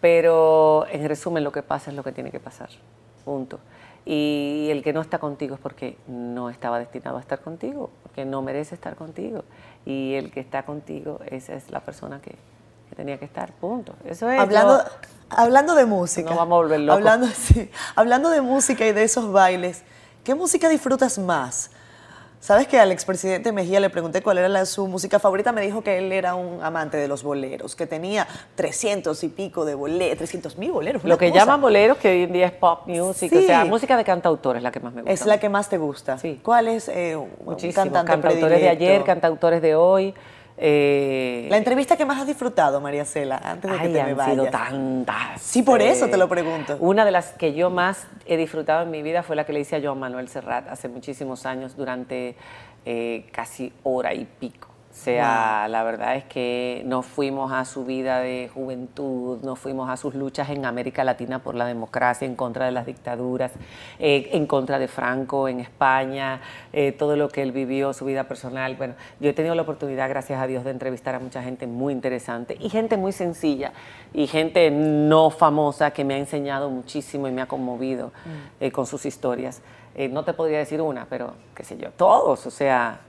Pero 0.00 0.86
en 0.90 1.06
resumen, 1.08 1.44
lo 1.44 1.52
que 1.52 1.62
pasa 1.62 1.90
es 1.92 1.96
lo 1.96 2.02
que 2.02 2.10
tiene 2.10 2.32
que 2.32 2.40
pasar, 2.40 2.68
punto. 3.24 3.60
Y 4.04 4.66
el 4.72 4.82
que 4.82 4.92
no 4.92 5.00
está 5.00 5.20
contigo 5.20 5.54
es 5.54 5.60
porque 5.60 5.96
no 6.08 6.50
estaba 6.50 6.80
destinado 6.80 7.16
a 7.16 7.20
estar 7.20 7.38
contigo, 7.40 7.90
porque 8.02 8.24
no 8.24 8.42
merece 8.42 8.74
estar 8.74 8.96
contigo. 8.96 9.44
Y 9.86 10.14
el 10.14 10.32
que 10.32 10.40
está 10.40 10.64
contigo, 10.64 11.20
esa 11.30 11.54
es 11.54 11.70
la 11.70 11.78
persona 11.78 12.20
que, 12.20 12.32
que 12.88 12.96
tenía 12.96 13.18
que 13.18 13.24
estar, 13.24 13.52
punto. 13.52 13.94
Eso 14.04 14.28
es. 14.30 14.40
Hablando, 14.40 14.78
yo- 14.82 14.90
hablando 15.30 15.74
de 15.74 15.86
música. 15.86 16.30
Nos 16.30 16.38
vamos 16.38 16.54
a 16.56 16.62
volver 16.62 16.80
locos. 16.80 16.98
Hablando, 16.98 17.26
sí, 17.34 17.70
hablando 17.94 18.30
de 18.30 18.40
música 18.40 18.86
y 18.86 18.92
de 18.92 19.02
esos 19.04 19.30
bailes, 19.32 19.82
¿qué 20.24 20.34
música 20.34 20.68
disfrutas 20.68 21.18
más? 21.18 21.70
Sabes 22.40 22.68
que 22.68 22.78
al 22.78 22.92
expresidente 22.92 23.50
Mejía 23.50 23.80
le 23.80 23.90
pregunté 23.90 24.22
cuál 24.22 24.38
era 24.38 24.48
la- 24.48 24.64
su 24.64 24.86
música 24.86 25.18
favorita, 25.18 25.50
me 25.50 25.60
dijo 25.60 25.82
que 25.82 25.98
él 25.98 26.12
era 26.12 26.36
un 26.36 26.62
amante 26.62 26.96
de 26.96 27.08
los 27.08 27.24
boleros, 27.24 27.74
que 27.74 27.84
tenía 27.84 28.28
300 28.54 29.24
y 29.24 29.28
pico 29.28 29.64
de 29.64 29.74
boleros, 29.74 30.18
300 30.18 30.56
mil 30.56 30.70
boleros. 30.70 31.02
Lo 31.02 31.18
que 31.18 31.30
cosa. 31.30 31.40
llaman 31.40 31.60
boleros, 31.60 31.98
que 31.98 32.10
hoy 32.10 32.22
en 32.22 32.32
día 32.32 32.46
es 32.46 32.52
pop 32.52 32.86
music, 32.86 33.32
o 33.36 33.40
sea, 33.42 33.64
música 33.64 33.96
de 33.96 34.04
cantautor 34.04 34.56
es 34.56 34.62
la 34.62 34.70
que 34.70 34.78
más 34.78 34.92
me 34.94 35.00
gusta. 35.02 35.12
Es 35.12 35.26
la 35.26 35.40
que 35.40 35.48
más 35.48 35.68
te 35.68 35.78
gusta. 35.78 36.16
Sí. 36.18 36.40
¿Cuál 36.44 36.68
es 36.68 36.88
eh, 36.88 37.16
un 37.16 37.28
Muchísimo. 37.44 37.74
cantante 37.74 38.12
Cantautores 38.12 38.60
de 38.60 38.68
ayer, 38.68 39.02
cantautores 39.02 39.60
de 39.60 39.74
hoy. 39.74 40.14
Eh, 40.58 41.46
La 41.50 41.56
entrevista 41.56 41.96
que 41.96 42.04
más 42.04 42.20
has 42.20 42.26
disfrutado, 42.26 42.80
María 42.80 43.04
Cela, 43.04 43.40
antes 43.42 43.70
de 43.70 43.76
que 43.76 43.82
ay, 43.84 43.92
te 43.92 44.02
me 44.02 44.10
han 44.10 44.16
vayas. 44.16 44.32
sido 44.34 44.46
tantas. 44.46 45.40
Sí, 45.40 45.62
por 45.62 45.80
eso 45.80 46.06
eh, 46.06 46.08
te 46.08 46.16
lo 46.16 46.28
pregunto. 46.28 46.76
Una 46.80 47.04
de 47.04 47.10
las 47.10 47.32
que 47.32 47.54
yo 47.54 47.70
más 47.70 48.06
he 48.26 48.36
disfrutado 48.36 48.82
en 48.82 48.90
mi 48.90 49.02
vida 49.02 49.22
fue 49.22 49.36
la 49.36 49.44
que 49.44 49.52
le 49.52 49.60
hice 49.60 49.76
a 49.76 49.80
Joan 49.82 49.98
Manuel 49.98 50.28
Serrat 50.28 50.68
hace 50.68 50.88
muchísimos 50.88 51.46
años, 51.46 51.76
durante 51.76 52.34
eh, 52.84 53.26
casi 53.32 53.72
hora 53.82 54.14
y 54.14 54.24
pico. 54.24 54.68
O 54.98 55.00
sea, 55.00 55.68
la 55.68 55.84
verdad 55.84 56.16
es 56.16 56.24
que 56.24 56.82
nos 56.84 57.06
fuimos 57.06 57.52
a 57.52 57.64
su 57.64 57.84
vida 57.84 58.18
de 58.18 58.50
juventud, 58.52 59.38
nos 59.44 59.56
fuimos 59.56 59.88
a 59.88 59.96
sus 59.96 60.16
luchas 60.16 60.50
en 60.50 60.66
América 60.66 61.04
Latina 61.04 61.38
por 61.38 61.54
la 61.54 61.66
democracia, 61.66 62.26
en 62.26 62.34
contra 62.34 62.66
de 62.66 62.72
las 62.72 62.84
dictaduras, 62.84 63.52
eh, 64.00 64.30
en 64.32 64.46
contra 64.48 64.80
de 64.80 64.88
Franco 64.88 65.46
en 65.46 65.60
España, 65.60 66.40
eh, 66.72 66.90
todo 66.90 67.14
lo 67.14 67.28
que 67.28 67.42
él 67.42 67.52
vivió, 67.52 67.92
su 67.92 68.06
vida 68.06 68.24
personal. 68.24 68.74
Bueno, 68.74 68.94
yo 69.20 69.30
he 69.30 69.32
tenido 69.34 69.54
la 69.54 69.62
oportunidad, 69.62 70.08
gracias 70.08 70.42
a 70.42 70.48
Dios, 70.48 70.64
de 70.64 70.72
entrevistar 70.72 71.14
a 71.14 71.20
mucha 71.20 71.44
gente 71.44 71.68
muy 71.68 71.92
interesante 71.92 72.56
y 72.58 72.68
gente 72.68 72.96
muy 72.96 73.12
sencilla 73.12 73.72
y 74.12 74.26
gente 74.26 74.72
no 74.72 75.30
famosa 75.30 75.92
que 75.92 76.04
me 76.04 76.14
ha 76.14 76.18
enseñado 76.18 76.70
muchísimo 76.70 77.28
y 77.28 77.30
me 77.30 77.40
ha 77.40 77.46
conmovido 77.46 78.10
eh, 78.58 78.72
con 78.72 78.84
sus 78.84 79.06
historias. 79.06 79.62
No 80.10 80.24
te 80.24 80.32
podría 80.34 80.58
decir 80.58 80.80
una, 80.80 81.06
pero 81.08 81.34
qué 81.54 81.62
sé 81.62 81.78
yo, 81.78 81.92
todos, 81.92 82.46
o 82.46 82.50
sea... 82.50 83.00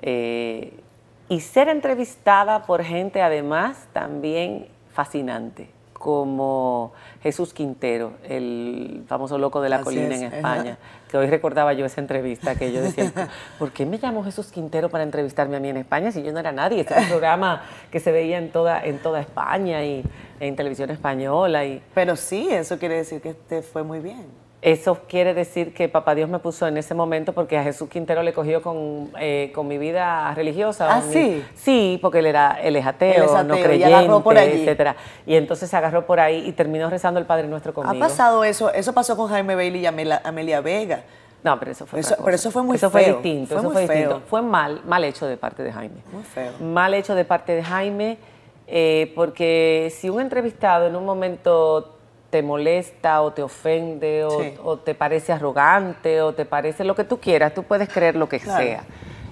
eh, 0.00 0.80
y 1.28 1.40
ser 1.40 1.68
entrevistada 1.68 2.64
por 2.66 2.82
gente 2.82 3.22
además 3.22 3.88
también 3.92 4.68
fascinante, 4.92 5.68
como 5.92 6.92
Jesús 7.22 7.52
Quintero, 7.52 8.12
el 8.28 9.04
famoso 9.08 9.38
loco 9.38 9.60
de 9.60 9.68
la 9.68 9.76
Así 9.76 9.84
colina 9.84 10.14
es, 10.14 10.22
en. 10.22 10.34
España, 10.34 10.78
que 11.10 11.16
hoy 11.16 11.26
recordaba 11.26 11.72
yo 11.72 11.84
esa 11.84 12.00
entrevista 12.00 12.54
que 12.54 12.72
yo 12.72 12.80
decía, 12.80 13.12
¿por 13.58 13.72
qué 13.72 13.86
me 13.86 13.98
llamó 13.98 14.22
Jesús 14.22 14.48
Quintero 14.48 14.88
para 14.88 15.04
entrevistarme 15.04 15.56
a 15.56 15.60
mí 15.60 15.68
en 15.68 15.78
España 15.78 16.12
si 16.12 16.22
yo 16.22 16.32
no 16.32 16.38
era 16.38 16.52
nadie? 16.52 16.80
Este 16.80 16.94
era 16.94 17.02
un 17.02 17.08
programa 17.08 17.62
que 17.90 17.98
se 17.98 18.12
veía 18.12 18.38
en 18.38 18.50
toda, 18.50 18.84
en 18.84 18.98
toda 18.98 19.20
España 19.20 19.84
y 19.84 20.04
en 20.38 20.54
televisión 20.54 20.90
española 20.90 21.64
y 21.64 21.82
Pero 21.94 22.14
sí, 22.14 22.48
eso 22.50 22.78
quiere 22.78 22.96
decir 22.96 23.20
que 23.20 23.34
te 23.34 23.62
fue 23.62 23.82
muy 23.82 23.98
bien. 23.98 24.45
Eso 24.68 24.98
quiere 25.08 25.32
decir 25.32 25.72
que 25.72 25.88
Papá 25.88 26.16
Dios 26.16 26.28
me 26.28 26.40
puso 26.40 26.66
en 26.66 26.76
ese 26.76 26.92
momento 26.92 27.32
porque 27.32 27.56
a 27.56 27.62
Jesús 27.62 27.88
Quintero 27.88 28.24
le 28.24 28.32
cogió 28.32 28.62
con, 28.62 29.10
eh, 29.20 29.52
con 29.54 29.68
mi 29.68 29.78
vida 29.78 30.34
religiosa. 30.34 30.88
¿Ah, 30.92 31.00
mi- 31.06 31.12
sí? 31.12 31.44
Sí, 31.54 31.98
porque 32.02 32.18
él, 32.18 32.26
era, 32.26 32.58
él 32.60 32.74
es 32.74 32.84
ateo, 32.84 33.14
Él 33.14 33.22
es 33.26 33.30
no 33.32 33.54
ateo, 33.54 33.64
creyente, 33.64 33.94
agarró 33.94 34.22
por 34.24 34.36
allí. 34.36 34.62
etcétera. 34.62 34.96
Y 35.24 35.36
entonces 35.36 35.70
se 35.70 35.76
agarró 35.76 36.04
por 36.04 36.18
ahí 36.18 36.48
y 36.48 36.50
terminó 36.50 36.90
rezando 36.90 37.20
el 37.20 37.26
Padre 37.26 37.46
Nuestro 37.46 37.72
conmigo. 37.72 37.94
Ha 38.04 38.08
pasado 38.08 38.42
eso, 38.42 38.72
eso 38.72 38.92
pasó 38.92 39.16
con 39.16 39.28
Jaime 39.28 39.54
Bailey 39.54 39.82
y 39.82 39.86
Amelia 39.86 40.60
Vega. 40.60 41.04
No, 41.44 41.56
pero 41.60 41.70
eso 41.70 41.86
fue 41.86 42.00
Eso- 42.00 42.16
pero 42.24 42.34
eso 42.34 42.50
fue 42.50 42.64
muy 42.64 42.74
Eso 42.74 42.90
fue 42.90 43.04
feo, 43.04 43.14
distinto, 43.14 43.46
fue 43.50 43.56
eso 43.58 43.62
muy 43.64 43.72
fue 43.72 43.82
distinto. 43.82 44.16
feo. 44.18 44.22
Fue 44.28 44.42
mal, 44.42 44.80
mal 44.84 45.04
hecho 45.04 45.26
de 45.28 45.36
parte 45.36 45.62
de 45.62 45.70
Jaime. 45.72 46.00
Muy 46.10 46.24
feo. 46.24 46.50
Mal 46.60 46.92
hecho 46.94 47.14
de 47.14 47.24
parte 47.24 47.52
de 47.54 47.62
Jaime, 47.62 48.18
eh, 48.66 49.12
porque 49.14 49.92
si 49.96 50.10
un 50.10 50.20
entrevistado 50.20 50.88
en 50.88 50.96
un 50.96 51.04
momento 51.04 51.92
te 52.30 52.42
molesta 52.42 53.22
o 53.22 53.32
te 53.32 53.42
ofende 53.42 54.24
o, 54.24 54.40
Sí. 54.42 54.54
o 54.64 54.78
te 54.78 54.94
parece 54.94 55.32
arrogante 55.32 56.20
o 56.22 56.34
te 56.34 56.44
parece 56.44 56.84
lo 56.84 56.94
que 56.94 57.04
tú 57.04 57.18
quieras, 57.20 57.54
tú 57.54 57.62
puedes 57.62 57.88
creer 57.88 58.16
lo 58.16 58.28
que 58.28 58.40
Claro. 58.40 58.62
sea. 58.64 58.84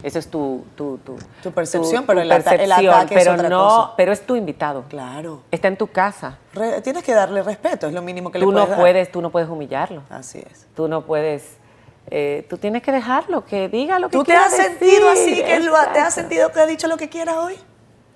Eso 0.03 0.19
es 0.19 0.29
tu, 0.29 0.65
tu, 0.77 0.99
tu, 0.99 1.17
Tu 1.43 1.51
percepción, 1.51 2.05
pero 2.07 2.21
el 2.21 2.31
ata- 2.31 2.51
el 2.53 2.59
percepción, 2.59 2.95
ataque 2.95 3.15
es 3.15 3.21
pero 3.25 3.35
otra 3.37 3.49
no, 3.49 3.65
cosa. 3.65 3.93
pero 3.97 4.13
es 4.13 4.21
tu 4.27 4.37
invitado. 4.37 4.85
Claro. 4.89 5.41
Está 5.51 5.69
en 5.69 5.79
tu 5.79 5.87
casa. 5.87 6.37
Re- 6.53 6.83
tienes 6.83 7.03
que 7.03 7.15
darle 7.15 7.43
respeto, 7.43 7.87
es 7.87 7.93
lo 7.95 8.03
mínimo 8.03 8.31
que 8.31 8.39
Tú 8.39 8.51
le 8.51 8.53
no 8.53 8.61
puedes 8.65 8.69
dar. 8.71 8.79
puedes, 8.81 9.11
tú 9.11 9.23
no 9.23 9.31
puedes 9.31 9.49
humillarlo. 9.49 10.03
Así 10.11 10.41
es. 10.51 10.67
Tú 10.77 10.89
no 10.89 11.07
puedes, 11.07 11.57
eh, 12.11 12.47
tú 12.51 12.59
tienes 12.59 12.83
que 12.83 12.93
dejarlo, 12.93 13.47
que 13.47 13.71
diga 13.71 13.99
lo 13.99 14.11
que 14.11 14.19
¿Tú 14.19 14.25
te 14.25 14.33
quiera 14.33 14.45
has 14.45 14.55
sentido 14.55 15.09
así, 15.09 15.43
que 15.43 15.59
lo 15.61 15.75
ha- 15.75 15.91
te 15.95 16.01
has 16.01 16.13
sentido 16.13 16.53
que 16.53 16.61
ha 16.61 16.67
dicho 16.67 16.87
lo 16.87 16.99
que 16.99 17.09
quieras 17.09 17.37
hoy? 17.37 17.57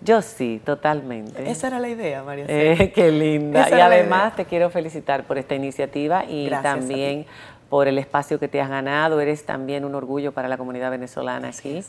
Yo 0.00 0.22
sí, 0.22 0.60
totalmente. 0.64 1.50
Esa 1.50 1.66
era 1.68 1.80
la 1.80 1.88
idea, 1.88 2.22
María. 2.22 2.44
Eh, 2.48 2.92
qué 2.94 3.10
linda. 3.10 3.66
Esa 3.66 3.78
Y 3.78 3.80
además 3.80 4.36
te 4.36 4.44
quiero 4.44 4.70
felicitar 4.70 5.24
por 5.24 5.38
esta 5.38 5.54
iniciativa 5.54 6.24
y 6.24 6.46
Gracias 6.46 6.62
también 6.62 7.26
por 7.68 7.88
el 7.88 7.98
espacio 7.98 8.38
que 8.38 8.48
te 8.48 8.60
has 8.60 8.68
ganado. 8.68 9.20
Eres 9.20 9.44
también 9.44 9.84
un 9.84 9.94
orgullo 9.94 10.32
para 10.32 10.48
la 10.48 10.56
comunidad 10.56 10.90
venezolana 10.90 11.48
aquí. 11.48 11.82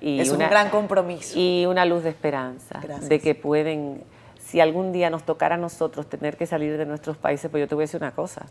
Y 0.00 0.20
Es 0.20 0.30
un 0.30 0.38
gran 0.38 0.68
compromiso. 0.68 1.38
Y 1.38 1.64
una 1.66 1.84
luz 1.86 2.04
de 2.04 2.10
esperanza 2.10 2.80
Gracias. 2.82 3.08
de 3.08 3.20
que 3.20 3.34
pueden, 3.34 4.02
si 4.38 4.60
algún 4.60 4.92
día 4.92 5.08
nos 5.08 5.22
tocara 5.24 5.54
a 5.54 5.58
nosotros 5.58 6.06
tener 6.06 6.36
que 6.36 6.46
salir 6.46 6.76
de 6.76 6.84
nuestros 6.84 7.16
países, 7.16 7.50
pues 7.50 7.62
yo 7.62 7.68
te 7.68 7.74
voy 7.74 7.82
a 7.82 7.86
decir 7.86 8.00
una 8.00 8.12
cosa. 8.12 8.44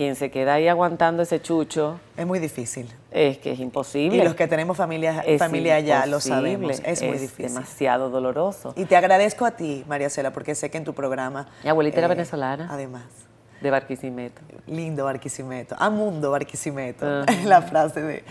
Quien 0.00 0.16
se 0.16 0.30
queda 0.30 0.54
ahí 0.54 0.66
aguantando 0.66 1.22
ese 1.22 1.42
chucho 1.42 2.00
Es 2.16 2.26
muy 2.26 2.38
difícil. 2.38 2.90
es 3.10 3.36
que 3.36 3.52
es 3.52 3.60
imposible. 3.60 4.16
Y 4.16 4.22
los 4.24 4.34
que 4.34 4.48
tenemos 4.48 4.78
familia, 4.78 5.22
Es 5.26 5.38
familia 5.38 5.74
allá 5.74 6.06
lo 6.06 6.20
sabemos. 6.20 6.80
Es 6.86 7.02
muy 7.02 7.18
difícil. 7.18 7.48
demasiado 7.48 8.08
doloroso. 8.08 8.72
Y 8.78 8.86
te 8.86 8.96
agradezco 8.96 9.44
a 9.44 9.50
ti, 9.50 9.84
María 9.86 10.08
Cela, 10.08 10.32
porque 10.32 10.54
sé 10.54 10.70
que 10.70 10.78
en 10.78 10.84
tu 10.84 10.94
programa. 10.94 11.48
eh, 11.58 11.64
Mi 11.64 11.68
abuelita 11.68 11.98
era 11.98 12.08
venezolana. 12.08 12.68
Además. 12.70 13.02
De 13.60 13.70
Barquisimeto. 13.70 14.40
Lindo 14.66 15.04
Barquisimeto. 15.04 15.76
Amundo 15.78 16.30
Barquisimeto. 16.30 17.04
Ajá. 17.06 17.26
La 17.44 17.60
frase 17.60 18.00
de, 18.00 18.24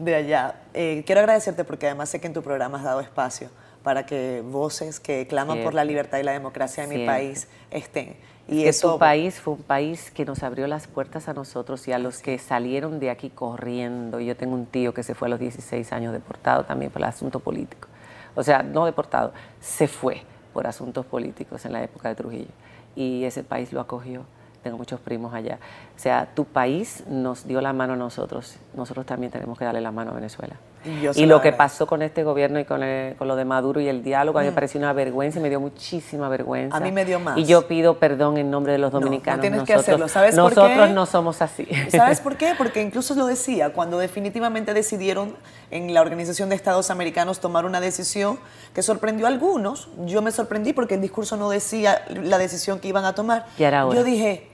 de 0.00 0.14
allá. 0.16 0.56
Eh, 0.74 1.04
quiero 1.06 1.20
agradecerte 1.20 1.62
porque 1.62 1.86
además 1.86 2.08
sé 2.08 2.20
que 2.20 2.26
en 2.26 2.32
tu 2.32 2.42
programa 2.42 2.78
has 2.78 2.84
dado 2.84 3.00
espacio 3.00 3.48
para 3.84 4.06
que 4.06 4.42
voces 4.44 4.98
que 4.98 5.28
claman 5.28 5.62
por 5.62 5.72
la 5.74 5.84
libertad 5.84 6.18
y 6.18 6.22
la 6.24 6.32
democracia 6.32 6.82
en 6.82 6.90
mi 6.90 7.06
país 7.06 7.46
estén. 7.70 8.16
Y 8.48 8.62
que 8.62 8.68
eso 8.68 8.94
tu 8.94 8.98
país 8.98 9.40
fue 9.40 9.54
un 9.54 9.62
país 9.62 10.10
que 10.10 10.24
nos 10.24 10.42
abrió 10.42 10.66
las 10.66 10.86
puertas 10.86 11.28
a 11.28 11.34
nosotros 11.34 11.86
y 11.88 11.92
a 11.92 11.98
los 11.98 12.20
que 12.20 12.38
salieron 12.38 12.98
de 12.98 13.10
aquí 13.10 13.30
corriendo. 13.30 14.20
Yo 14.20 14.36
tengo 14.36 14.54
un 14.54 14.66
tío 14.66 14.92
que 14.92 15.02
se 15.02 15.14
fue 15.14 15.28
a 15.28 15.30
los 15.30 15.38
16 15.38 15.92
años 15.92 16.12
deportado 16.12 16.64
también 16.64 16.90
por 16.90 17.00
el 17.00 17.08
asunto 17.08 17.40
político. 17.40 17.88
O 18.34 18.42
sea, 18.42 18.62
no 18.62 18.84
deportado, 18.84 19.32
se 19.60 19.88
fue 19.88 20.22
por 20.52 20.66
asuntos 20.66 21.06
políticos 21.06 21.64
en 21.64 21.72
la 21.72 21.82
época 21.82 22.08
de 22.08 22.14
Trujillo. 22.14 22.50
Y 22.96 23.24
ese 23.24 23.42
país 23.44 23.72
lo 23.72 23.80
acogió. 23.80 24.24
Tengo 24.62 24.78
muchos 24.78 25.00
primos 25.00 25.34
allá. 25.34 25.58
O 25.96 25.98
sea, 25.98 26.28
tu 26.34 26.44
país 26.44 27.04
nos 27.08 27.46
dio 27.46 27.60
la 27.60 27.72
mano 27.72 27.94
a 27.94 27.96
nosotros. 27.96 28.56
Nosotros 28.74 29.06
también 29.06 29.32
tenemos 29.32 29.58
que 29.58 29.64
darle 29.64 29.80
la 29.80 29.92
mano 29.92 30.12
a 30.12 30.14
Venezuela. 30.14 30.56
Y, 30.84 31.26
lo 31.26 31.40
que 31.40 31.52
pasó 31.52 31.86
con 31.86 32.02
este 32.02 32.24
gobierno 32.24 32.58
y 32.58 32.64
con, 32.64 32.80
con, 33.16 33.28
lo 33.28 33.36
de 33.36 33.44
Maduro 33.44 33.80
y 33.80 33.88
el 33.88 34.02
diálogo, 34.02 34.38
a 34.38 34.42
mí 34.42 34.46
me 34.46 34.52
mm. 34.52 34.54
pareció 34.54 34.80
una 34.80 34.92
vergüenza 34.92 35.38
y 35.38 35.42
me 35.42 35.48
dio 35.48 35.60
muchísima 35.60 36.28
vergüenza. 36.28 36.76
A 36.76 36.80
mí 36.80 36.90
me 36.90 37.04
dio 37.04 37.20
más. 37.20 37.38
Y 37.38 37.44
yo 37.44 37.68
pido 37.68 37.98
perdón 37.98 38.36
en 38.36 38.50
nombre 38.50 38.72
de 38.72 38.78
los 38.78 38.90
dominicanos. 38.90 39.38
No, 39.38 39.42
tienes 39.42 39.62
que 39.62 39.74
hacerlo. 39.74 40.08
¿Sabes 40.08 40.34
por 40.34 40.50
qué? 40.50 40.60
Nosotros 40.60 40.90
no 40.90 41.06
somos 41.06 41.40
así. 41.40 41.68
¿Sabes 41.90 42.20
por 42.20 42.36
qué? 42.36 42.54
Porque 42.58 42.82
incluso 42.82 43.14
lo 43.14 43.26
decía, 43.26 43.72
cuando 43.72 43.98
definitivamente 43.98 44.74
decidieron 44.74 45.36
en 45.70 45.94
la 45.94 46.00
Organización 46.00 46.48
de 46.48 46.56
Estados 46.56 46.90
Americanos 46.90 47.38
tomar 47.40 47.64
una 47.64 47.80
decisión 47.80 48.38
que 48.74 48.82
sorprendió 48.82 49.26
a 49.26 49.28
algunos, 49.28 49.88
yo 50.04 50.20
me 50.20 50.32
sorprendí 50.32 50.72
porque 50.72 50.94
el 50.94 51.00
discurso 51.00 51.36
no 51.36 51.48
decía 51.48 52.04
la 52.08 52.38
decisión 52.38 52.80
que 52.80 52.88
iban 52.88 53.04
a 53.04 53.14
tomar. 53.14 53.46
Yo 53.56 54.02
dije, 54.02 54.48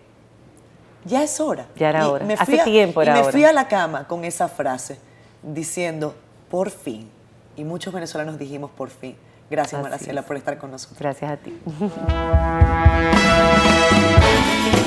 ya 1.04 1.22
es 1.22 1.40
hora. 1.40 1.68
Ya 1.76 1.88
era 1.88 2.08
hora. 2.10 2.26
Hace 2.38 2.58
tiempo 2.58 3.00
era 3.00 3.18
y 3.18 3.24
me 3.24 3.32
fui 3.32 3.44
a 3.44 3.52
la 3.52 3.66
cama 3.66 4.06
con 4.06 4.24
esa 4.24 4.48
frase 4.48 5.07
diciendo, 5.54 6.14
por 6.50 6.70
fin. 6.70 7.10
Y 7.56 7.64
muchos 7.64 7.92
venezolanos 7.92 8.38
dijimos, 8.38 8.70
por 8.70 8.90
fin. 8.90 9.16
Gracias, 9.50 9.82
Maracela, 9.82 10.22
por 10.22 10.36
estar 10.36 10.58
con 10.58 10.70
nosotros. 10.70 10.98
Gracias 10.98 11.30
a 11.30 11.36
ti. 11.36 11.58